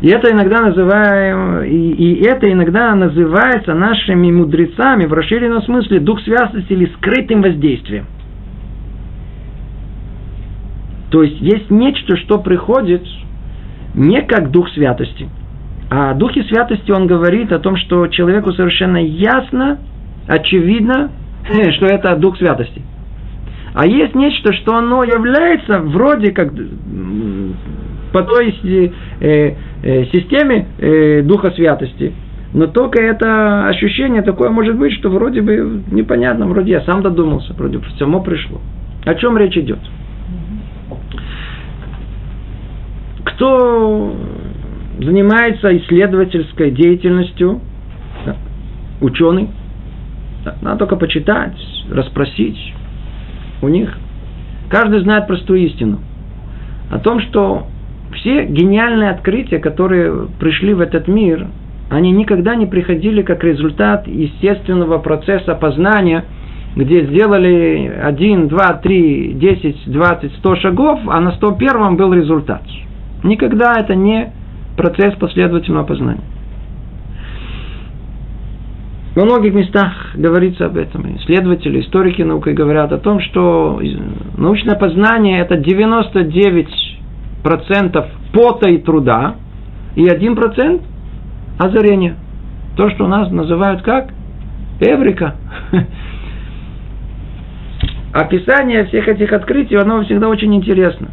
И 0.00 0.08
это 0.08 0.32
иногда 0.32 0.60
называем, 0.60 1.62
и, 1.62 1.92
и 1.92 2.24
это 2.24 2.50
иногда 2.50 2.94
называется 2.94 3.74
нашими 3.74 4.30
мудрецами 4.30 5.06
в 5.06 5.12
расширенном 5.12 5.62
смысле 5.62 6.00
дух 6.00 6.20
святости 6.22 6.72
или 6.72 6.86
скрытым 6.96 7.42
воздействием. 7.42 8.06
То 11.10 11.22
есть 11.22 11.40
есть 11.40 11.70
нечто, 11.70 12.16
что 12.16 12.38
приходит 12.38 13.06
не 13.94 14.20
как 14.22 14.50
дух 14.50 14.68
святости, 14.70 15.28
а 15.90 16.10
о 16.10 16.14
духе 16.14 16.42
святости 16.44 16.90
он 16.90 17.06
говорит 17.06 17.52
о 17.52 17.60
том, 17.60 17.76
что 17.76 18.08
человеку 18.08 18.52
совершенно 18.52 18.96
ясно, 18.96 19.78
очевидно, 20.26 21.10
что 21.76 21.86
это 21.86 22.16
дух 22.16 22.36
святости. 22.36 22.82
А 23.74 23.86
есть 23.86 24.14
нечто, 24.14 24.52
что 24.52 24.76
оно 24.76 25.04
является 25.04 25.80
вроде 25.80 26.32
как 26.32 26.52
по 28.14 28.22
той 28.22 28.54
э, 28.62 29.54
э, 29.82 30.04
системе 30.12 30.68
э, 30.78 31.22
Духа 31.22 31.50
Святости. 31.50 32.12
Но 32.52 32.68
только 32.68 33.02
это 33.02 33.66
ощущение 33.66 34.22
такое 34.22 34.50
может 34.50 34.76
быть, 34.76 34.92
что 34.92 35.10
вроде 35.10 35.42
бы 35.42 35.82
непонятно, 35.90 36.46
вроде 36.46 36.70
я 36.70 36.82
сам 36.82 37.02
додумался, 37.02 37.52
вроде 37.54 37.78
бы 37.78 37.84
само 37.98 38.20
пришло. 38.20 38.60
О 39.04 39.14
чем 39.16 39.36
речь 39.36 39.56
идет? 39.56 39.80
Кто 43.24 44.14
занимается 45.00 45.76
исследовательской 45.76 46.70
деятельностью, 46.70 47.60
да, 48.24 48.36
ученый, 49.00 49.48
да, 50.44 50.54
надо 50.62 50.78
только 50.78 50.94
почитать, 50.94 51.56
расспросить 51.90 52.74
у 53.60 53.66
них. 53.66 53.92
Каждый 54.68 55.00
знает 55.00 55.26
простую 55.26 55.66
истину 55.66 55.98
о 56.92 57.00
том, 57.00 57.20
что 57.20 57.66
все 58.14 58.44
гениальные 58.44 59.10
открытия, 59.10 59.58
которые 59.58 60.28
пришли 60.40 60.74
в 60.74 60.80
этот 60.80 61.08
мир, 61.08 61.46
они 61.90 62.12
никогда 62.12 62.54
не 62.54 62.66
приходили 62.66 63.22
как 63.22 63.44
результат 63.44 64.06
естественного 64.06 64.98
процесса 64.98 65.54
познания, 65.54 66.24
где 66.76 67.04
сделали 67.06 67.92
один, 68.02 68.48
два, 68.48 68.74
три, 68.82 69.32
десять, 69.34 69.80
двадцать, 69.86 70.32
сто 70.36 70.56
шагов, 70.56 71.00
а 71.06 71.20
на 71.20 71.32
сто 71.32 71.52
первом 71.52 71.96
был 71.96 72.12
результат. 72.12 72.62
Никогда 73.22 73.74
это 73.78 73.94
не 73.94 74.32
процесс 74.76 75.14
последовательного 75.14 75.84
познания. 75.84 76.24
Во 79.14 79.24
многих 79.24 79.54
местах 79.54 79.92
говорится 80.14 80.66
об 80.66 80.76
этом. 80.76 81.16
Исследователи, 81.18 81.80
историки 81.80 82.22
науки 82.22 82.48
говорят 82.48 82.92
о 82.92 82.98
том, 82.98 83.20
что 83.20 83.80
научное 84.36 84.74
познание 84.74 85.38
это 85.40 85.56
99 85.56 86.93
процентов 87.44 88.06
пота 88.32 88.68
и 88.70 88.78
труда 88.78 89.36
и 89.94 90.08
один 90.08 90.34
процент 90.34 90.82
озарения. 91.58 92.16
То, 92.76 92.90
что 92.90 93.04
у 93.04 93.08
нас 93.08 93.30
называют 93.30 93.82
как? 93.82 94.08
Эврика. 94.80 95.36
Описание 98.12 98.86
всех 98.86 99.06
этих 99.06 99.32
открытий, 99.32 99.76
оно 99.76 100.02
всегда 100.02 100.28
очень 100.28 100.52
интересно. 100.54 101.08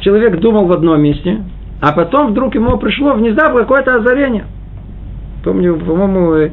человек 0.00 0.38
думал 0.40 0.66
в 0.66 0.72
одном 0.72 1.00
месте, 1.00 1.42
а 1.80 1.92
потом 1.92 2.32
вдруг 2.32 2.54
ему 2.54 2.76
пришло 2.78 3.14
внезапно 3.14 3.60
какое-то 3.60 3.94
озарение. 3.94 4.44
Помню, 5.44 5.76
по-моему, 5.78 6.34
э, 6.34 6.50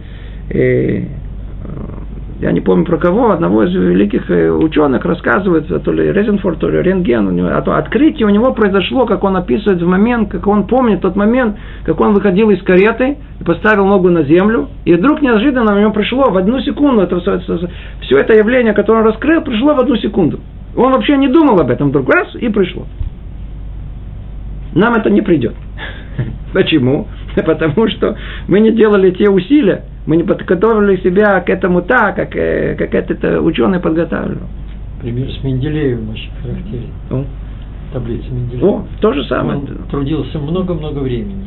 э, 0.49 1.05
я 2.43 2.51
не 2.51 2.59
помню 2.59 2.83
про 2.83 2.97
кого, 2.97 3.31
одного 3.31 3.63
из 3.63 3.73
великих 3.73 4.29
э, 4.29 4.51
ученых 4.51 5.05
рассказывает, 5.05 5.65
то 5.81 5.91
ли 5.93 6.11
Резенфорд, 6.11 6.59
то 6.59 6.69
ли 6.69 6.81
Рентген, 6.81 7.25
у 7.25 7.31
него, 7.31 7.47
а 7.47 7.61
то 7.61 7.77
открытие 7.77 8.27
у 8.27 8.29
него 8.29 8.51
произошло, 8.51 9.05
как 9.05 9.23
он 9.23 9.37
описывает 9.37 9.81
в 9.81 9.87
момент, 9.87 10.29
как 10.29 10.45
он 10.45 10.67
помнит 10.67 10.99
тот 10.99 11.15
момент, 11.15 11.55
как 11.85 12.01
он 12.01 12.13
выходил 12.13 12.49
из 12.49 12.61
кареты, 12.61 13.15
поставил 13.45 13.85
ногу 13.85 14.09
на 14.09 14.23
землю, 14.23 14.67
и 14.83 14.93
вдруг 14.93 15.21
неожиданно 15.21 15.73
у 15.73 15.79
него 15.79 15.91
пришло 15.91 16.31
в 16.31 16.37
одну 16.37 16.59
секунду, 16.59 17.03
это, 17.03 17.17
все 17.21 18.17
это 18.17 18.33
явление, 18.33 18.73
которое 18.73 19.03
он 19.03 19.07
раскрыл, 19.07 19.41
пришло 19.41 19.73
в 19.73 19.79
одну 19.79 19.95
секунду. 19.95 20.41
Он 20.75 20.91
вообще 20.91 21.15
не 21.15 21.29
думал 21.29 21.61
об 21.61 21.69
этом, 21.69 21.89
вдруг 21.89 22.13
раз 22.13 22.35
и 22.35 22.49
пришло. 22.49 22.85
Нам 24.75 24.95
это 24.95 25.09
не 25.09 25.21
придет. 25.21 25.55
Почему? 26.53 27.07
Потому 27.45 27.87
что 27.87 28.17
мы 28.49 28.59
не 28.59 28.71
делали 28.71 29.11
те 29.11 29.29
усилия, 29.29 29.85
мы 30.05 30.17
не 30.17 30.23
подготовили 30.23 30.97
себя 30.97 31.39
к 31.41 31.49
этому 31.49 31.81
так, 31.81 32.15
как, 32.15 32.35
э, 32.35 32.75
как 32.75 32.93
это 32.93 33.41
ученый 33.41 33.79
подготавливал. 33.79 34.47
Пример 35.01 35.31
с 35.31 35.43
Менделеевым 35.43 36.09
очень 36.11 36.31
характерен. 36.41 36.89
О. 37.11 37.25
Таблица 37.93 38.31
Менделеева. 38.31 38.67
О, 38.67 38.85
то 39.01 39.13
же 39.13 39.23
самое. 39.25 39.59
Он 39.59 39.67
трудился 39.89 40.39
много-много 40.39 40.99
времени. 40.99 41.45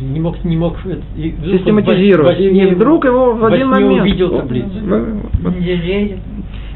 Не 0.00 0.20
мог, 0.20 0.44
не 0.44 0.56
мог 0.56 0.76
и 1.16 1.34
систематизировать. 1.44 2.38
И 2.38 2.66
вдруг 2.66 3.04
его 3.04 3.34
в 3.34 3.44
один 3.44 3.68
момент 3.68 4.02
увидел 4.02 4.30
таблицу. 4.30 4.68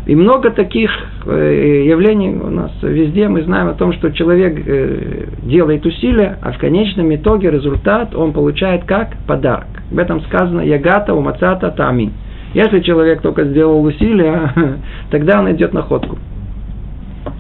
И 0.06 0.16
много 0.16 0.50
таких 0.50 0.90
э, 1.26 1.84
явлений 1.86 2.34
у 2.34 2.50
нас 2.50 2.72
везде. 2.82 3.28
Мы 3.28 3.42
знаем 3.42 3.68
о 3.68 3.74
том, 3.74 3.92
что 3.92 4.10
человек 4.10 4.60
э, 4.66 5.26
делает 5.42 5.86
усилия, 5.86 6.38
а 6.42 6.52
в 6.52 6.58
конечном 6.58 7.14
итоге 7.14 7.50
результат 7.50 8.14
он 8.14 8.32
получает 8.32 8.84
как 8.84 9.16
подарок. 9.28 9.68
В 9.90 9.98
этом 9.98 10.20
сказано 10.22 10.60
«Ягата 10.62 11.14
умацата 11.14 11.70
тами». 11.70 12.12
Если 12.52 12.80
человек 12.80 13.22
только 13.22 13.44
сделал 13.44 13.82
усилия, 13.84 14.52
тогда 15.10 15.38
он 15.38 15.52
идет 15.52 15.72
находку. 15.72 16.18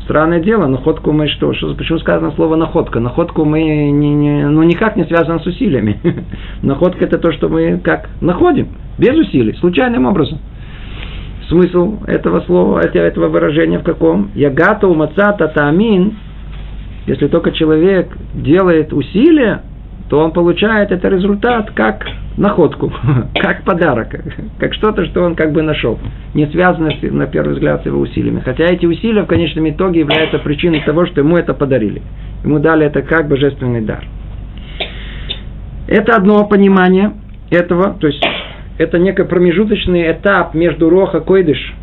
Странное 0.04 0.40
дело, 0.40 0.66
находку 0.68 1.12
мы 1.12 1.28
что? 1.28 1.52
что 1.54 1.74
почему 1.74 1.98
сказано 1.98 2.32
слово 2.32 2.54
находка? 2.54 3.00
Находку 3.00 3.44
мы 3.44 3.60
не, 3.60 4.14
не, 4.14 4.46
ну, 4.46 4.62
никак 4.62 4.96
не 4.96 5.04
связано 5.04 5.40
с 5.40 5.46
усилиями. 5.46 5.98
Находка 6.62 7.04
это 7.04 7.18
то, 7.18 7.32
что 7.32 7.48
мы 7.48 7.78
как 7.82 8.08
находим, 8.20 8.68
без 8.98 9.16
усилий, 9.16 9.54
случайным 9.54 10.06
образом. 10.06 10.38
Смысл 11.52 11.98
этого 12.06 12.40
слова, 12.46 12.80
этого 12.80 13.28
выражения 13.28 13.78
в 13.78 13.82
каком? 13.82 14.30
Ягата 14.34 14.88
умацата 14.88 15.48
таамин. 15.48 16.16
Если 17.06 17.26
только 17.26 17.52
человек 17.52 18.08
делает 18.32 18.94
усилия, 18.94 19.60
то 20.08 20.20
он 20.20 20.32
получает 20.32 20.90
этот 20.92 21.12
результат 21.12 21.70
как 21.72 22.06
находку, 22.38 22.90
как 23.34 23.64
подарок, 23.64 24.08
как 24.58 24.72
что-то, 24.72 25.04
что 25.04 25.24
он 25.24 25.34
как 25.34 25.52
бы 25.52 25.60
нашел, 25.60 25.98
не 26.32 26.46
связано, 26.46 26.90
на 27.02 27.26
первый 27.26 27.52
взгляд, 27.52 27.82
с 27.82 27.86
его 27.86 28.00
усилиями. 28.00 28.40
Хотя 28.40 28.64
эти 28.64 28.86
усилия 28.86 29.24
в 29.24 29.26
конечном 29.26 29.68
итоге 29.68 30.00
являются 30.00 30.38
причиной 30.38 30.80
того, 30.80 31.04
что 31.04 31.20
ему 31.20 31.36
это 31.36 31.52
подарили. 31.52 32.00
Ему 32.44 32.60
дали 32.60 32.86
это 32.86 33.02
как 33.02 33.28
божественный 33.28 33.82
дар. 33.82 34.06
Это 35.86 36.16
одно 36.16 36.46
понимание 36.46 37.12
этого, 37.50 37.92
то 38.00 38.06
есть 38.06 38.26
это 38.78 38.98
некий 38.98 39.24
промежуточный 39.24 40.10
этап 40.12 40.54
между 40.54 40.88
Роха 40.88 41.20
Койдыш, 41.20 41.74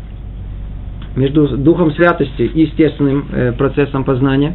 между 1.16 1.56
Духом 1.56 1.92
Святости 1.92 2.42
и 2.42 2.62
естественным 2.62 3.26
э, 3.32 3.52
процессом 3.52 4.04
познания. 4.04 4.54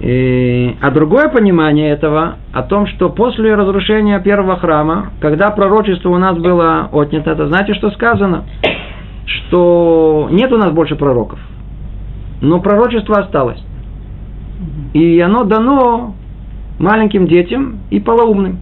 И, 0.00 0.76
а 0.80 0.90
другое 0.90 1.28
понимание 1.28 1.90
этого 1.90 2.36
о 2.52 2.62
том, 2.62 2.86
что 2.86 3.10
после 3.10 3.54
разрушения 3.54 4.18
первого 4.20 4.56
храма, 4.56 5.10
когда 5.20 5.50
пророчество 5.50 6.08
у 6.08 6.16
нас 6.16 6.38
было 6.38 6.88
отнято, 6.90 7.30
это 7.30 7.48
знаете, 7.48 7.74
что 7.74 7.90
сказано? 7.90 8.44
Что 9.26 10.28
нет 10.32 10.50
у 10.52 10.56
нас 10.56 10.72
больше 10.72 10.96
пророков, 10.96 11.38
но 12.40 12.60
пророчество 12.60 13.16
осталось. 13.16 13.62
И 14.94 15.20
оно 15.20 15.44
дано 15.44 16.14
маленьким 16.78 17.26
детям 17.26 17.80
и 17.90 18.00
полоумным. 18.00 18.58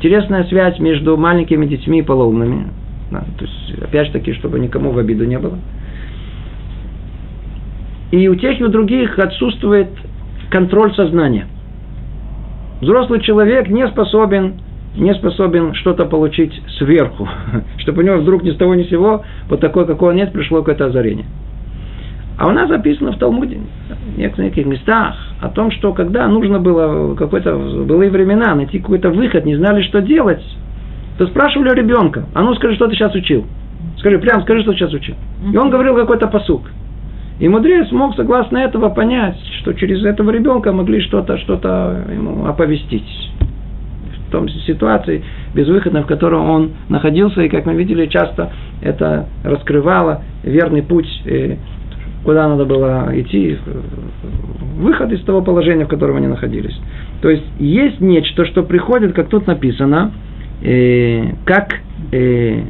Интересная 0.00 0.44
связь 0.44 0.78
между 0.78 1.18
маленькими 1.18 1.66
детьми 1.66 1.98
и 1.98 2.02
полоумными. 2.02 2.68
Да, 3.10 3.20
то 3.38 3.44
есть, 3.44 3.82
опять 3.82 4.06
же 4.06 4.12
таки, 4.14 4.32
чтобы 4.32 4.58
никому 4.58 4.92
в 4.92 4.98
обиду 4.98 5.26
не 5.26 5.38
было. 5.38 5.58
И 8.10 8.26
у 8.28 8.34
тех 8.34 8.58
и 8.58 8.64
у 8.64 8.68
других 8.68 9.18
отсутствует 9.18 9.88
контроль 10.50 10.94
сознания. 10.94 11.46
Взрослый 12.80 13.20
человек 13.20 13.68
не 13.68 13.86
способен, 13.88 14.62
не 14.96 15.12
способен 15.14 15.74
что-то 15.74 16.06
получить 16.06 16.58
сверху, 16.78 17.28
чтобы 17.78 18.02
у 18.02 18.06
него 18.06 18.16
вдруг 18.16 18.42
ни 18.42 18.50
с 18.50 18.56
того 18.56 18.74
ни 18.74 18.84
с 18.84 18.88
сего, 18.88 19.22
вот 19.50 19.60
такое, 19.60 19.84
какое 19.84 20.10
он 20.10 20.16
есть, 20.16 20.32
пришло 20.32 20.60
какое-то 20.60 20.86
озарение. 20.86 21.26
А 22.40 22.46
у 22.46 22.52
нас 22.52 22.68
записано 22.68 23.12
в 23.12 23.18
Талмуде, 23.18 23.58
в 24.14 24.18
некоторых 24.18 24.56
местах, 24.64 25.14
о 25.42 25.50
том, 25.50 25.70
что 25.72 25.92
когда 25.92 26.26
нужно 26.26 26.58
было 26.58 27.14
какой-то, 27.14 27.54
были 27.54 28.08
времена, 28.08 28.54
найти 28.54 28.78
какой-то 28.78 29.10
выход, 29.10 29.44
не 29.44 29.56
знали, 29.56 29.82
что 29.82 30.00
делать, 30.00 30.42
то 31.18 31.26
спрашивали 31.26 31.68
у 31.68 31.74
ребенка, 31.74 32.24
а 32.32 32.40
ну 32.40 32.54
скажи, 32.54 32.76
что 32.76 32.88
ты 32.88 32.94
сейчас 32.94 33.14
учил. 33.14 33.44
Скажи, 33.98 34.18
прям 34.18 34.40
скажи, 34.40 34.62
что 34.62 34.72
ты 34.72 34.78
сейчас 34.78 34.94
учил. 34.94 35.16
И 35.52 35.54
он 35.54 35.68
говорил 35.68 35.94
какой-то 35.94 36.28
посук. 36.28 36.62
И 37.40 37.46
мудрец 37.46 37.92
мог, 37.92 38.16
согласно 38.16 38.56
этого, 38.56 38.88
понять, 38.88 39.36
что 39.60 39.74
через 39.74 40.02
этого 40.02 40.30
ребенка 40.30 40.72
могли 40.72 41.02
что-то, 41.02 41.36
что-то 41.36 42.06
ему 42.10 42.46
оповестить. 42.46 43.04
В 44.28 44.32
том 44.32 44.48
ситуации 44.48 45.22
безвыходной, 45.54 46.04
в 46.04 46.06
которой 46.06 46.40
он 46.40 46.70
находился, 46.88 47.42
и, 47.42 47.50
как 47.50 47.66
мы 47.66 47.74
видели, 47.74 48.06
часто 48.06 48.50
это 48.80 49.26
раскрывало 49.44 50.22
верный 50.42 50.82
путь 50.82 51.08
э, 51.26 51.56
куда 52.24 52.48
надо 52.48 52.64
было 52.64 53.08
идти, 53.12 53.58
выход 54.78 55.12
из 55.12 55.22
того 55.24 55.42
положения, 55.42 55.84
в 55.84 55.88
котором 55.88 56.16
они 56.16 56.26
находились. 56.26 56.78
То 57.20 57.30
есть 57.30 57.44
есть 57.58 58.00
нечто, 58.00 58.44
что 58.46 58.62
приходит, 58.62 59.14
как 59.14 59.28
тут 59.28 59.46
написано, 59.46 60.12
э, 60.62 61.32
как, 61.44 61.74
э, 62.12 62.62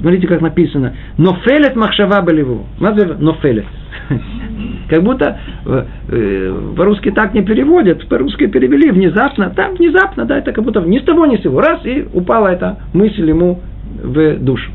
смотрите, 0.00 0.26
как 0.26 0.40
написано, 0.40 0.94
нофелет 1.18 1.76
махшава 1.76 2.22
болеву. 2.22 2.66
Нофелет. 2.78 3.66
Как 4.88 5.02
будто 5.02 5.40
э, 5.64 6.72
по-русски 6.76 7.10
так 7.10 7.34
не 7.34 7.42
переводят, 7.42 8.06
по-русски 8.08 8.46
перевели 8.46 8.90
внезапно, 8.90 9.50
там 9.50 9.74
внезапно, 9.74 10.24
да, 10.26 10.38
это 10.38 10.52
как 10.52 10.62
будто 10.62 10.80
ни 10.80 10.98
с 10.98 11.02
того 11.02 11.26
ни 11.26 11.36
с 11.36 11.42
сего, 11.42 11.60
раз, 11.60 11.84
и 11.84 12.06
упала 12.12 12.48
эта 12.48 12.78
мысль 12.92 13.28
ему 13.28 13.60
в 14.00 14.36
душу. 14.38 14.70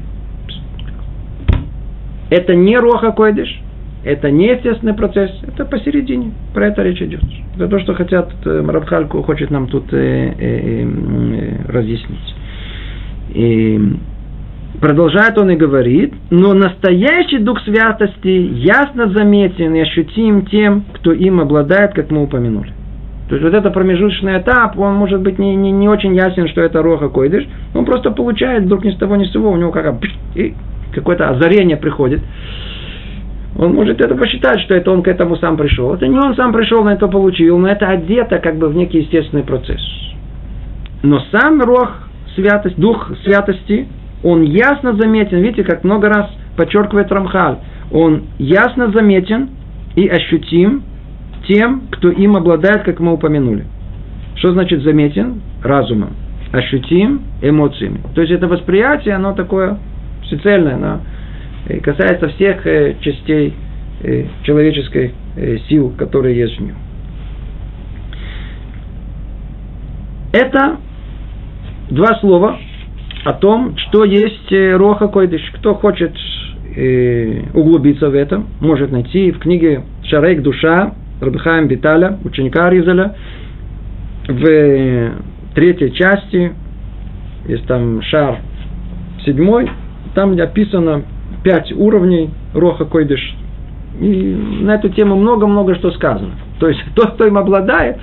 Это 2.29 2.55
не 2.55 2.77
роха 2.77 3.11
койдыш, 3.11 3.61
это 4.03 4.31
не 4.31 4.47
естественный 4.47 4.93
процесс, 4.93 5.31
это 5.47 5.65
посередине. 5.65 6.31
Про 6.53 6.67
это 6.67 6.81
речь 6.81 7.01
идет. 7.01 7.21
Это 7.55 7.67
то, 7.67 7.79
что 7.79 7.93
хотят, 7.93 8.31
э, 8.45 8.65
Рабхальку 8.65 9.21
хочет 9.21 9.51
нам 9.51 9.67
тут 9.67 9.93
э, 9.93 9.97
э, 9.97 10.85
э, 10.85 11.71
разъяснить. 11.71 12.35
И 13.33 13.79
продолжает 14.79 15.37
он 15.37 15.51
и 15.51 15.55
говорит, 15.55 16.13
но 16.31 16.53
настоящий 16.53 17.37
дух 17.37 17.61
святости 17.61 18.27
ясно 18.27 19.11
заметен 19.11 19.75
и 19.75 19.81
ощутим 19.81 20.45
тем, 20.47 20.83
кто 20.93 21.11
им 21.11 21.39
обладает, 21.39 21.93
как 21.93 22.09
мы 22.09 22.23
упомянули. 22.23 22.73
То 23.29 23.35
есть 23.35 23.45
вот 23.45 23.53
это 23.53 23.69
промежуточный 23.69 24.39
этап, 24.39 24.77
он 24.77 24.95
может 24.95 25.21
быть 25.21 25.39
не, 25.39 25.55
не, 25.55 25.71
не 25.71 25.87
очень 25.87 26.13
ясен, 26.15 26.49
что 26.49 26.61
это 26.61 26.81
роха 26.81 27.07
койдыш, 27.07 27.47
он 27.73 27.85
просто 27.85 28.11
получает 28.11 28.63
вдруг 28.63 28.83
ни 28.83 28.91
с 28.91 28.97
того 28.97 29.15
ни 29.15 29.25
с 29.25 29.31
сего, 29.31 29.51
у 29.51 29.57
него 29.57 29.71
как 29.71 29.95
какое-то 30.93 31.29
озарение 31.29 31.77
приходит. 31.77 32.21
Он 33.57 33.73
может 33.73 33.99
это 33.99 34.15
посчитать, 34.15 34.61
что 34.61 34.73
это 34.75 34.91
он 34.91 35.03
к 35.03 35.07
этому 35.07 35.35
сам 35.35 35.57
пришел. 35.57 35.93
Это 35.93 36.07
не 36.07 36.17
он 36.17 36.35
сам 36.35 36.53
пришел, 36.53 36.83
на 36.83 36.93
это 36.93 37.07
получил, 37.07 37.57
но 37.57 37.67
это 37.67 37.87
одето 37.87 38.39
как 38.39 38.57
бы 38.57 38.69
в 38.69 38.75
некий 38.75 38.99
естественный 38.99 39.43
процесс. 39.43 39.81
Но 41.03 41.19
сам 41.31 41.61
рог 41.61 41.91
святость, 42.35 42.77
дух 42.77 43.11
святости, 43.23 43.87
он 44.23 44.43
ясно 44.43 44.93
заметен, 44.93 45.39
видите, 45.39 45.63
как 45.63 45.83
много 45.83 46.07
раз 46.07 46.29
подчеркивает 46.55 47.11
Рамхаль, 47.11 47.57
он 47.91 48.23
ясно 48.37 48.91
заметен 48.91 49.49
и 49.95 50.07
ощутим 50.07 50.83
тем, 51.47 51.83
кто 51.91 52.09
им 52.09 52.35
обладает, 52.35 52.83
как 52.83 52.99
мы 52.99 53.13
упомянули. 53.13 53.65
Что 54.35 54.53
значит 54.53 54.83
заметен? 54.83 55.41
Разумом. 55.63 56.11
Ощутим 56.51 57.21
эмоциями. 57.41 58.01
То 58.15 58.21
есть 58.21 58.33
это 58.33 58.47
восприятие, 58.47 59.15
оно 59.15 59.33
такое 59.33 59.77
всецельное, 60.23 60.75
оно 60.75 60.99
касается 61.83 62.29
всех 62.29 62.65
э, 62.65 62.95
частей 63.01 63.53
э, 64.03 64.25
человеческой 64.43 65.13
э, 65.35 65.57
сил, 65.69 65.93
которые 65.97 66.37
есть 66.37 66.57
в 66.57 66.61
нем. 66.61 66.75
Это 70.33 70.77
два 71.89 72.19
слова 72.19 72.57
о 73.25 73.33
том, 73.33 73.75
что 73.77 74.05
есть 74.05 74.51
Роха 74.51 75.07
Койдыш. 75.07 75.41
Кто 75.55 75.75
хочет 75.75 76.13
э, 76.75 77.43
углубиться 77.53 78.09
в 78.09 78.15
это, 78.15 78.43
может 78.59 78.91
найти 78.91 79.31
в 79.31 79.39
книге 79.39 79.83
«Шарейк 80.03 80.41
душа» 80.41 80.93
Рабихаем 81.21 81.67
Биталя, 81.67 82.17
ученика 82.23 82.65
Аризаля, 82.65 83.15
в 84.27 85.11
третьей 85.53 85.93
части, 85.93 86.51
есть 87.47 87.67
там 87.67 88.01
шар 88.01 88.39
седьмой, 89.23 89.69
там 90.15 90.31
описано 90.39 91.03
пять 91.43 91.71
уровней 91.71 92.29
Роха 92.53 92.85
Койдыш. 92.85 93.35
И 93.99 94.35
на 94.61 94.75
эту 94.75 94.89
тему 94.89 95.15
много-много 95.15 95.75
что 95.75 95.91
сказано. 95.91 96.31
То 96.59 96.67
есть 96.69 96.81
тот, 96.95 97.13
кто 97.13 97.25
им 97.25 97.37
обладает, 97.37 97.97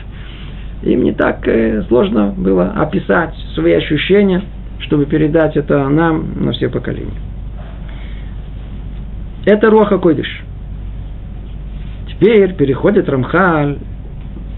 им 0.82 1.03
не 1.03 1.12
так 1.12 1.47
э, 1.49 1.82
сложно 1.89 2.34
было 2.36 2.72
описать 2.76 3.34
свои 3.55 3.72
ощущения, 3.72 4.43
чтобы 4.80 5.07
передать 5.07 5.57
это 5.57 5.89
нам 5.89 6.45
на 6.45 6.53
все 6.53 6.68
поколения. 6.68 7.12
Это 9.45 9.70
Роха 9.70 9.99
Койдыш. 9.99 10.43
Теперь 12.09 12.55
переходит 12.55 13.09
Рамхаль 13.09 13.78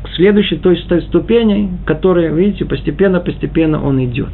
к 0.03 0.09
следующей 0.17 0.57
той, 0.57 0.77
той 0.89 1.03
ступени, 1.03 1.71
которая, 1.87 2.33
видите, 2.33 2.65
постепенно-постепенно 2.65 3.83
он 3.83 4.03
идет. 4.05 4.31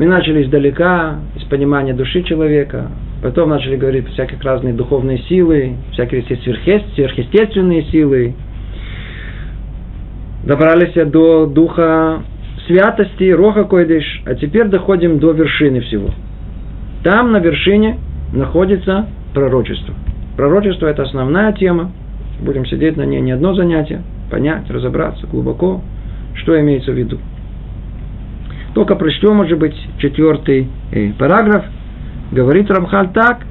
Мы 0.00 0.06
начали 0.06 0.42
издалека, 0.44 1.16
из 1.36 1.42
понимания 1.44 1.92
души 1.92 2.22
человека, 2.22 2.86
потом 3.22 3.50
начали 3.50 3.76
говорить 3.76 4.08
всяких 4.08 4.42
разные 4.42 4.72
духовные 4.72 5.18
силы, 5.28 5.74
всякие 5.92 6.22
сверхъестественные 6.22 7.82
силы. 7.82 8.32
Добрались 10.42 10.94
до 11.10 11.44
духа 11.44 12.22
святости, 12.66 13.30
роха 13.30 13.64
койдыш, 13.64 14.22
а 14.24 14.34
теперь 14.36 14.68
доходим 14.68 15.18
до 15.18 15.32
вершины 15.32 15.82
всего. 15.82 16.08
Там 17.04 17.32
на 17.32 17.36
вершине 17.36 17.98
находится 18.32 19.06
пророчество. 19.34 19.94
Пророчество– 20.34 20.86
это 20.88 21.02
основная 21.02 21.52
тема. 21.52 21.92
Будем 22.40 22.64
сидеть 22.64 22.96
на 22.96 23.04
ней 23.04 23.20
не 23.20 23.32
одно 23.32 23.52
занятие, 23.52 24.00
понять, 24.30 24.62
разобраться 24.70 25.26
глубоко, 25.26 25.82
что 26.36 26.58
имеется 26.58 26.90
в 26.90 26.94
виду. 26.94 27.18
Только 28.74 28.94
прочтем, 28.94 29.36
может 29.36 29.58
быть, 29.58 29.74
четвертый 29.98 30.68
э, 30.92 31.12
параграф. 31.18 31.64
Говорит 32.30 32.70
Рамхаль 32.70 33.08
так, 33.12 33.44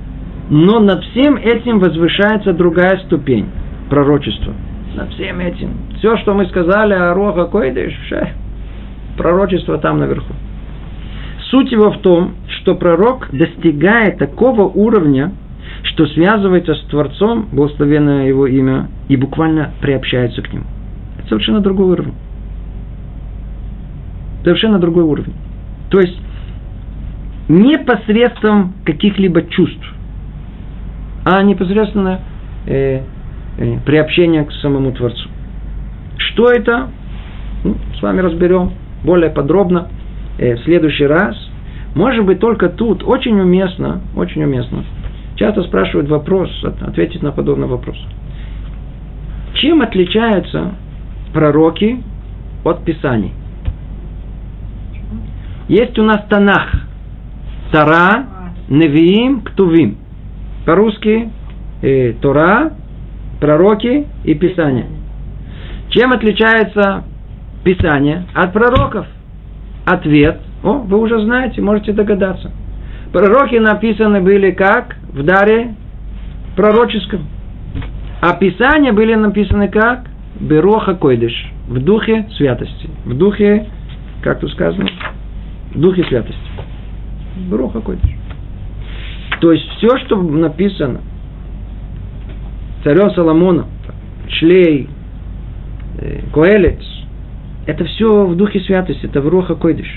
но 0.50 0.80
над 0.80 1.04
всем 1.04 1.36
этим 1.36 1.80
возвышается 1.80 2.54
другая 2.54 2.98
ступень– 3.06 3.48
пророчество. 3.90 4.54
Над 4.96 5.12
всем 5.14 5.40
этим. 5.40 5.72
Все, 5.98 6.18
что 6.18 6.34
мы 6.34 6.46
сказали 6.46 6.94
о 6.94 7.14
Роха 7.14 7.46
Койдыш, 7.46 7.94
пророчество 9.18 9.78
там 9.78 10.00
наверху. 10.00 10.34
Суть 11.50 11.72
его 11.72 11.92
в 11.92 11.98
том, 12.00 12.36
что 12.48 12.76
пророк 12.76 13.28
достигает 13.32 14.18
такого 14.18 14.64
уровня, 14.64 15.34
что 15.84 16.06
связывается 16.08 16.76
с 16.76 16.82
Творцом, 16.86 17.48
благословенное 17.52 18.28
его 18.28 18.48
имя, 18.48 18.88
и 19.08 19.18
буквально 19.18 19.72
приобщается 19.82 20.42
к 20.42 20.54
нему. 20.54 20.66
Это 21.18 21.30
совершенно 21.30 21.60
другой 21.60 21.92
уровень. 21.92 22.14
Совершенно 24.44 24.80
другой 24.80 25.04
уровень. 25.04 25.34
То 25.90 26.00
есть, 26.00 26.18
не 27.50 27.78
посредством 27.80 28.74
каких-либо 28.86 29.42
чувств, 29.42 29.84
а 31.26 31.42
непосредственно 31.42 32.22
э, 32.66 33.02
э, 33.58 33.80
приобщение 33.86 34.46
к 34.46 34.52
самому 34.54 34.92
Творцу. 34.92 35.30
Что 36.18 36.52
это? 36.52 36.90
Ну, 37.64 37.76
с 37.98 38.02
вами 38.02 38.22
разберем 38.22 38.72
более 39.04 39.32
подробно 39.32 39.90
э, 40.38 40.56
в 40.56 40.60
следующий 40.64 41.06
раз. 41.06 41.36
Может 41.96 42.24
быть, 42.24 42.40
только 42.40 42.70
тут 42.70 43.04
очень 43.04 43.40
уместно, 43.40 44.02
очень 44.16 44.44
уместно. 44.44 44.84
Часто 45.36 45.64
спрашивают 45.64 46.10
вопрос, 46.10 46.50
ответить 46.64 47.24
на 47.24 47.32
подобный 47.32 47.68
вопрос. 47.68 47.98
Чем 49.56 49.82
отличаются 49.82 50.76
пророки 51.34 52.02
от 52.64 52.84
Писаний? 52.86 53.34
Есть 55.70 56.00
у 56.00 56.04
нас 56.04 56.26
Танах, 56.28 56.68
Тара, 57.72 58.26
Невиим, 58.70 59.42
Ктувим. 59.42 59.98
По-русски 60.66 61.30
э, 61.84 62.14
Тора, 62.14 62.74
пророки 63.40 64.08
и 64.24 64.34
Писание. 64.34 64.88
Чем 65.90 66.12
отличается 66.12 67.04
Писание 67.64 68.26
от 68.34 68.52
пророков? 68.52 69.06
Ответ. 69.86 70.42
О, 70.64 70.80
вы 70.80 71.00
уже 71.00 71.22
знаете, 71.22 71.62
можете 71.62 71.94
догадаться. 71.94 72.52
Пророки 73.14 73.56
написаны 73.56 74.22
были 74.22 74.50
как? 74.50 74.96
В 75.14 75.22
даре 75.22 75.76
пророческом. 76.56 77.28
А 78.22 78.34
Писания 78.34 78.92
были 78.92 79.14
написаны 79.14 79.68
как? 79.68 80.08
Бероха 80.40 80.96
Койдыш. 80.96 81.34
В 81.68 81.80
духе 81.80 82.28
святости. 82.38 82.90
В 83.06 83.16
духе, 83.16 83.68
как 84.24 84.40
тут 84.40 84.52
сказано? 84.52 84.90
В 85.74 85.80
духе 85.80 86.04
святости. 86.06 86.40
Бероха 87.50 87.82
Койдыш. 87.82 88.10
То 89.40 89.52
есть 89.52 89.68
все, 89.78 89.98
что 90.06 90.22
написано 90.22 91.02
царем 92.84 93.12
Соломоном, 93.12 93.68
Шлей, 94.28 94.90
э, 96.00 96.22
Коэлец, 96.34 96.84
это 97.66 97.86
все 97.86 98.26
в 98.26 98.36
духе 98.36 98.60
святости, 98.62 99.06
это 99.06 99.22
в 99.22 99.28
Руха 99.28 99.56
Койдыш. 99.56 99.88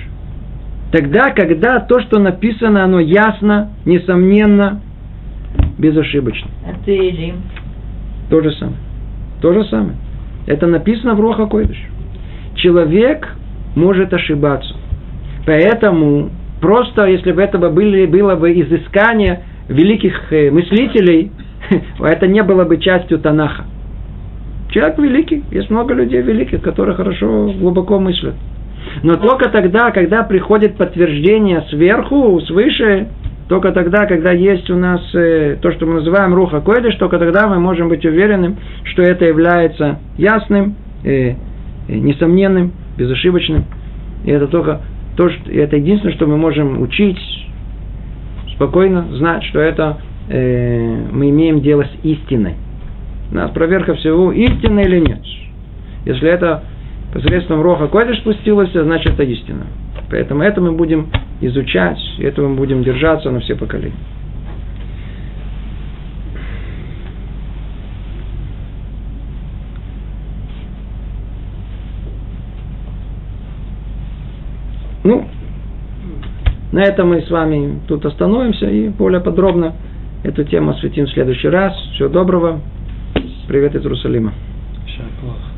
Тогда, 0.92 1.30
когда 1.30 1.80
то, 1.80 2.00
что 2.00 2.18
написано, 2.20 2.84
оно 2.84 3.00
ясно, 3.00 3.70
несомненно, 3.86 4.80
безошибочно. 5.78 6.50
А 6.66 6.90
Рим? 6.90 7.36
То 8.28 8.42
же 8.42 8.52
самое. 8.52 8.76
То 9.40 9.52
же 9.52 9.64
самое. 9.64 9.96
Это 10.46 10.66
написано 10.66 11.14
в 11.14 11.20
Руха 11.20 11.46
Койдыш. 11.46 11.78
Человек 12.56 13.36
может 13.74 14.12
ошибаться. 14.12 14.74
Поэтому 15.46 16.30
просто, 16.60 17.06
если 17.06 17.32
бы 17.32 17.42
это 17.42 17.58
были, 17.58 18.06
было 18.06 18.36
бы 18.36 18.52
изыскание 18.52 19.42
великих 19.68 20.32
э, 20.32 20.50
мыслителей, 20.50 21.32
это 22.00 22.26
не 22.26 22.42
было 22.42 22.64
бы 22.64 22.78
частью 22.78 23.18
Танаха. 23.18 23.64
Человек 24.70 24.98
великий, 24.98 25.44
есть 25.50 25.68
много 25.70 25.92
людей 25.92 26.22
великих, 26.22 26.62
которые 26.62 26.94
хорошо, 26.94 27.52
глубоко 27.52 27.98
мыслят. 27.98 28.34
Но 29.02 29.16
только 29.16 29.50
тогда, 29.50 29.90
когда 29.90 30.22
приходит 30.22 30.76
подтверждение 30.76 31.64
сверху, 31.70 32.40
свыше, 32.40 33.08
только 33.48 33.72
тогда, 33.72 34.06
когда 34.06 34.32
есть 34.32 34.70
у 34.70 34.76
нас 34.76 35.00
э, 35.14 35.58
то, 35.60 35.72
что 35.72 35.86
мы 35.86 35.94
называем 35.94 36.34
руха 36.34 36.60
койдыш, 36.60 36.94
только 36.96 37.18
тогда 37.18 37.48
мы 37.48 37.58
можем 37.58 37.88
быть 37.88 38.04
уверенным, 38.04 38.56
что 38.84 39.02
это 39.02 39.26
является 39.26 39.98
ясным, 40.16 40.76
э, 41.04 41.30
э, 41.30 41.34
несомненным, 41.88 42.72
безошибочным. 42.96 43.66
И 44.24 44.30
это 44.30 44.46
только 44.46 44.80
то, 45.16 45.28
что, 45.28 45.50
это 45.50 45.76
единственное, 45.76 46.14
что 46.14 46.26
мы 46.26 46.36
можем 46.36 46.80
учить, 46.80 47.18
спокойно 48.54 49.06
знать, 49.16 49.44
что 49.44 49.60
это 49.60 49.98
э, 50.28 51.06
мы 51.10 51.30
имеем 51.30 51.60
дело 51.60 51.84
с 51.84 52.04
истиной. 52.04 52.54
У 53.30 53.34
нас 53.34 53.50
проверка 53.50 53.94
всего, 53.94 54.32
истина 54.32 54.80
или 54.80 55.00
нет. 55.00 55.20
Если 56.04 56.28
это 56.28 56.64
посредством 57.12 57.62
Роха 57.62 57.88
Койдыш 57.88 58.18
спустилось, 58.18 58.72
значит 58.72 59.14
это 59.14 59.22
истина. 59.22 59.66
Поэтому 60.10 60.42
это 60.42 60.60
мы 60.60 60.72
будем 60.72 61.08
изучать, 61.40 61.98
и 62.18 62.22
этого 62.22 62.48
мы 62.48 62.56
будем 62.56 62.82
держаться 62.82 63.30
на 63.30 63.40
все 63.40 63.56
поколения. 63.56 63.96
Ну, 75.04 75.26
на 76.72 76.82
этом 76.82 77.08
мы 77.08 77.22
с 77.22 77.30
вами 77.30 77.80
тут 77.88 78.06
остановимся 78.06 78.66
и 78.66 78.88
более 78.88 79.20
подробно 79.20 79.74
эту 80.22 80.44
тему 80.44 80.70
осветим 80.70 81.06
в 81.06 81.10
следующий 81.10 81.48
раз. 81.48 81.74
Всего 81.94 82.08
доброго. 82.08 82.60
Привет 83.48 83.74
из 83.74 83.82
Иерусалима. 83.82 84.32
Шаклах. 84.86 85.51